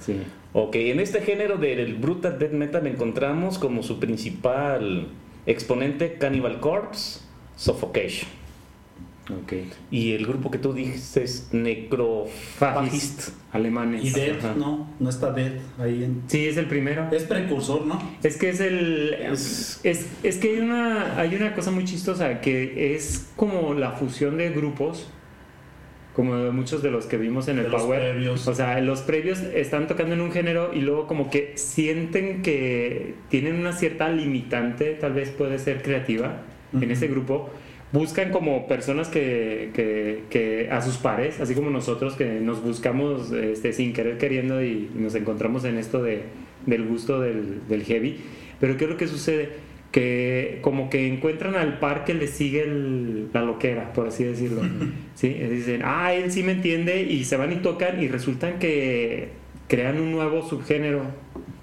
Sí. 0.00 0.22
Ok, 0.54 0.76
en 0.76 1.00
este 1.00 1.20
género 1.20 1.58
del 1.58 1.94
brutal 1.96 2.38
death 2.38 2.52
metal 2.52 2.86
encontramos 2.86 3.58
como 3.58 3.82
su 3.82 4.00
principal 4.00 5.08
exponente 5.44 6.14
Cannibal 6.14 6.58
Corpse, 6.60 7.20
Suffocation. 7.56 8.30
Ok. 9.30 9.52
Y 9.90 10.12
el 10.12 10.26
grupo 10.26 10.50
que 10.50 10.58
tú 10.58 10.72
dices, 10.72 11.48
Necrophagist. 11.52 13.30
Alemanes. 13.52 14.04
Y 14.04 14.10
Dead, 14.10 14.38
Ajá. 14.38 14.54
no, 14.56 14.88
no 14.98 15.08
está 15.10 15.32
Dead 15.32 15.52
ahí 15.78 16.04
en... 16.04 16.22
Sí, 16.26 16.46
es 16.46 16.56
el 16.58 16.66
primero. 16.66 17.08
Es 17.12 17.24
precursor, 17.24 17.86
¿no? 17.86 18.00
Es 18.22 18.36
que 18.36 18.50
es 18.50 18.60
el. 18.60 19.14
Es- 19.14 19.80
Es, 19.84 20.06
es 20.22 20.36
que 20.36 20.50
hay 20.54 20.58
una, 20.60 21.18
hay 21.18 21.34
una 21.34 21.54
cosa 21.54 21.70
muy 21.70 21.84
chistosa 21.84 22.40
que 22.40 22.94
es 22.94 23.26
como 23.36 23.74
la 23.74 23.92
fusión 23.92 24.36
de 24.38 24.50
grupos, 24.50 25.08
como 26.14 26.36
de 26.36 26.50
muchos 26.50 26.82
de 26.82 26.90
los 26.90 27.06
que 27.06 27.16
vimos 27.16 27.48
en 27.48 27.58
el 27.58 27.64
De 27.64 27.70
los 27.70 27.82
Power. 27.82 28.00
previos. 28.12 28.46
O 28.48 28.54
sea, 28.54 28.80
los 28.80 29.00
previos 29.00 29.38
están 29.40 29.86
tocando 29.86 30.14
en 30.14 30.20
un 30.20 30.32
género 30.32 30.72
y 30.74 30.80
luego 30.80 31.06
como 31.06 31.30
que 31.30 31.52
sienten 31.56 32.42
que 32.42 33.14
tienen 33.30 33.56
una 33.56 33.72
cierta 33.72 34.08
limitante, 34.10 34.92
tal 34.94 35.12
vez 35.14 35.30
puede 35.30 35.58
ser 35.58 35.82
creativa, 35.82 36.42
en 36.72 36.82
Ujú. 36.84 36.92
ese 36.92 37.08
grupo. 37.08 37.50
Buscan 37.92 38.30
como 38.30 38.66
personas 38.68 39.08
que, 39.08 39.70
que- 39.74 40.24
que 40.28 40.68
a 40.70 40.82
sus 40.82 40.98
pares, 40.98 41.40
así 41.40 41.54
como 41.54 41.70
nosotros 41.70 42.14
que 42.16 42.40
nos 42.40 42.62
buscamos 42.62 43.32
este, 43.32 43.72
sin 43.72 43.92
querer 43.94 44.18
queriendo 44.18 44.62
y 44.62 44.90
nos 44.94 45.14
encontramos 45.14 45.64
en 45.64 45.78
esto 45.78 46.02
de, 46.02 46.22
del 46.66 46.84
gusto 46.86 47.20
del, 47.20 47.66
del 47.68 47.84
heavy. 47.84 48.16
Pero 48.60 48.76
¿qué 48.76 48.84
es 48.84 48.90
lo 48.90 48.96
que 48.98 49.06
sucede? 49.06 49.48
Que 49.90 50.58
como 50.60 50.90
que 50.90 51.06
encuentran 51.08 51.54
al 51.54 51.78
par 51.78 52.04
que 52.04 52.12
les 52.12 52.30
sigue 52.30 52.60
el- 52.64 53.28
la 53.32 53.40
loquera, 53.42 53.92
por 53.94 54.08
así 54.08 54.22
decirlo. 54.24 54.60
¿Sí? 55.14 55.30
Dicen, 55.30 55.80
ah, 55.82 56.12
él 56.12 56.30
sí 56.30 56.42
me 56.42 56.52
entiende 56.52 57.02
y 57.02 57.24
se 57.24 57.38
van 57.38 57.52
y 57.52 57.56
tocan 57.56 58.02
y 58.02 58.08
resultan 58.08 58.58
que 58.58 59.28
crean 59.66 59.98
un 59.98 60.12
nuevo 60.12 60.46
subgénero. 60.46 61.02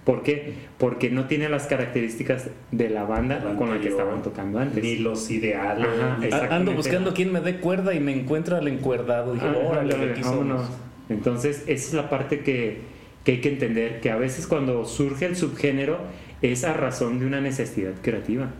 ¿Por 0.05 0.21
qué? 0.21 0.53
Porque 0.77 1.09
no 1.09 1.25
tiene 1.25 1.49
las 1.49 1.65
características 1.65 2.49
de 2.71 2.89
la 2.89 3.05
banda 3.05 3.41
La 3.43 3.55
con 3.55 3.71
la 3.71 3.81
que 3.81 3.87
estaban 3.87 4.21
tocando 4.21 4.59
antes. 4.59 4.83
Ni 4.83 4.97
los 4.97 5.31
ideales. 5.31 5.87
Ajá, 6.31 6.55
Ando 6.55 6.73
buscando 6.73 7.13
quien 7.13 7.33
me 7.33 7.41
dé 7.41 7.57
cuerda 7.59 7.93
y 7.95 7.99
me 7.99 8.15
encuentro 8.15 8.55
al 8.55 8.67
encuerdado. 8.67 9.33
Dije, 9.33 9.47
órale, 9.47 9.93
ándale, 9.93 10.11
aquí 10.11 10.23
somos". 10.23 10.37
vámonos. 10.39 10.69
Entonces, 11.09 11.63
esa 11.65 11.87
es 11.87 11.93
la 11.93 12.09
parte 12.09 12.41
que, 12.41 12.81
que 13.23 13.33
hay 13.33 13.41
que 13.41 13.49
entender 13.49 13.99
que 13.99 14.11
a 14.11 14.15
veces 14.15 14.45
cuando 14.45 14.85
surge 14.85 15.25
el 15.25 15.35
subgénero 15.35 15.97
es 16.43 16.63
a 16.63 16.73
razón 16.73 17.19
de 17.19 17.25
una 17.25 17.41
necesidad 17.41 17.93
creativa. 18.03 18.51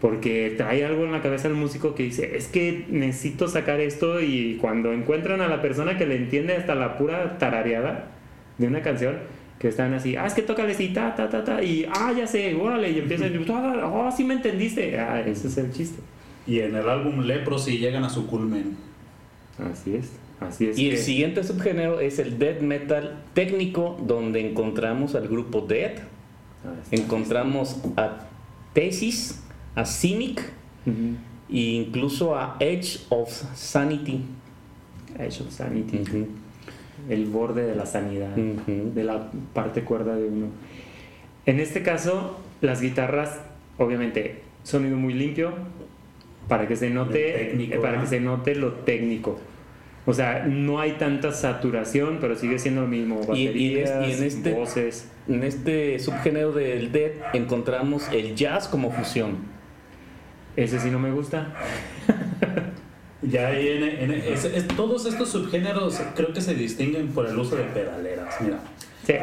Porque 0.00 0.54
trae 0.56 0.84
algo 0.84 1.04
en 1.04 1.12
la 1.12 1.20
cabeza 1.20 1.48
del 1.48 1.56
músico 1.56 1.94
que 1.94 2.04
dice, 2.04 2.36
es 2.36 2.46
que 2.46 2.86
necesito 2.88 3.48
sacar 3.48 3.80
esto 3.80 4.20
y 4.20 4.56
cuando 4.60 4.92
encuentran 4.92 5.40
a 5.42 5.48
la 5.48 5.60
persona 5.60 5.98
que 5.98 6.06
le 6.06 6.16
entiende 6.16 6.56
hasta 6.56 6.74
la 6.74 6.96
pura 6.96 7.36
tarareada 7.38 8.12
de 8.58 8.66
una 8.68 8.80
canción, 8.80 9.16
que 9.58 9.68
están 9.68 9.92
así, 9.94 10.16
ah, 10.16 10.26
es 10.26 10.34
que 10.34 10.42
toca 10.42 10.64
así, 10.64 10.88
ta, 10.88 11.14
ta, 11.14 11.28
ta, 11.28 11.42
ta, 11.42 11.62
y 11.62 11.86
ah, 11.92 12.12
ya 12.16 12.26
sé, 12.26 12.54
órale, 12.54 12.90
y 12.90 12.98
empiezan, 12.98 13.32
oh, 13.50 14.10
sí 14.16 14.24
me 14.24 14.34
entendiste, 14.34 14.98
ah, 14.98 15.20
ese 15.20 15.48
es 15.48 15.58
el 15.58 15.72
chiste. 15.72 16.00
Y 16.46 16.60
en 16.60 16.76
el 16.76 16.88
álbum 16.88 17.20
Leprosy 17.20 17.78
llegan 17.78 18.04
a 18.04 18.08
su 18.08 18.26
culmen. 18.26 18.76
Así 19.58 19.96
es. 19.96 20.12
Así 20.40 20.68
es 20.68 20.78
y 20.78 20.90
el 20.90 20.98
siguiente 20.98 21.42
subgénero 21.42 21.98
es 21.98 22.20
el 22.20 22.38
death 22.38 22.60
metal 22.60 23.24
técnico, 23.34 23.98
donde 24.06 24.48
encontramos 24.48 25.16
al 25.16 25.26
grupo 25.26 25.62
Death, 25.62 25.98
ah, 26.64 26.74
encontramos 26.92 27.80
a 27.96 28.28
Thesis, 28.72 29.42
a 29.74 29.84
Cynic 29.84 30.52
e 30.86 31.58
incluso 31.58 32.36
a 32.36 32.56
Edge 32.60 33.00
of 33.08 33.28
Sanity. 33.54 34.22
Edge 35.18 35.40
of 35.40 35.50
Sanity. 35.50 36.04
El 37.08 37.26
borde 37.26 37.66
de 37.66 37.74
la 37.74 37.86
sanidad, 37.86 38.34
de 38.36 39.04
la 39.04 39.30
parte 39.54 39.82
cuerda 39.82 40.16
de 40.16 40.28
uno. 40.28 40.46
En 41.46 41.60
este 41.60 41.82
caso, 41.82 42.38
las 42.60 42.80
guitarras, 42.80 43.40
obviamente, 43.78 44.42
sonido 44.62 44.96
muy 44.96 45.14
limpio, 45.14 45.52
para 46.48 46.66
que 46.66 46.76
se 46.76 46.90
note, 46.90 47.78
para 47.80 48.00
que 48.00 48.06
se 48.06 48.20
note 48.20 48.54
lo 48.54 48.72
técnico. 48.72 49.38
O 50.06 50.14
sea, 50.14 50.46
no 50.46 50.80
hay 50.80 50.92
tanta 50.92 51.32
saturación, 51.32 52.16
pero 52.20 52.34
sigue 52.34 52.58
siendo 52.58 52.80
lo 52.80 52.86
mismo. 52.86 53.20
Baterías, 53.20 54.08
y, 54.08 54.12
en 54.12 54.22
este, 54.22 54.54
voces. 54.54 55.10
En 55.28 55.44
este 55.44 55.98
subgénero 55.98 56.52
del 56.52 56.90
death 56.92 57.34
encontramos 57.34 58.08
el 58.10 58.34
jazz 58.34 58.68
como 58.68 58.90
fusión. 58.90 59.36
Ese 60.56 60.80
sí 60.80 60.90
no 60.90 60.98
me 60.98 61.12
gusta. 61.12 61.54
ya 63.30 63.52
en, 63.52 64.68
todos 64.76 65.06
estos 65.06 65.28
subgéneros 65.28 66.00
creo 66.14 66.32
que 66.32 66.40
se 66.40 66.54
distinguen 66.54 67.08
por 67.08 67.26
el 67.26 67.38
uso 67.38 67.56
de 67.56 67.64
pedaleras. 67.64 68.36
Mira, 68.40 68.58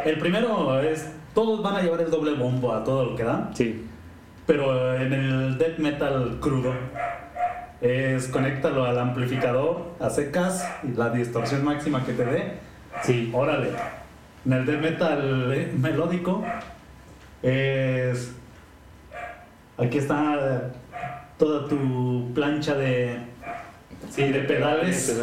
el 0.05 0.17
primero 0.19 0.79
es 0.81 1.09
todos 1.33 1.61
van 1.61 1.75
a 1.75 1.81
llevar 1.81 2.01
el 2.01 2.09
doble 2.09 2.33
bombo 2.33 2.73
a 2.73 2.83
todo 2.83 3.05
lo 3.05 3.15
que 3.15 3.23
dan. 3.23 3.55
Sí. 3.55 3.85
Pero 4.45 4.95
en 4.95 5.13
el 5.13 5.57
death 5.57 5.77
metal 5.79 6.37
crudo 6.39 6.73
es 7.81 8.27
conéctalo 8.27 8.85
al 8.85 8.97
amplificador 8.97 9.95
a 9.99 10.09
secas 10.09 10.67
y 10.83 10.95
la 10.95 11.09
distorsión 11.09 11.63
máxima 11.63 12.05
que 12.05 12.13
te 12.13 12.25
dé. 12.25 12.53
Sí. 13.03 13.31
Órale. 13.33 13.69
En 14.45 14.53
el 14.53 14.65
death 14.65 14.81
metal 14.81 15.53
eh, 15.53 15.73
melódico 15.77 16.43
es 17.41 18.33
aquí 19.77 19.97
está 19.97 20.71
toda 21.37 21.67
tu 21.67 22.31
plancha 22.33 22.75
de, 22.75 23.19
de 24.15 24.39
pedales. 24.41 25.15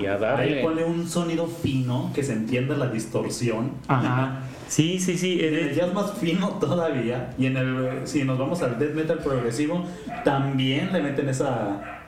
y 0.00 0.06
a 0.06 0.18
darle. 0.18 0.58
Ahí 0.58 0.62
pone 0.62 0.84
un 0.84 1.08
sonido 1.08 1.46
fino 1.46 2.10
que 2.14 2.22
se 2.22 2.32
entienda 2.32 2.76
la 2.76 2.88
distorsión. 2.88 3.72
Ajá. 3.88 4.40
Sí, 4.68 4.98
sí, 4.98 5.16
sí. 5.18 5.38
En 5.42 5.54
el 5.54 5.74
jazz 5.74 5.92
más 5.92 6.18
fino 6.18 6.48
todavía. 6.60 7.34
Y 7.38 7.46
en 7.46 7.56
el, 7.56 7.88
si 8.04 8.24
nos 8.24 8.38
vamos 8.38 8.62
al 8.62 8.78
death 8.78 8.94
metal 8.94 9.18
progresivo, 9.18 9.84
también 10.24 10.92
le 10.92 11.02
meten 11.02 11.28
esa. 11.28 12.00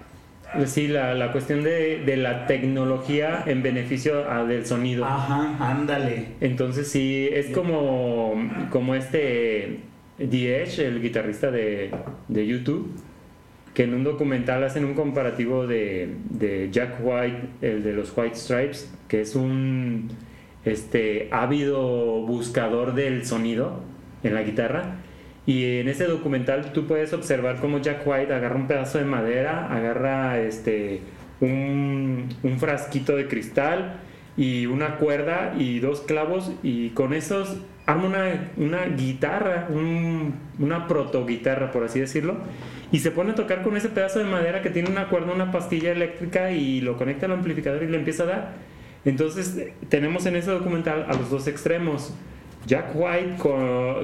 Sí, 0.64 0.89
la, 0.89 1.12
la 1.14 1.33
cuestión 1.33 1.62
de, 1.64 2.03
de, 2.07 2.16
la 2.16 2.47
tecnología 2.47 3.43
en 3.47 3.62
beneficio 3.62 4.24
del 4.47 4.64
sonido. 4.64 5.05
Ajá, 5.05 5.57
ándale. 5.61 6.29
Entonces 6.41 6.89
sí, 6.89 7.29
es 7.31 7.51
como, 7.51 8.35
como 8.70 8.95
este 8.95 9.81
The 10.18 10.62
el 10.79 11.03
guitarrista 11.03 11.51
de, 11.51 11.91
de 12.29 12.47
YouTube 12.47 12.91
que 13.77 13.83
en 13.83 13.93
un 13.93 14.05
documental 14.05 14.64
hacen 14.64 14.87
un 14.87 14.95
comparativo 14.95 15.66
de, 15.66 16.68
Jack 16.72 16.97
White, 16.99 17.43
el 17.61 17.85
de 17.85 17.93
los 17.93 18.11
White 18.16 18.35
Stripes, 18.35 18.91
que 19.07 19.20
es 19.20 19.37
un 19.37 20.09
este, 20.64 21.29
ávido 21.31 22.22
buscador 22.22 22.95
del 22.95 23.27
sonido 23.27 23.83
en 24.22 24.33
la 24.33 24.45
guitarra. 24.45 24.97
Y 25.45 25.81
en 25.81 25.89
ese 25.89 26.07
documental 26.07 26.72
tú 26.72 26.87
puedes 26.87 27.12
observar 27.12 27.61
cómo 27.61 27.77
Jack 27.77 28.01
White 28.07 28.33
agarra 28.33 28.57
un 28.57 28.66
pedazo 28.66 28.97
de 28.97 29.05
madera, 29.05 29.70
agarra 29.70 30.41
este, 30.41 31.03
un, 31.43 32.31
frasquito 32.59 33.14
de 33.14 33.29
cristal 33.29 34.01
y 34.39 34.64
una 34.64 34.97
cuerda 34.97 35.53
y 35.59 35.81
dos 35.81 36.01
clavos 36.01 36.51
y 36.62 36.91
con 36.91 37.12
esos 37.12 37.59
arma 37.87 38.07
una, 38.07 38.51
una 38.57 38.84
guitarra, 38.87 39.68
una 40.59 40.87
proto 40.89 41.24
guitarra 41.24 41.70
por 41.70 41.84
así 41.84 42.01
decirlo 42.01 42.37
y 42.93 42.99
se 43.01 43.11
pone 43.11 43.32
a 43.32 43.34
tocar 43.34 43.62
con 43.62 43.76
ese 43.76 43.89
pedazo 43.89 44.18
de 44.18 44.24
madera 44.26 44.62
que 44.62 44.70
tiene 44.70 44.91
una 44.91 45.09
cuerda, 45.09 45.32
una 45.32 45.51
pastilla 45.51 45.93
eléctrica 45.93 46.51
y 46.51 46.80
lo 46.80 46.97
conecta 46.97 47.26
al 47.26 47.32
amplificador 47.32 47.82
y 47.82 47.89
le 47.89 47.97
empieza 47.97 48.22
a 48.24 48.26
dar. 48.26 48.53
Entonces 49.05 49.68
tenemos 49.89 50.26
en 50.26 50.37
ese 50.37 50.51
documental 50.51 51.07
a 51.09 51.14
los 51.14 51.30
dos 51.30 51.47
extremos. 51.47 52.14
Jack 52.67 52.91
White 52.95 53.37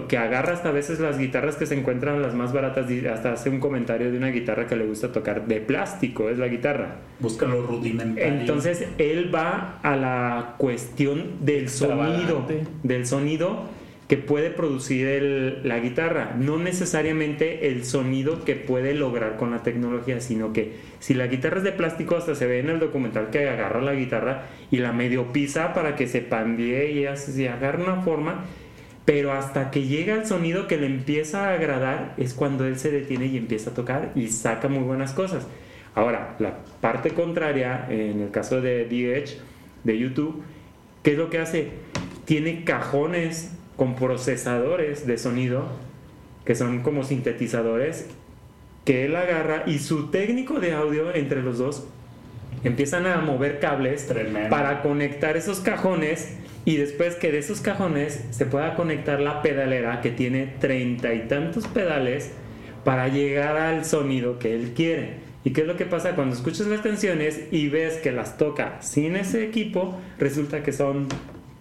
que 0.08 0.16
agarra 0.16 0.52
hasta 0.52 0.68
a 0.68 0.72
veces 0.72 1.00
las 1.00 1.18
guitarras 1.18 1.56
que 1.56 1.66
se 1.66 1.78
encuentran 1.78 2.22
las 2.22 2.34
más 2.34 2.52
baratas 2.52 2.86
hasta 3.12 3.32
hace 3.32 3.50
un 3.50 3.58
comentario 3.58 4.10
de 4.10 4.16
una 4.16 4.28
guitarra 4.28 4.66
que 4.66 4.76
le 4.76 4.86
gusta 4.86 5.10
tocar 5.10 5.46
de 5.46 5.60
plástico, 5.60 6.30
es 6.30 6.38
la 6.38 6.48
guitarra. 6.48 6.96
Busca 7.18 7.46
lo 7.46 7.66
rudimentario. 7.66 8.40
Entonces 8.40 8.86
él 8.98 9.34
va 9.34 9.78
a 9.82 9.96
la 9.96 10.54
cuestión 10.58 11.38
del 11.40 11.68
sonido, 11.68 12.46
del 12.82 13.06
sonido 13.06 13.81
que 14.12 14.18
puede 14.18 14.50
producir 14.50 15.62
la 15.64 15.78
guitarra, 15.78 16.34
no 16.38 16.58
necesariamente 16.58 17.68
el 17.68 17.86
sonido 17.86 18.44
que 18.44 18.56
puede 18.56 18.92
lograr 18.92 19.38
con 19.38 19.52
la 19.52 19.62
tecnología, 19.62 20.20
sino 20.20 20.52
que 20.52 20.74
si 20.98 21.14
la 21.14 21.28
guitarra 21.28 21.56
es 21.56 21.64
de 21.64 21.72
plástico, 21.72 22.16
hasta 22.16 22.34
se 22.34 22.44
ve 22.44 22.58
en 22.58 22.68
el 22.68 22.78
documental 22.78 23.30
que 23.30 23.48
agarra 23.48 23.80
la 23.80 23.94
guitarra 23.94 24.48
y 24.70 24.80
la 24.80 24.92
medio 24.92 25.32
pisa 25.32 25.72
para 25.72 25.96
que 25.96 26.08
se 26.08 26.20
pandee 26.20 26.92
y 26.92 27.06
así 27.06 27.46
agarra 27.46 27.82
una 27.82 28.02
forma, 28.02 28.44
pero 29.06 29.32
hasta 29.32 29.70
que 29.70 29.84
llega 29.84 30.14
el 30.14 30.26
sonido 30.26 30.66
que 30.66 30.76
le 30.76 30.88
empieza 30.88 31.48
a 31.48 31.54
agradar 31.54 32.12
es 32.18 32.34
cuando 32.34 32.66
él 32.66 32.78
se 32.78 32.90
detiene 32.90 33.28
y 33.28 33.38
empieza 33.38 33.70
a 33.70 33.74
tocar 33.74 34.12
y 34.14 34.28
saca 34.28 34.68
muy 34.68 34.84
buenas 34.84 35.14
cosas. 35.14 35.46
Ahora, 35.94 36.36
la 36.38 36.58
parte 36.82 37.12
contraria, 37.12 37.86
en 37.88 38.20
el 38.20 38.30
caso 38.30 38.60
de 38.60 38.84
DH, 38.84 39.38
de 39.84 39.98
YouTube, 39.98 40.42
¿qué 41.02 41.12
es 41.12 41.16
lo 41.16 41.30
que 41.30 41.38
hace? 41.38 41.70
Tiene 42.26 42.64
cajones 42.64 43.56
con 43.76 43.94
procesadores 43.94 45.06
de 45.06 45.18
sonido, 45.18 45.66
que 46.44 46.54
son 46.54 46.82
como 46.82 47.04
sintetizadores, 47.04 48.08
que 48.84 49.04
él 49.04 49.16
agarra 49.16 49.64
y 49.66 49.78
su 49.78 50.10
técnico 50.10 50.60
de 50.60 50.72
audio 50.72 51.14
entre 51.14 51.42
los 51.42 51.58
dos 51.58 51.86
empiezan 52.64 53.06
a 53.06 53.20
mover 53.20 53.58
cables 53.60 54.08
para 54.50 54.82
conectar 54.82 55.36
esos 55.36 55.60
cajones 55.60 56.36
y 56.64 56.76
después 56.76 57.16
que 57.16 57.32
de 57.32 57.38
esos 57.38 57.60
cajones 57.60 58.24
se 58.30 58.46
pueda 58.46 58.74
conectar 58.74 59.20
la 59.20 59.42
pedalera 59.42 60.00
que 60.00 60.10
tiene 60.10 60.54
treinta 60.60 61.12
y 61.12 61.20
tantos 61.26 61.66
pedales 61.66 62.30
para 62.84 63.08
llegar 63.08 63.56
al 63.56 63.84
sonido 63.84 64.38
que 64.38 64.54
él 64.54 64.72
quiere. 64.74 65.32
¿Y 65.44 65.52
qué 65.52 65.62
es 65.62 65.66
lo 65.66 65.76
que 65.76 65.86
pasa 65.86 66.14
cuando 66.14 66.36
escuchas 66.36 66.68
las 66.68 66.82
canciones 66.82 67.48
y 67.50 67.68
ves 67.68 67.94
que 67.94 68.12
las 68.12 68.38
toca 68.38 68.80
sin 68.80 69.16
ese 69.16 69.44
equipo? 69.44 69.98
Resulta 70.18 70.62
que 70.62 70.72
son 70.72 71.08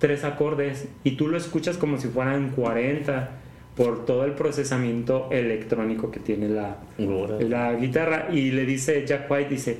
tres 0.01 0.23
acordes 0.23 0.87
y 1.03 1.11
tú 1.11 1.27
lo 1.27 1.37
escuchas 1.37 1.77
como 1.77 1.97
si 1.97 2.07
fueran 2.07 2.49
40 2.49 3.29
por 3.77 4.03
todo 4.03 4.25
el 4.25 4.33
procesamiento 4.33 5.29
electrónico 5.31 6.11
que 6.11 6.19
tiene 6.19 6.49
la, 6.49 6.79
la 6.97 7.73
guitarra. 7.75 8.27
Y 8.31 8.51
le 8.51 8.65
dice 8.65 9.05
Jack 9.05 9.29
White, 9.31 9.49
dice, 9.49 9.77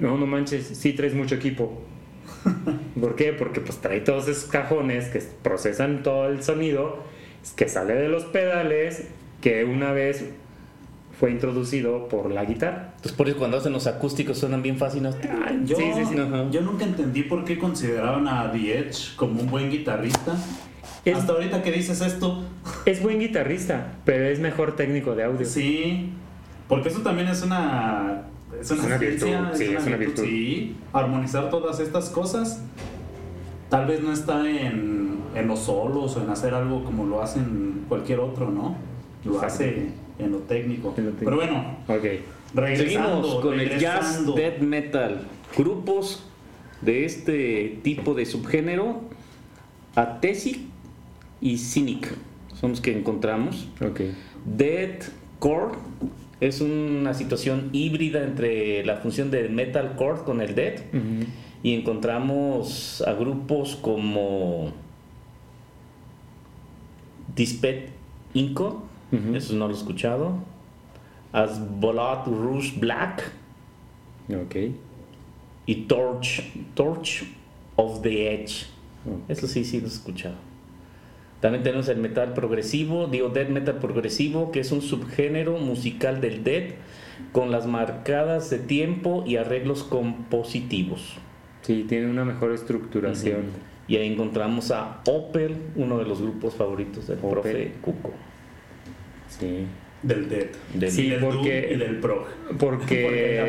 no, 0.00 0.16
no 0.16 0.26
manches, 0.26 0.66
sí 0.66 0.94
traes 0.94 1.14
mucho 1.14 1.34
equipo. 1.36 1.82
¿Por 3.00 3.14
qué? 3.14 3.34
Porque 3.34 3.60
pues 3.60 3.78
trae 3.78 4.00
todos 4.00 4.26
esos 4.26 4.50
cajones 4.50 5.08
que 5.08 5.22
procesan 5.42 6.02
todo 6.02 6.28
el 6.28 6.42
sonido, 6.42 7.04
que 7.56 7.68
sale 7.68 7.94
de 7.94 8.08
los 8.08 8.24
pedales, 8.24 9.06
que 9.42 9.64
una 9.64 9.92
vez 9.92 10.30
fue 11.18 11.30
introducido 11.30 12.08
por 12.08 12.30
la 12.30 12.44
guitarra. 12.44 12.92
Entonces 12.96 13.12
por 13.12 13.28
eso 13.28 13.38
cuando 13.38 13.58
hacen 13.58 13.72
los 13.72 13.86
acústicos 13.86 14.38
suenan 14.38 14.62
bien 14.62 14.78
fáciles. 14.78 15.14
Yo, 15.64 15.76
yo 16.50 16.60
nunca 16.60 16.84
entendí 16.84 17.22
por 17.22 17.44
qué 17.44 17.58
consideraban 17.58 18.26
a 18.28 18.50
The 18.52 18.78
Edge 18.78 19.16
como 19.16 19.40
un 19.40 19.50
buen 19.50 19.70
guitarrista. 19.70 20.36
Hasta 21.14 21.32
ahorita 21.32 21.62
que 21.62 21.70
dices 21.70 22.00
esto. 22.00 22.42
Es 22.86 23.02
buen 23.02 23.20
guitarrista, 23.20 23.92
pero 24.04 24.24
es 24.24 24.40
mejor 24.40 24.74
técnico 24.74 25.14
de 25.14 25.24
audio. 25.24 25.46
Sí, 25.46 26.10
porque 26.68 26.88
eso 26.88 27.00
también 27.00 27.28
es 27.28 27.42
una... 27.42 28.22
Es 28.58 28.70
una, 28.70 28.96
virtud, 28.98 29.26
sí, 29.54 29.64
es 29.64 29.84
una 29.84 29.96
virtud. 29.96 30.22
Sí, 30.22 30.76
armonizar 30.92 31.50
todas 31.50 31.80
estas 31.80 32.08
cosas. 32.08 32.62
Tal 33.68 33.86
vez 33.86 34.00
no 34.00 34.12
está 34.12 34.48
en, 34.48 35.18
en 35.34 35.48
los 35.48 35.58
solos 35.60 36.16
o 36.16 36.22
en 36.22 36.30
hacer 36.30 36.54
algo 36.54 36.84
como 36.84 37.04
lo 37.04 37.20
hacen 37.20 37.84
cualquier 37.88 38.20
otro, 38.20 38.50
¿no? 38.50 38.76
Lo 39.24 39.40
hace 39.40 39.88
en 40.18 40.32
lo 40.32 40.38
técnico. 40.38 40.94
Pero 40.94 41.36
bueno, 41.36 41.76
okay. 41.88 42.24
seguimos 42.76 43.36
con 43.36 43.58
el 43.58 43.78
jazz 43.78 44.24
death 44.34 44.60
metal. 44.60 45.22
Grupos 45.56 46.24
de 46.80 47.04
este 47.04 47.78
tipo 47.82 48.14
de 48.14 48.26
subgénero 48.26 49.00
Atesic 49.94 50.58
y 51.40 51.58
Cynic. 51.58 52.14
Son 52.54 52.70
los 52.70 52.80
que 52.80 52.96
encontramos. 52.96 53.68
Ok. 53.80 54.00
Deathcore 54.44 55.76
es 56.40 56.60
una 56.60 57.14
situación 57.14 57.70
híbrida 57.72 58.22
entre 58.22 58.84
la 58.84 58.96
función 58.96 59.30
de 59.30 59.48
metalcore 59.48 60.22
con 60.24 60.40
el 60.40 60.54
death. 60.54 60.80
Ujú. 60.92 61.26
Y 61.62 61.74
encontramos 61.74 63.02
a 63.06 63.14
grupos 63.14 63.76
como 63.76 64.72
Dispet 67.34 67.90
Inco, 68.34 68.82
Eso 69.34 69.54
no 69.54 69.66
lo 69.68 69.74
he 69.74 69.76
escuchado. 69.76 70.34
As 71.32 71.60
Blood 71.80 72.26
Rush 72.26 72.78
Black 72.78 73.30
Ok. 74.30 74.56
y 75.66 75.74
Torch, 75.86 76.42
Torch 76.74 77.24
of 77.76 78.02
the 78.02 78.32
Edge. 78.34 78.66
Eso 79.28 79.46
sí, 79.46 79.64
sí 79.64 79.80
lo 79.80 79.86
he 79.86 79.90
escuchado. 79.90 80.36
También 81.40 81.62
tenemos 81.62 81.88
el 81.88 81.98
metal 81.98 82.32
progresivo, 82.32 83.06
digo 83.06 83.28
death 83.28 83.50
metal 83.50 83.76
progresivo, 83.76 84.50
que 84.50 84.60
es 84.60 84.72
un 84.72 84.80
subgénero 84.80 85.58
musical 85.58 86.20
del 86.20 86.42
death 86.42 86.72
con 87.32 87.50
las 87.50 87.66
marcadas 87.66 88.48
de 88.48 88.58
tiempo 88.60 89.24
y 89.26 89.36
arreglos 89.36 89.82
compositivos. 89.82 91.16
Sí, 91.62 91.84
tiene 91.88 92.10
una 92.10 92.24
mejor 92.24 92.52
estructuración. 92.52 93.46
Y 93.88 93.96
ahí 93.96 94.10
encontramos 94.10 94.70
a 94.70 95.02
Opel, 95.06 95.56
uno 95.76 95.98
de 95.98 96.04
los 96.06 96.22
grupos 96.22 96.54
favoritos 96.54 97.06
del 97.08 97.18
Opel. 97.18 97.30
profe 97.32 97.72
Cuco. 97.82 98.10
Sí. 99.38 99.66
Del 100.02 100.28
Dead. 100.28 100.46
Del- 100.74 100.90
Sí, 100.90 101.06
y 101.06 101.10
del 101.10 101.20
porque- 101.20 101.62
Doom 101.62 101.72
y 101.72 101.76
del 101.78 101.96
Prog. 102.00 102.26
Porque, 102.58 103.02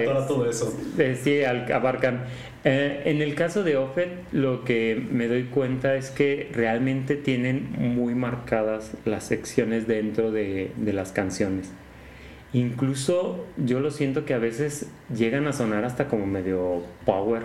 Porque 0.07 0.25
todo 0.27 0.49
eso. 0.49 0.73
Eh, 0.97 1.17
sí, 1.21 1.43
al- 1.43 1.69
abarcan. 1.71 2.23
Eh, 2.63 3.03
en 3.05 3.21
el 3.21 3.35
caso 3.35 3.63
de 3.63 3.75
Offet, 3.77 4.09
lo 4.31 4.63
que 4.63 4.99
me 5.11 5.27
doy 5.27 5.43
cuenta 5.43 5.95
es 5.95 6.09
que 6.11 6.49
realmente 6.53 7.15
tienen 7.15 7.67
muy 7.77 8.15
marcadas 8.15 8.93
las 9.05 9.25
secciones 9.25 9.85
dentro 9.85 10.31
de, 10.31 10.71
de 10.77 10.93
las 10.93 11.11
canciones. 11.11 11.71
Incluso 12.53 13.45
yo 13.57 13.81
lo 13.81 13.91
siento 13.91 14.25
que 14.25 14.33
a 14.33 14.37
veces 14.37 14.87
llegan 15.13 15.45
a 15.47 15.53
sonar 15.53 15.83
hasta 15.83 16.07
como 16.07 16.25
medio 16.25 16.83
power. 17.05 17.41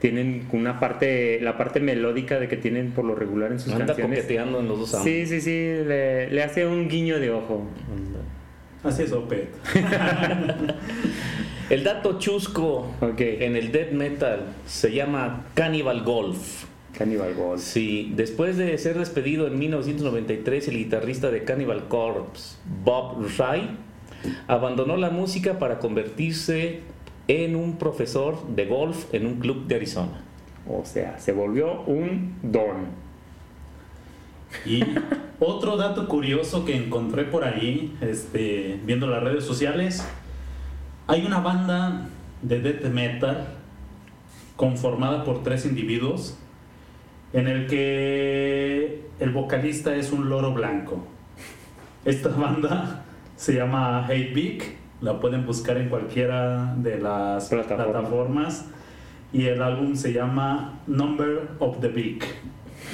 Tienen 0.00 0.46
una 0.52 0.80
parte, 0.80 1.40
la 1.40 1.56
parte 1.56 1.80
melódica 1.80 2.38
de 2.38 2.48
que 2.48 2.56
tienen 2.56 2.90
por 2.92 3.04
lo 3.04 3.14
regular 3.14 3.52
en 3.52 3.58
sus 3.60 3.72
Anda 3.72 3.86
canciones. 3.86 4.20
coqueteando 4.20 4.60
en 4.60 4.68
los 4.68 4.78
dos 4.90 5.02
Sí, 5.02 5.26
sí, 5.26 5.40
sí, 5.40 5.50
le, 5.50 6.30
le 6.30 6.42
hace 6.42 6.66
un 6.66 6.88
guiño 6.88 7.18
de 7.18 7.30
ojo. 7.30 7.64
Así 8.84 9.02
es, 9.02 9.12
Opet. 9.12 9.48
El 11.70 11.84
dato 11.84 12.18
chusco 12.18 12.94
Ok. 13.00 13.20
en 13.20 13.56
el 13.56 13.72
death 13.72 13.92
metal 13.92 14.40
se 14.66 14.92
llama 14.92 15.44
Cannibal 15.54 16.02
Golf. 16.02 16.64
Cannibal 16.96 17.34
Golf. 17.34 17.60
Sí, 17.60 18.12
después 18.16 18.56
de 18.56 18.76
ser 18.78 18.98
despedido 18.98 19.46
en 19.46 19.58
1993, 19.58 20.68
el 20.68 20.76
guitarrista 20.78 21.30
de 21.30 21.44
Cannibal 21.44 21.86
Corpse, 21.88 22.56
Bob 22.84 23.26
Ray, 23.36 23.76
abandonó 24.46 24.96
la 24.96 25.10
música 25.10 25.58
para 25.58 25.78
convertirse 25.78 26.80
en 27.28 27.56
un 27.56 27.76
profesor 27.76 28.46
de 28.48 28.66
golf 28.66 29.12
en 29.14 29.26
un 29.26 29.38
club 29.38 29.66
de 29.66 29.76
Arizona. 29.76 30.24
O 30.66 30.84
sea, 30.84 31.18
se 31.18 31.32
volvió 31.32 31.82
un 31.82 32.34
don. 32.42 33.08
Y 34.64 34.82
otro 35.38 35.76
dato 35.76 36.08
curioso 36.08 36.64
que 36.64 36.74
encontré 36.74 37.24
por 37.24 37.44
ahí, 37.44 37.96
este, 38.00 38.80
viendo 38.84 39.06
las 39.06 39.22
redes 39.22 39.44
sociales, 39.44 40.06
hay 41.06 41.24
una 41.24 41.40
banda 41.40 42.08
de 42.42 42.60
death 42.60 42.84
metal 42.92 43.48
conformada 44.56 45.24
por 45.24 45.42
tres 45.42 45.64
individuos 45.66 46.36
en 47.32 47.46
el 47.46 47.66
que 47.66 49.02
el 49.20 49.30
vocalista 49.30 49.94
es 49.94 50.12
un 50.12 50.28
loro 50.28 50.52
blanco. 50.52 51.04
Esta 52.04 52.30
banda 52.30 53.04
se 53.36 53.54
llama 53.54 54.06
Hate 54.06 54.32
Big, 54.32 54.76
la 55.00 55.20
pueden 55.20 55.46
buscar 55.46 55.76
en 55.76 55.88
cualquiera 55.88 56.74
de 56.76 56.98
las 56.98 57.48
Plataformas. 57.48 57.86
plataformas 57.86 58.64
y 59.32 59.46
el 59.46 59.62
álbum 59.62 59.94
se 59.94 60.12
llama 60.12 60.80
Number 60.86 61.50
of 61.58 61.80
the 61.80 61.88
Big, 61.88 62.24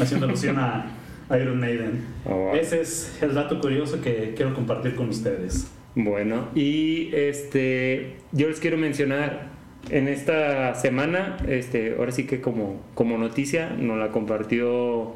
haciendo 0.00 0.26
alusión 0.26 0.58
a 0.58 0.86
Iron 1.30 1.60
Maiden. 1.60 2.04
Oh, 2.26 2.34
wow. 2.34 2.54
Ese 2.54 2.80
es 2.80 3.22
el 3.22 3.34
dato 3.34 3.60
curioso 3.60 4.00
que 4.00 4.34
quiero 4.36 4.54
compartir 4.54 4.94
con 4.94 5.08
ustedes. 5.08 5.70
Bueno, 5.94 6.48
y 6.54 7.14
este, 7.14 8.16
yo 8.32 8.48
les 8.48 8.58
quiero 8.58 8.76
mencionar 8.76 9.54
en 9.90 10.08
esta 10.08 10.74
semana, 10.74 11.36
este, 11.46 11.94
ahora 11.96 12.10
sí 12.10 12.26
que 12.26 12.40
como, 12.40 12.80
como 12.94 13.16
noticia, 13.16 13.70
nos 13.70 13.98
la 13.98 14.08
compartió 14.10 15.14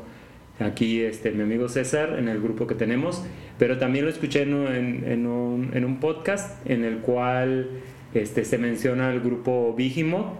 aquí 0.59 1.01
este, 1.03 1.31
mi 1.33 1.43
amigo 1.43 1.69
César 1.69 2.17
en 2.19 2.29
el 2.29 2.41
grupo 2.41 2.67
que 2.67 2.75
tenemos, 2.75 3.25
pero 3.59 3.79
también 3.79 4.05
lo 4.05 4.11
escuché 4.11 4.43
en, 4.43 4.55
en- 4.55 5.05
en 5.07 5.27
un, 5.27 5.71
en 5.75 5.85
un 5.85 6.01
podcast 6.01 6.67
en 6.69 6.85
el 6.85 6.99
cual 6.99 7.69
este, 8.15 8.45
se 8.45 8.59
menciona 8.59 9.13
el 9.13 9.21
grupo 9.21 9.75
Vigimot, 9.77 10.35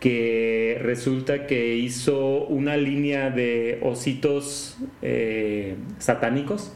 que 0.00 0.78
resulta 0.82 1.46
que 1.46 1.76
hizo 1.76 2.44
una 2.46 2.76
línea 2.76 3.30
de 3.30 3.78
ositos 3.82 4.78
eh, 5.00 5.76
satánicos, 5.98 6.74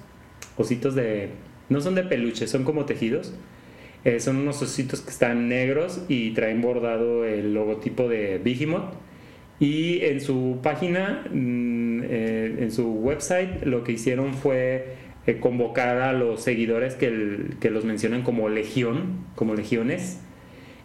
ositos 0.57 0.95
de... 0.95 1.31
no 1.69 1.81
son 1.81 1.97
de 1.97 2.05
peluche, 2.05 2.47
son 2.47 2.63
como 2.65 2.85
tejidos. 2.85 3.35
Eh, 4.05 4.21
son 4.21 4.37
unos 4.37 4.63
ositos 4.63 5.01
que 5.01 5.11
están 5.11 5.49
negros 5.49 6.05
y 6.09 6.31
traen 6.31 6.63
bordado 6.63 7.25
el 7.25 7.53
logotipo 7.55 8.09
de 8.09 8.39
Vigimot. 8.39 8.95
Y 9.59 9.99
en 10.03 10.21
su 10.21 10.61
página, 10.63 11.25
mm, 11.33 11.86
eh, 12.09 12.57
en 12.61 12.71
su 12.73 12.91
website, 12.93 13.65
lo 13.65 13.85
que 13.85 13.93
hicieron 13.93 14.35
fue 14.35 14.95
eh, 15.27 15.39
convocar 15.41 15.99
a 16.03 16.13
los 16.13 16.41
seguidores 16.43 16.95
que, 16.95 17.07
el- 17.07 17.55
que 17.61 17.71
los 17.71 17.85
mencionan 17.85 18.23
como 18.23 18.49
legión, 18.49 19.25
como 19.35 19.55
legiones. 19.55 20.21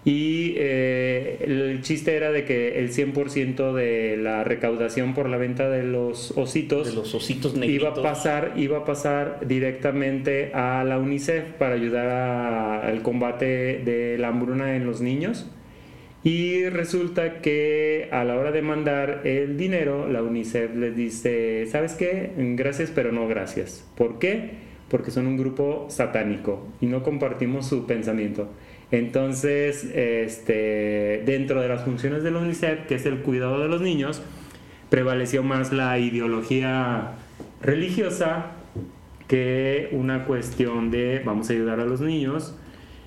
Y 0.04 0.56
eh, 0.58 1.38
el 1.46 1.82
chiste 1.84 2.16
era 2.16 2.32
de 2.32 2.44
que 2.44 2.80
el 2.80 2.90
100% 2.92 3.72
de 3.74 4.18
la 4.18 4.44
recaudación 4.44 5.14
por 5.14 5.30
la 5.30 5.38
venta 5.38 5.70
de 5.70 5.84
los 5.84 6.32
ositos 6.38 6.88
De 6.90 6.96
los 6.96 7.14
ositos 7.14 7.56
iba 7.64 7.90
a 7.90 7.94
pasar 7.94 8.54
iba 8.58 8.80
a 8.80 8.84
pasar 8.86 9.42
directamente 9.48 10.50
a 10.56 10.84
la 10.84 10.98
UNICEF 10.98 11.44
para 11.60 11.76
ayudar 11.76 12.84
al 12.84 13.04
combate 13.04 13.46
de 13.86 14.18
la 14.18 14.30
hambruna 14.30 14.76
en 14.76 14.88
los 14.88 15.02
niños 15.02 15.46
y 16.24 16.70
resulta 16.70 17.42
que 17.42 18.10
a 18.12 18.24
la 18.24 18.36
hora 18.36 18.52
de 18.52 18.62
mandar 18.62 19.22
el 19.26 19.58
dinero 19.58 20.08
la 20.08 20.22
UNICEF 20.22 20.76
les 20.76 20.96
dice 20.96 21.66
sabes 21.66 21.94
qué 21.94 22.32
gracias 22.38 22.92
pero 22.94 23.12
no 23.12 23.28
gracias 23.28 23.88
¿por 23.98 24.20
qué? 24.20 24.72
porque 24.90 25.10
son 25.10 25.26
un 25.26 25.38
grupo 25.38 25.88
satánico 25.90 26.68
y 26.80 26.86
no 26.86 27.02
compartimos 27.02 27.68
su 27.68 27.88
pensamiento 27.88 28.50
entonces 28.92 29.84
este 29.96 31.24
dentro 31.26 31.62
de 31.62 31.68
las 31.68 31.84
funciones 31.84 32.24
de 32.24 32.32
la 32.32 32.40
UNICEF 32.40 32.86
que 32.88 32.96
es 32.96 33.06
el 33.06 33.22
cuidado 33.22 33.60
de 33.60 33.68
los 33.68 33.82
niños 33.82 34.22
prevaleció 34.92 35.42
más 35.42 35.72
la 35.72 35.98
ideología 35.98 37.14
religiosa 37.62 38.52
que 39.32 39.88
una 39.94 40.26
cuestión 40.26 40.92
de 40.92 41.22
vamos 41.24 41.50
a 41.50 41.54
ayudar 41.54 41.80
a 41.80 41.86
los 41.86 42.02
niños. 42.02 42.54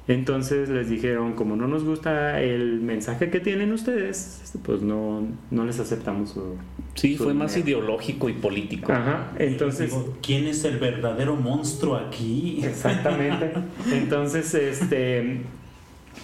Entonces 0.07 0.69
les 0.69 0.91
dijeron, 0.91 1.33
como 1.33 1.57
no 1.57 1.67
nos 1.67 1.83
gusta 1.85 2.43
el 2.43 2.81
mensaje 2.81 3.31
que 3.31 3.41
tienen 3.41 3.73
ustedes, 3.73 4.53
pues 4.63 4.83
no, 4.83 5.27
no 5.51 5.65
les 5.65 5.81
aceptamos 5.81 6.31
su... 6.31 6.57
Sí, 6.95 7.17
su 7.17 7.25
fue 7.25 7.33
más 7.35 7.55
dinero". 7.55 7.79
ideológico 7.79 8.29
y 8.29 8.35
político. 8.35 8.93
Ajá, 8.93 9.33
entonces... 9.39 9.91
Digo, 9.91 10.15
¿quién 10.23 10.47
es 10.47 10.63
el 10.67 10.79
verdadero 10.79 11.37
monstruo 11.37 11.97
aquí? 11.97 12.61
Exactamente. 12.63 13.53
Entonces, 13.93 14.53
este, 14.55 15.39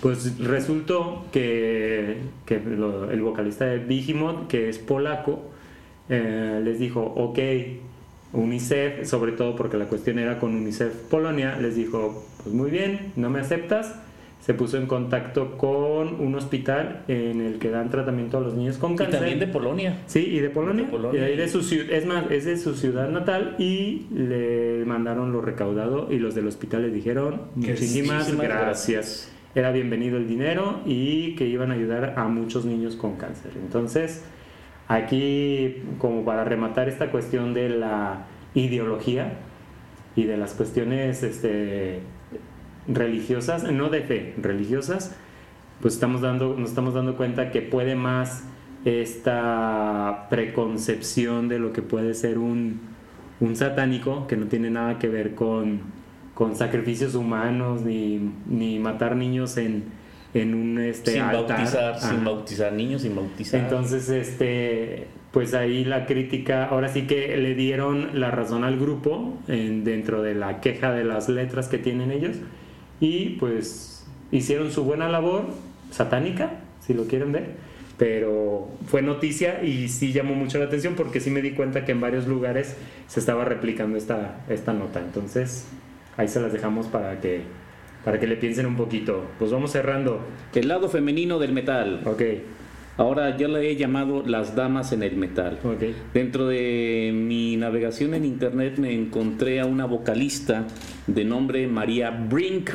pues 0.03 0.39
resultó 0.39 1.25
que, 1.33 2.19
que 2.45 2.61
lo- 2.61 3.11
el 3.11 3.23
vocalista 3.23 3.65
de 3.65 3.79
Vigimot, 3.79 4.47
que 4.47 4.69
es 4.69 4.79
polaco, 4.79 5.41
eh, 6.11 6.61
les 6.63 6.79
dijo, 6.79 7.01
ok, 7.01 7.39
UNICEF, 8.35 9.07
sobre 9.09 9.33
todo 9.33 9.57
porque 9.57 9.77
la 9.77 9.87
cuestión 9.87 10.19
era 10.19 10.39
con 10.39 10.55
UNICEF 10.55 10.93
Polonia, 11.11 11.57
les 11.59 11.77
dijo, 11.77 12.27
pues 12.43 12.55
muy 12.55 12.71
bien, 12.71 13.13
no 13.17 13.31
me 13.31 13.41
aceptas. 13.41 13.95
Se 14.41 14.55
puso 14.55 14.79
en 14.79 14.87
contacto 14.87 15.59
con 15.59 16.19
un 16.19 16.35
hospital 16.35 17.03
en 17.09 17.43
el 17.43 17.59
que 17.59 17.69
dan 17.69 17.91
tratamiento 17.91 18.39
a 18.39 18.41
los 18.41 18.55
niños 18.55 18.79
con 18.79 18.95
Y 18.95 18.97
cáncer. 18.97 19.19
también 19.19 19.39
de 19.39 19.47
Polonia. 19.47 19.99
Sí, 20.07 20.21
y 20.21 20.41
de 20.41 20.49
Polonia. 20.49 20.87
De 20.87 20.91
Polonia. 20.91 21.21
Y 21.21 21.25
ahí 21.25 21.37
de 21.37 21.47
su 21.47 21.61
es 21.61 22.07
más, 22.07 22.31
es 22.31 22.47
de 22.47 22.57
su 22.57 22.75
ciudad 22.75 23.11
natal 23.11 23.57
y 23.59 24.07
le 24.15 24.83
mandaron 24.87 25.31
lo 25.33 25.43
recaudado 25.43 26.09
y 26.11 26.19
los 26.19 26.35
del 26.35 26.47
hospital 26.47 26.83
le 26.83 26.91
dijeron 26.91 27.43
muchísimas 27.55 28.29
muchísimas 28.31 28.49
gracias. 28.49 29.33
Era 29.55 29.73
bienvenido 29.73 30.17
el 30.17 30.27
dinero 30.27 30.81
y 30.87 31.35
que 31.35 31.47
iban 31.47 31.71
a 31.71 31.75
ayudar 31.75 32.15
a 32.17 32.27
muchos 32.29 32.65
niños 32.65 32.97
con 32.97 33.17
cáncer. 33.17 33.53
Entonces, 33.57 34.25
aquí 34.89 35.83
como 35.99 36.25
para 36.25 36.45
rematar 36.45 36.89
esta 36.89 37.11
cuestión 37.11 37.53
de 37.53 37.69
la 37.69 38.25
ideología 38.55 39.35
y 40.17 40.25
de 40.25 40.37
las 40.39 40.55
cuestiones 40.55 41.23
este, 41.23 42.01
religiosas, 42.93 43.65
no 43.71 43.89
de 43.89 44.03
fe, 44.03 44.35
religiosas, 44.41 45.15
pues 45.81 45.95
estamos 45.95 46.21
dando, 46.21 46.57
nos 46.59 46.71
estamos 46.71 46.95
dando 46.95 47.17
cuenta 47.17 47.51
que 47.51 47.63
puede 47.63 47.95
más 47.95 48.45
esta 48.85 50.27
preconcepción 50.31 51.49
de 51.49 51.59
lo 51.59 51.73
que 51.73 51.83
puede 51.83 52.15
ser 52.15 52.39
un, 52.39 52.81
un 53.41 53.57
satánico 53.57 54.27
que 54.27 54.37
no 54.37 54.47
tiene 54.47 54.71
nada 54.71 54.99
que 54.99 55.09
ver 55.09 55.35
con, 55.35 55.81
con 56.35 56.57
sacrificios 56.57 57.15
humanos 57.15 57.83
ni, 57.83 58.31
ni 58.47 58.79
matar 58.79 59.17
niños 59.17 59.57
en, 59.57 59.85
en 60.35 60.55
un 60.55 60.79
este, 60.79 61.13
sin 61.13 61.23
altar. 61.23 61.59
bautizar, 61.59 62.01
sin 62.01 62.25
bautizar 62.25 62.73
niños, 62.73 63.03
sin 63.03 63.15
bautizar. 63.17 63.61
Entonces, 63.61 64.09
este, 64.09 65.07
pues 65.31 65.55
ahí 65.55 65.85
la 65.85 66.07
crítica, 66.07 66.65
ahora 66.67 66.89
sí 66.89 67.03
que 67.07 67.37
le 67.37 67.55
dieron 67.55 68.21
la 68.21 68.31
razón 68.31 68.65
al 68.65 68.79
grupo 68.79 69.39
en- 69.49 69.85
dentro 69.85 70.23
de 70.23 70.35
la 70.35 70.61
queja 70.61 70.93
de 70.93 71.05
las 71.05 71.29
letras 71.29 71.69
que 71.69 71.79
tienen 71.79 72.11
ellos 72.11 72.37
y 73.01 73.31
pues 73.31 74.05
hicieron 74.31 74.71
su 74.71 74.85
buena 74.85 75.09
labor 75.09 75.47
satánica, 75.91 76.61
si 76.81 76.95
lo 76.95 77.05
quieren 77.05 77.33
ver, 77.33 77.55
pero 77.97 78.69
fue 78.87 79.03
noticia 79.03 79.63
y 79.65 79.89
sí 79.89 80.13
llamó 80.13 80.35
mucho 80.35 80.59
la 80.59 80.67
atención 80.67 80.95
porque 80.95 81.21
sí 81.21 81.31
me 81.31 81.43
di 81.43 81.53
cuenta 81.53 81.85
que 81.85 81.93
en 81.93 82.01
varios 82.01 82.27
lugares 82.27 82.77
se 83.09 83.21
estaba 83.21 83.45
replicando 83.45 83.99
esta, 83.99 84.41
esta 84.49 84.73
nota. 84.73 85.01
Entonces, 85.01 85.67
ahí 86.17 86.29
se 86.29 86.41
las 86.41 86.53
dejamos 86.53 86.87
para 86.87 87.21
que, 87.21 87.43
para 88.05 88.19
que 88.21 88.27
le 88.27 88.37
piensen 88.37 88.67
un 88.67 88.77
poquito. 88.77 89.27
Pues 89.39 89.51
vamos 89.51 89.73
cerrando. 89.73 90.21
El 90.55 90.69
lado 90.69 90.89
femenino 90.89 91.39
del 91.39 91.53
metal. 91.53 92.01
Ok, 92.07 92.23
Ahora 93.01 93.35
yo 93.35 93.49
le 93.49 93.71
he 93.71 93.77
llamado 93.77 94.23
las 94.27 94.55
damas 94.55 94.93
en 94.93 95.03
el 95.03 95.17
metal. 95.17 95.59
ok. 95.65 96.13
Dentro 96.13 96.47
de 96.47 97.13
mi 97.15 97.57
navegación 97.57 98.13
en 98.13 98.27
internet 98.27 98.77
me 98.77 98.93
encontré 98.93 99.59
a 99.59 99.65
una 99.65 99.87
vocalista 99.87 100.67
de 101.07 101.25
nombre 101.25 101.67
María 101.67 102.11
Brink. 102.11 102.71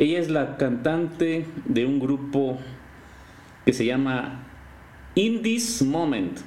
Ella 0.00 0.18
es 0.18 0.30
la 0.30 0.56
cantante 0.56 1.44
de 1.66 1.84
un 1.84 2.00
grupo 2.00 2.56
que 3.66 3.74
se 3.74 3.84
llama 3.84 4.46
In 5.14 5.42
This 5.42 5.82
Moment. 5.82 6.38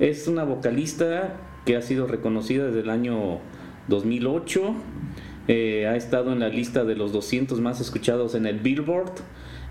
Es 0.00 0.26
una 0.26 0.42
vocalista 0.42 1.36
que 1.64 1.76
ha 1.76 1.80
sido 1.80 2.08
reconocida 2.08 2.66
desde 2.66 2.80
el 2.80 2.90
año 2.90 3.38
2008. 3.86 4.74
Eh, 5.46 5.86
ha 5.86 5.94
estado 5.94 6.32
en 6.32 6.40
la 6.40 6.48
lista 6.48 6.82
de 6.82 6.96
los 6.96 7.12
200 7.12 7.60
más 7.60 7.80
escuchados 7.80 8.34
en 8.34 8.46
el 8.46 8.58
Billboard. 8.58 9.12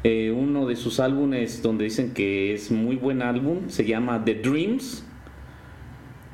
Eh, 0.06 0.32
uno 0.32 0.66
de 0.66 0.78
sus 0.78 1.02
álbumes 1.02 1.62
donde 1.64 1.84
dicen 1.84 2.14
que 2.14 2.54
es 2.54 2.72
muy 2.72 2.96
buen 2.96 3.24
álbum 3.24 3.68
se 3.68 3.84
llama 3.84 4.24
The 4.24 4.36
Dreams. 4.36 5.06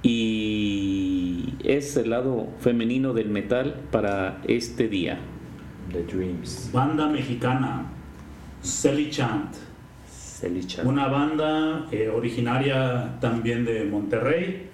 Y 0.03 1.55
es 1.63 1.97
el 1.97 2.11
lado 2.11 2.49
femenino 2.59 3.15
del 3.15 3.29
metal 3.29 3.81
para 3.89 4.43
este 4.45 4.87
día. 4.87 5.17
The 5.91 6.03
Dreams. 6.03 6.69
Banda 6.71 7.07
mexicana, 7.07 7.85
Selly 8.61 9.09
Chant. 9.09 9.55
Celicha. 10.09 10.83
Una 10.83 11.07
banda 11.07 11.87
eh, 11.91 12.07
originaria 12.09 13.17
también 13.19 13.65
de 13.65 13.83
Monterrey. 13.85 14.67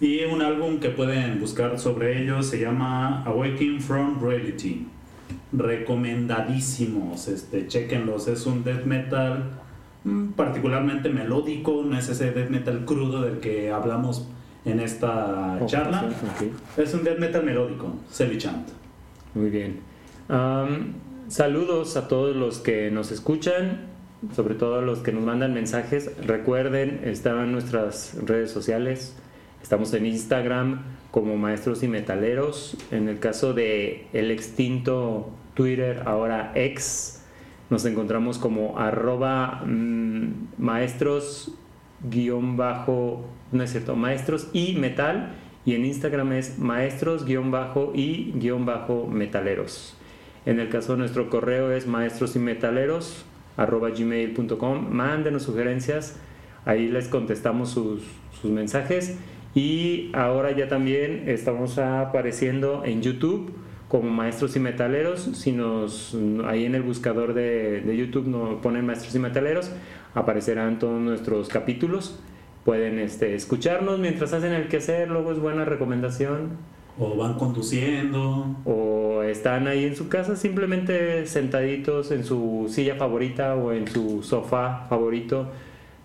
Y 0.00 0.24
un 0.24 0.42
álbum 0.42 0.78
que 0.78 0.90
pueden 0.90 1.40
buscar 1.40 1.78
sobre 1.78 2.20
ellos 2.22 2.46
se 2.46 2.60
llama 2.60 3.22
Awakening 3.24 3.80
from 3.80 4.20
Reality. 4.20 4.86
Recomendadísimos, 5.52 7.28
este, 7.28 7.66
chequenlos. 7.66 8.28
Es 8.28 8.46
un 8.46 8.62
death 8.64 8.84
metal 8.84 9.44
mm, 10.04 10.32
particularmente 10.32 11.08
melódico, 11.08 11.82
no 11.84 11.96
es 11.96 12.08
ese 12.08 12.32
death 12.32 12.50
metal 12.50 12.84
crudo 12.84 13.22
del 13.22 13.38
que 13.40 13.70
hablamos 13.70 14.28
en 14.64 14.80
esta 14.80 15.58
Oh, 15.60 15.66
charla. 15.66 16.04
Es 16.76 16.92
un 16.94 17.04
death 17.04 17.18
metal 17.18 17.44
melódico, 17.44 17.94
Selly 18.10 18.38
Chant. 18.38 18.68
Muy 19.34 19.50
bien. 19.50 19.80
Saludos 20.28 21.96
a 21.96 22.08
todos 22.08 22.34
los 22.34 22.58
que 22.58 22.90
nos 22.90 23.12
escuchan, 23.12 23.86
sobre 24.34 24.54
todo 24.54 24.78
a 24.78 24.82
los 24.82 25.00
que 25.00 25.12
nos 25.12 25.24
mandan 25.24 25.54
mensajes. 25.54 26.10
Recuerden, 26.24 27.00
están 27.04 27.38
en 27.44 27.52
nuestras 27.52 28.16
redes 28.24 28.50
sociales. 28.50 29.16
Estamos 29.62 29.92
en 29.94 30.06
Instagram 30.06 30.82
como 31.10 31.36
Maestros 31.36 31.82
y 31.82 31.88
Metaleros. 31.88 32.76
En 32.90 33.08
el 33.08 33.18
caso 33.18 33.54
de 33.54 34.06
el 34.12 34.30
extinto 34.30 35.30
Twitter, 35.54 36.02
ahora 36.06 36.52
ex, 36.54 37.24
nos 37.70 37.84
encontramos 37.84 38.38
como 38.38 38.78
arroba 38.78 39.62
mm, 39.64 40.48
maestros 40.58 41.52
guion 42.08 42.56
bajo, 42.56 43.24
no 43.52 43.62
es 43.62 43.70
cierto, 43.70 43.96
maestros 43.96 44.48
y 44.52 44.74
metal. 44.74 45.34
Y 45.64 45.74
en 45.74 45.84
Instagram 45.84 46.32
es 46.32 46.58
maestros 46.58 47.24
guion 47.24 47.50
bajo 47.50 47.92
y 47.94 48.32
guion 48.36 48.66
bajo 48.66 49.06
metaleros. 49.08 49.96
En 50.46 50.60
el 50.60 50.68
caso 50.68 50.92
de 50.92 50.98
nuestro 51.00 51.28
correo 51.28 51.72
es 51.72 51.86
maestros 51.86 52.36
y 52.36 52.38
metaleros 52.38 53.26
gmail.com. 53.56 54.88
Mándenos 54.90 55.42
sugerencias, 55.42 56.16
ahí 56.64 56.88
les 56.88 57.08
contestamos 57.08 57.70
sus, 57.70 58.02
sus 58.40 58.50
mensajes. 58.50 59.18
Y 59.54 60.10
ahora 60.12 60.52
ya 60.52 60.68
también 60.68 61.24
estamos 61.28 61.78
apareciendo 61.78 62.82
en 62.84 63.02
YouTube 63.02 63.52
como 63.88 64.10
Maestros 64.10 64.54
y 64.56 64.60
Metaleros. 64.60 65.20
Si 65.20 65.52
nos 65.52 66.16
ahí 66.46 66.66
en 66.66 66.74
el 66.74 66.82
buscador 66.82 67.32
de, 67.32 67.80
de 67.80 67.96
YouTube 67.96 68.26
nos 68.26 68.60
ponen 68.60 68.84
Maestros 68.84 69.14
y 69.14 69.18
Metaleros, 69.18 69.70
aparecerán 70.14 70.78
todos 70.78 71.00
nuestros 71.00 71.48
capítulos. 71.48 72.18
Pueden 72.64 72.98
este, 72.98 73.34
escucharnos 73.34 73.98
mientras 73.98 74.32
hacen 74.32 74.52
el 74.52 74.68
quehacer, 74.68 75.08
luego 75.08 75.32
es 75.32 75.38
buena 75.38 75.64
recomendación. 75.64 76.58
O 76.98 77.16
van 77.16 77.34
conduciendo. 77.34 78.56
O 78.64 78.95
están 79.30 79.66
ahí 79.66 79.84
en 79.84 79.96
su 79.96 80.08
casa 80.08 80.36
simplemente 80.36 81.26
sentaditos 81.26 82.10
en 82.10 82.24
su 82.24 82.66
silla 82.70 82.94
favorita 82.96 83.54
o 83.54 83.72
en 83.72 83.86
su 83.88 84.22
sofá 84.22 84.86
favorito, 84.88 85.48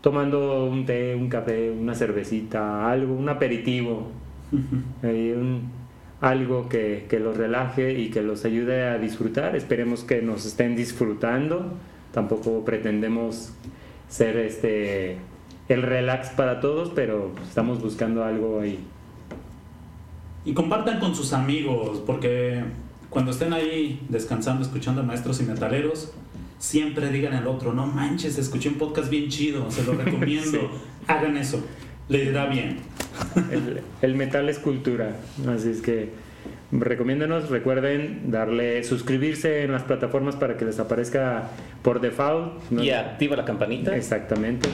tomando 0.02 0.66
un 0.66 0.86
té, 0.86 1.16
un 1.16 1.30
café, 1.30 1.72
una 1.72 1.94
cervecita, 1.96 2.90
algo, 2.92 3.14
un 3.16 3.30
aperitivo. 3.30 4.08
Ahí 5.04 5.32
un- 5.32 5.70
algo 6.22 6.70
que, 6.70 7.06
que 7.10 7.20
los 7.20 7.36
relaje 7.38 8.00
y 8.00 8.10
que 8.12 8.22
los 8.22 8.46
ayude 8.46 8.84
a 8.88 8.98
disfrutar. 9.00 9.56
Esperemos 9.56 10.04
que 10.04 10.22
nos 10.22 10.46
estén 10.46 10.76
disfrutando. 10.76 11.74
Tampoco 12.14 12.64
pretendemos 12.64 13.54
ser 14.08 14.38
este 14.38 15.18
el 15.70 15.82
relax 15.84 16.30
para 16.32 16.60
todos, 16.60 16.92
pero 16.94 17.32
estamos 17.48 17.82
buscando 17.82 18.24
algo 18.24 18.60
ahí. 18.60 18.78
Y 20.44 20.54
compartan 20.54 21.00
con 21.00 21.16
sus 21.16 21.34
amigos, 21.34 22.04
porque 22.06 22.62
cuando 23.12 23.32
estén 23.32 23.54
ahí 23.54 24.02
descansando, 24.10 24.64
escuchando 24.64 25.02
a 25.02 25.04
maestros 25.04 25.40
y 25.42 25.44
metaleros, 25.44 26.14
siempre 26.58 27.10
digan 27.10 27.34
al 27.34 27.46
otro, 27.46 27.74
no 27.74 27.86
manches, 27.86 28.38
escuché 28.38 28.70
un 28.70 28.76
podcast 28.76 29.10
bien 29.10 29.28
chido, 29.28 29.70
se 29.70 29.84
lo 29.84 29.94
recomiendo. 30.04 30.60
Sí. 30.60 30.68
Hagan 31.08 31.38
eso, 31.38 31.62
les 32.08 32.28
irá 32.28 32.48
bien. 32.48 32.78
El, 33.52 33.82
el 34.02 34.16
metal 34.16 34.48
es 34.48 34.60
cultura, 34.60 35.18
así 35.48 35.70
es 35.70 35.82
que 35.82 36.10
recomiéndanos, 36.72 37.50
recuerden 37.50 38.32
darle 38.32 38.84
suscribirse 38.84 39.64
en 39.64 39.74
las 39.74 39.84
plataformas 39.84 40.38
para 40.38 40.56
que 40.56 40.64
les 40.64 40.80
aparezca 40.80 41.50
por 41.82 42.00
default. 42.00 42.72
¿no? 42.72 42.82
Y 42.82 42.92
activa 42.92 43.36
la 43.36 43.44
campanita. 43.46 43.96
Exactamente. 43.96 44.70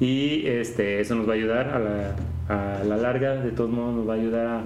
Y 0.00 0.46
este, 0.46 1.00
eso 1.00 1.14
nos 1.14 1.28
va 1.28 1.32
a 1.32 1.36
ayudar 1.36 1.68
a 1.68 1.78
la, 1.78 2.16
a 2.48 2.84
la 2.84 2.96
larga, 2.96 3.34
de 3.34 3.50
todos 3.50 3.70
modos 3.70 3.94
nos 3.94 4.08
va 4.08 4.14
a 4.14 4.16
ayudar 4.16 4.46
a, 4.46 4.62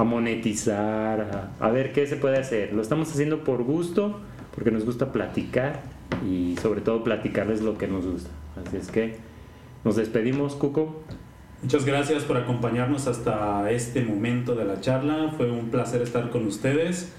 a 0.00 0.04
monetizar, 0.04 1.52
a, 1.60 1.70
ver 1.70 1.92
qué 1.92 2.06
se 2.06 2.16
puede 2.16 2.38
hacer. 2.38 2.72
Lo 2.72 2.82
estamos 2.82 3.10
haciendo 3.10 3.44
por 3.44 3.62
gusto, 3.62 4.20
porque 4.54 4.70
nos 4.70 4.84
gusta 4.84 5.12
platicar 5.12 5.82
y 6.26 6.56
sobre 6.60 6.80
todo 6.80 7.04
platicarles 7.04 7.60
lo 7.60 7.76
que 7.76 7.86
nos 7.86 8.06
gusta. 8.06 8.30
Así 8.64 8.76
es 8.76 8.90
que 8.90 9.18
nos 9.84 9.96
despedimos, 9.96 10.54
Cuco. 10.54 11.02
Muchas 11.62 11.84
gracias 11.84 12.24
por 12.24 12.38
acompañarnos 12.38 13.06
hasta 13.06 13.70
este 13.70 14.02
momento 14.02 14.54
de 14.54 14.64
la 14.64 14.80
charla. 14.80 15.34
Fue 15.36 15.50
un 15.50 15.68
placer 15.68 16.00
estar 16.00 16.30
con 16.30 16.46
ustedes. 16.46 17.12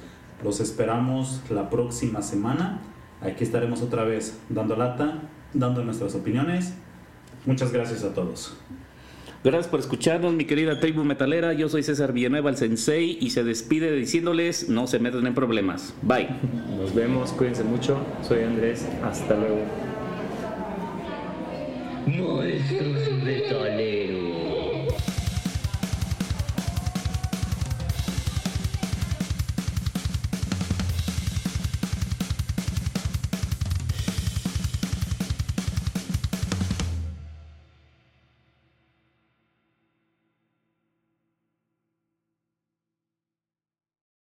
Los 0.44 0.60
esperamos 0.60 1.42
la 1.52 1.70
próxima 1.70 2.24
semana. 2.24 2.82
Aquí 3.22 3.44
estaremos 3.44 3.84
otra 3.84 4.04
vez 4.04 4.40
dando 4.50 4.76
lata, 4.76 5.22
dando 5.54 5.84
nuestras 5.84 6.16
opiniones. 6.16 6.74
Muchas 7.46 7.72
gracias 7.72 8.04
a 8.04 8.16
todos. 8.16 8.58
Gracias 9.44 9.68
por 9.68 9.80
escucharnos, 9.80 10.34
mi 10.34 10.46
querida 10.46 10.80
tribu 10.80 11.04
metalera. 11.04 11.54
Yo 11.54 11.68
soy 11.68 11.82
César 11.82 12.14
Villanueva, 12.14 12.52
el 12.52 12.58
sensei, 12.58 13.18
y 13.20 13.32
se 13.32 13.44
despide 13.44 13.92
diciéndoles 13.92 14.70
no 14.70 14.86
se 14.86 15.00
metan 15.00 15.26
en 15.26 15.34
problemas. 15.34 15.96
Bye. 16.04 16.28
Nos 16.78 16.94
vemos, 16.94 17.32
cuídense 17.32 17.64
mucho. 17.64 17.98
Soy 18.22 18.44
Andrés, 18.44 18.88
hasta 19.04 19.36
luego. 19.36 19.62
Maestros 22.06 23.24
metaleros. 23.24 24.51